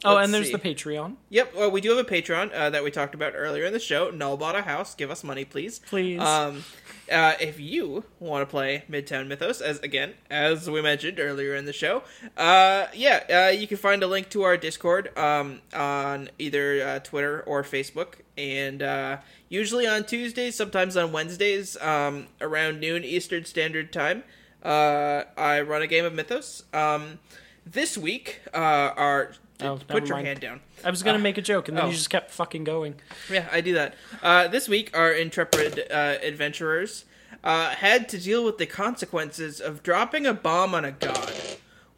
[0.05, 0.53] Oh, and there's see.
[0.53, 1.17] the Patreon.
[1.31, 1.55] Yep.
[1.55, 4.11] Well, we do have a Patreon uh, that we talked about earlier in the show.
[4.11, 4.95] Null bought a house.
[4.95, 5.79] Give us money, please.
[5.79, 6.21] Please.
[6.21, 6.65] Um,
[7.11, 11.65] uh, if you want to play Midtown Mythos, as again as we mentioned earlier in
[11.65, 12.03] the show,
[12.37, 16.99] uh, yeah, uh, you can find a link to our Discord um, on either uh,
[17.01, 19.19] Twitter or Facebook, and uh,
[19.49, 24.25] usually on Tuesdays, sometimes on Wednesdays, um, around noon Eastern Standard Time.
[24.63, 26.65] Uh, I run a game of Mythos.
[26.73, 27.19] Um,
[27.67, 30.27] this week, uh, our Oh, put your mind.
[30.27, 30.61] hand down.
[30.85, 31.89] I was going to make a joke, and then oh.
[31.89, 32.97] you just kept fucking going.
[33.31, 33.95] Yeah, I do that.
[34.23, 37.05] Uh, this week, our intrepid uh, adventurers
[37.45, 41.33] uh, had to deal with the consequences of dropping a bomb on a god,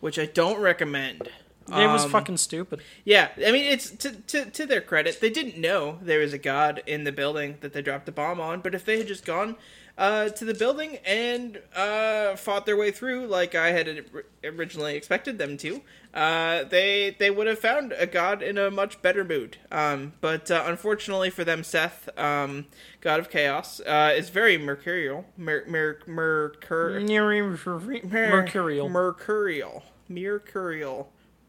[0.00, 1.28] which I don't recommend.
[1.68, 2.80] It was Um, fucking stupid.
[3.04, 6.38] Yeah, I mean, it's to, to to their credit, they didn't know there was a
[6.38, 8.60] god in the building that they dropped the bomb on.
[8.60, 9.56] But if they had just gone
[9.98, 14.04] uh, to the building and uh, fought their way through, like I had
[14.44, 15.80] originally expected them to,
[16.12, 19.56] uh, they they would have found a god in a much better mood.
[19.72, 22.66] Um, but uh, unfortunately for them, Seth, um,
[23.00, 25.24] god of chaos, uh, is very mercurial.
[25.36, 27.00] Mer- mer- mercur-
[28.30, 28.88] Mercurial.
[28.88, 29.82] Mercurial.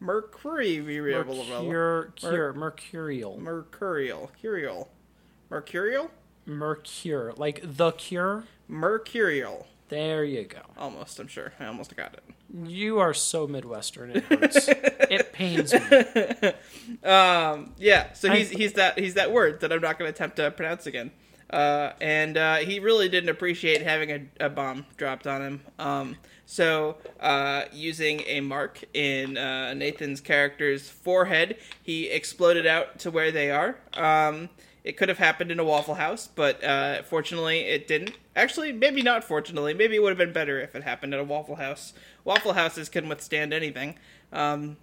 [0.00, 1.22] Mercurial.
[2.54, 3.38] Mercurial.
[3.38, 4.30] Mercurial.
[4.40, 4.88] Curial.
[5.50, 6.10] Mercurial?
[6.48, 7.32] Mercure.
[7.36, 8.44] Like the cure?
[8.66, 9.66] Mercurial.
[9.88, 10.60] There you go.
[10.76, 11.52] Almost, I'm sure.
[11.58, 12.22] I almost got it.
[12.68, 14.68] You are so Midwestern, it hurts.
[14.68, 15.80] it pains me.
[17.04, 20.36] Um, yeah, so he's he's that he's that word that I'm not going to attempt
[20.36, 21.10] to pronounce again.
[21.50, 25.60] Uh, and uh, he really didn't appreciate having a, a bomb dropped on him.
[25.78, 26.16] Um,
[26.46, 33.30] so uh, using a mark in uh, Nathan's character's forehead, he exploded out to where
[33.30, 33.76] they are.
[33.94, 34.48] Um,
[34.88, 38.12] it could have happened in a Waffle House, but uh, fortunately it didn't.
[38.34, 39.74] Actually, maybe not fortunately.
[39.74, 41.92] Maybe it would have been better if it happened at a Waffle House.
[42.24, 43.98] Waffle Houses can withstand anything.
[44.32, 44.78] Um,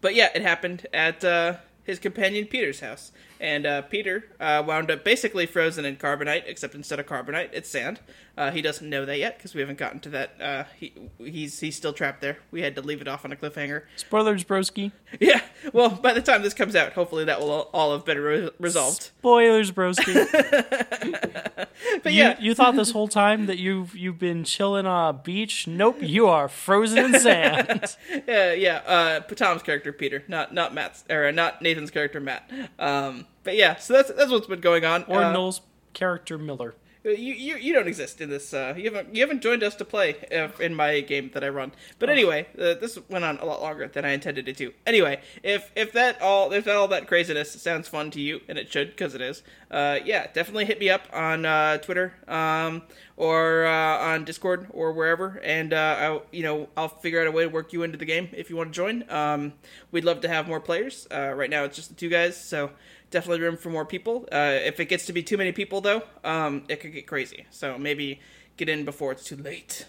[0.00, 3.12] but yeah, it happened at uh, his companion Peter's house,
[3.42, 7.68] and uh, Peter uh, wound up basically frozen in carbonite, except instead of carbonite, it's
[7.68, 7.98] sand.
[8.38, 10.40] Uh, he doesn't know that yet because we haven't gotten to that.
[10.40, 12.38] Uh, he, he's he's still trapped there.
[12.52, 13.82] We had to leave it off on a cliffhanger.
[13.96, 14.92] Spoilers, broski.
[15.20, 15.42] Yeah.
[15.72, 18.50] Well, by the time this comes out, hopefully that will all, all have been re-
[18.58, 19.02] resolved.
[19.02, 20.12] Spoilers, broski.
[22.02, 25.18] But you, yeah, you thought this whole time that you've you've been chilling on a
[25.18, 25.66] beach?
[25.66, 27.96] Nope, you are frozen in sand.
[28.26, 28.82] yeah, yeah.
[28.86, 32.50] Uh, Tom's character Peter, not not Matt's or not Nathan's character Matt.
[32.78, 35.04] Um, but yeah, so that's that's what's been going on.
[35.08, 35.60] Or uh, Noel's
[35.92, 36.74] character Miller.
[37.04, 38.54] You, you you don't exist in this.
[38.54, 41.48] Uh, you haven't you haven't joined us to play uh, in my game that I
[41.48, 41.72] run.
[41.98, 44.72] But anyway, uh, this went on a lot longer than I intended it to.
[44.86, 48.56] Anyway, if if that all if that all that craziness sounds fun to you, and
[48.56, 49.42] it should because it is,
[49.72, 52.82] uh, yeah, definitely hit me up on uh, Twitter um,
[53.16, 57.32] or uh, on Discord or wherever, and uh, I'll you know I'll figure out a
[57.32, 59.10] way to work you into the game if you want to join.
[59.10, 59.54] Um,
[59.90, 61.08] we'd love to have more players.
[61.10, 62.70] Uh, right now it's just the two guys, so
[63.12, 64.26] definitely room for more people.
[64.32, 67.46] Uh, if it gets to be too many people, though, um, it could get crazy.
[67.50, 68.20] So maybe
[68.56, 69.86] get in before it's too late.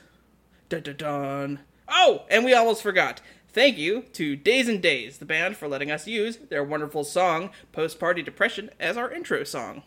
[0.69, 1.59] Dun dun dun.
[1.87, 3.21] Oh, and we almost forgot.
[3.49, 7.49] Thank you to Days and Days, the band, for letting us use their wonderful song
[7.71, 9.83] "Post Party Depression" as our intro song.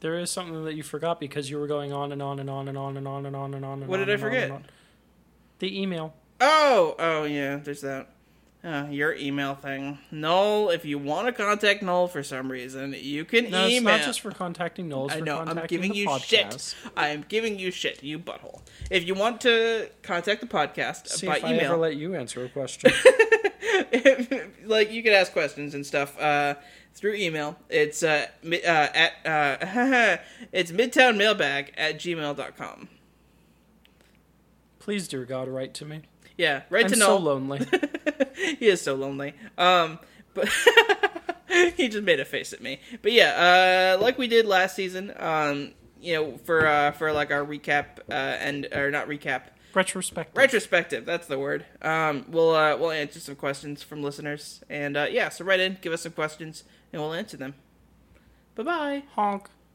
[0.00, 2.68] There is something that you forgot because you were going on and on and on
[2.68, 3.80] and on and on and on and on.
[3.82, 4.62] And What on What did I forget?
[5.58, 6.14] The email.
[6.40, 8.10] Oh, oh yeah, there's that.
[8.64, 9.98] Uh, your email thing.
[10.10, 13.76] Null, if you want to contact Null for some reason, you can No, email.
[13.76, 15.12] it's not just for contacting Knowles.
[15.12, 15.38] I for know.
[15.38, 16.74] I'm giving you podcast.
[16.74, 16.92] shit.
[16.96, 18.02] I am giving you shit.
[18.02, 18.62] You butthole.
[18.90, 22.16] If you want to contact the podcast See by if I ever email, let you
[22.16, 22.90] answer a question.
[24.64, 26.54] like you can ask questions and stuff uh,
[26.94, 27.56] through email.
[27.68, 30.16] It's uh, mi- uh, at uh,
[30.52, 32.88] it's midtownmailbag at gmail.com.
[34.80, 36.02] Please, dear God, write to me.
[36.36, 37.24] Yeah, right I'm to so know.
[37.24, 37.66] lonely.
[38.58, 39.34] he is so lonely.
[39.56, 39.98] Um,
[40.34, 40.48] but
[41.76, 42.80] he just made a face at me.
[43.02, 45.12] But yeah, uh, like we did last season.
[45.18, 49.42] Um, you know, for uh, for like our recap uh, and or not recap,
[49.74, 50.36] Retrospective.
[50.36, 51.04] retrospective.
[51.06, 51.64] That's the word.
[51.82, 55.78] Um, we'll uh, we'll answer some questions from listeners, and uh, yeah, so write in,
[55.80, 57.54] give us some questions, and we'll answer them.
[58.54, 59.02] Bye bye.
[59.14, 59.48] Honk.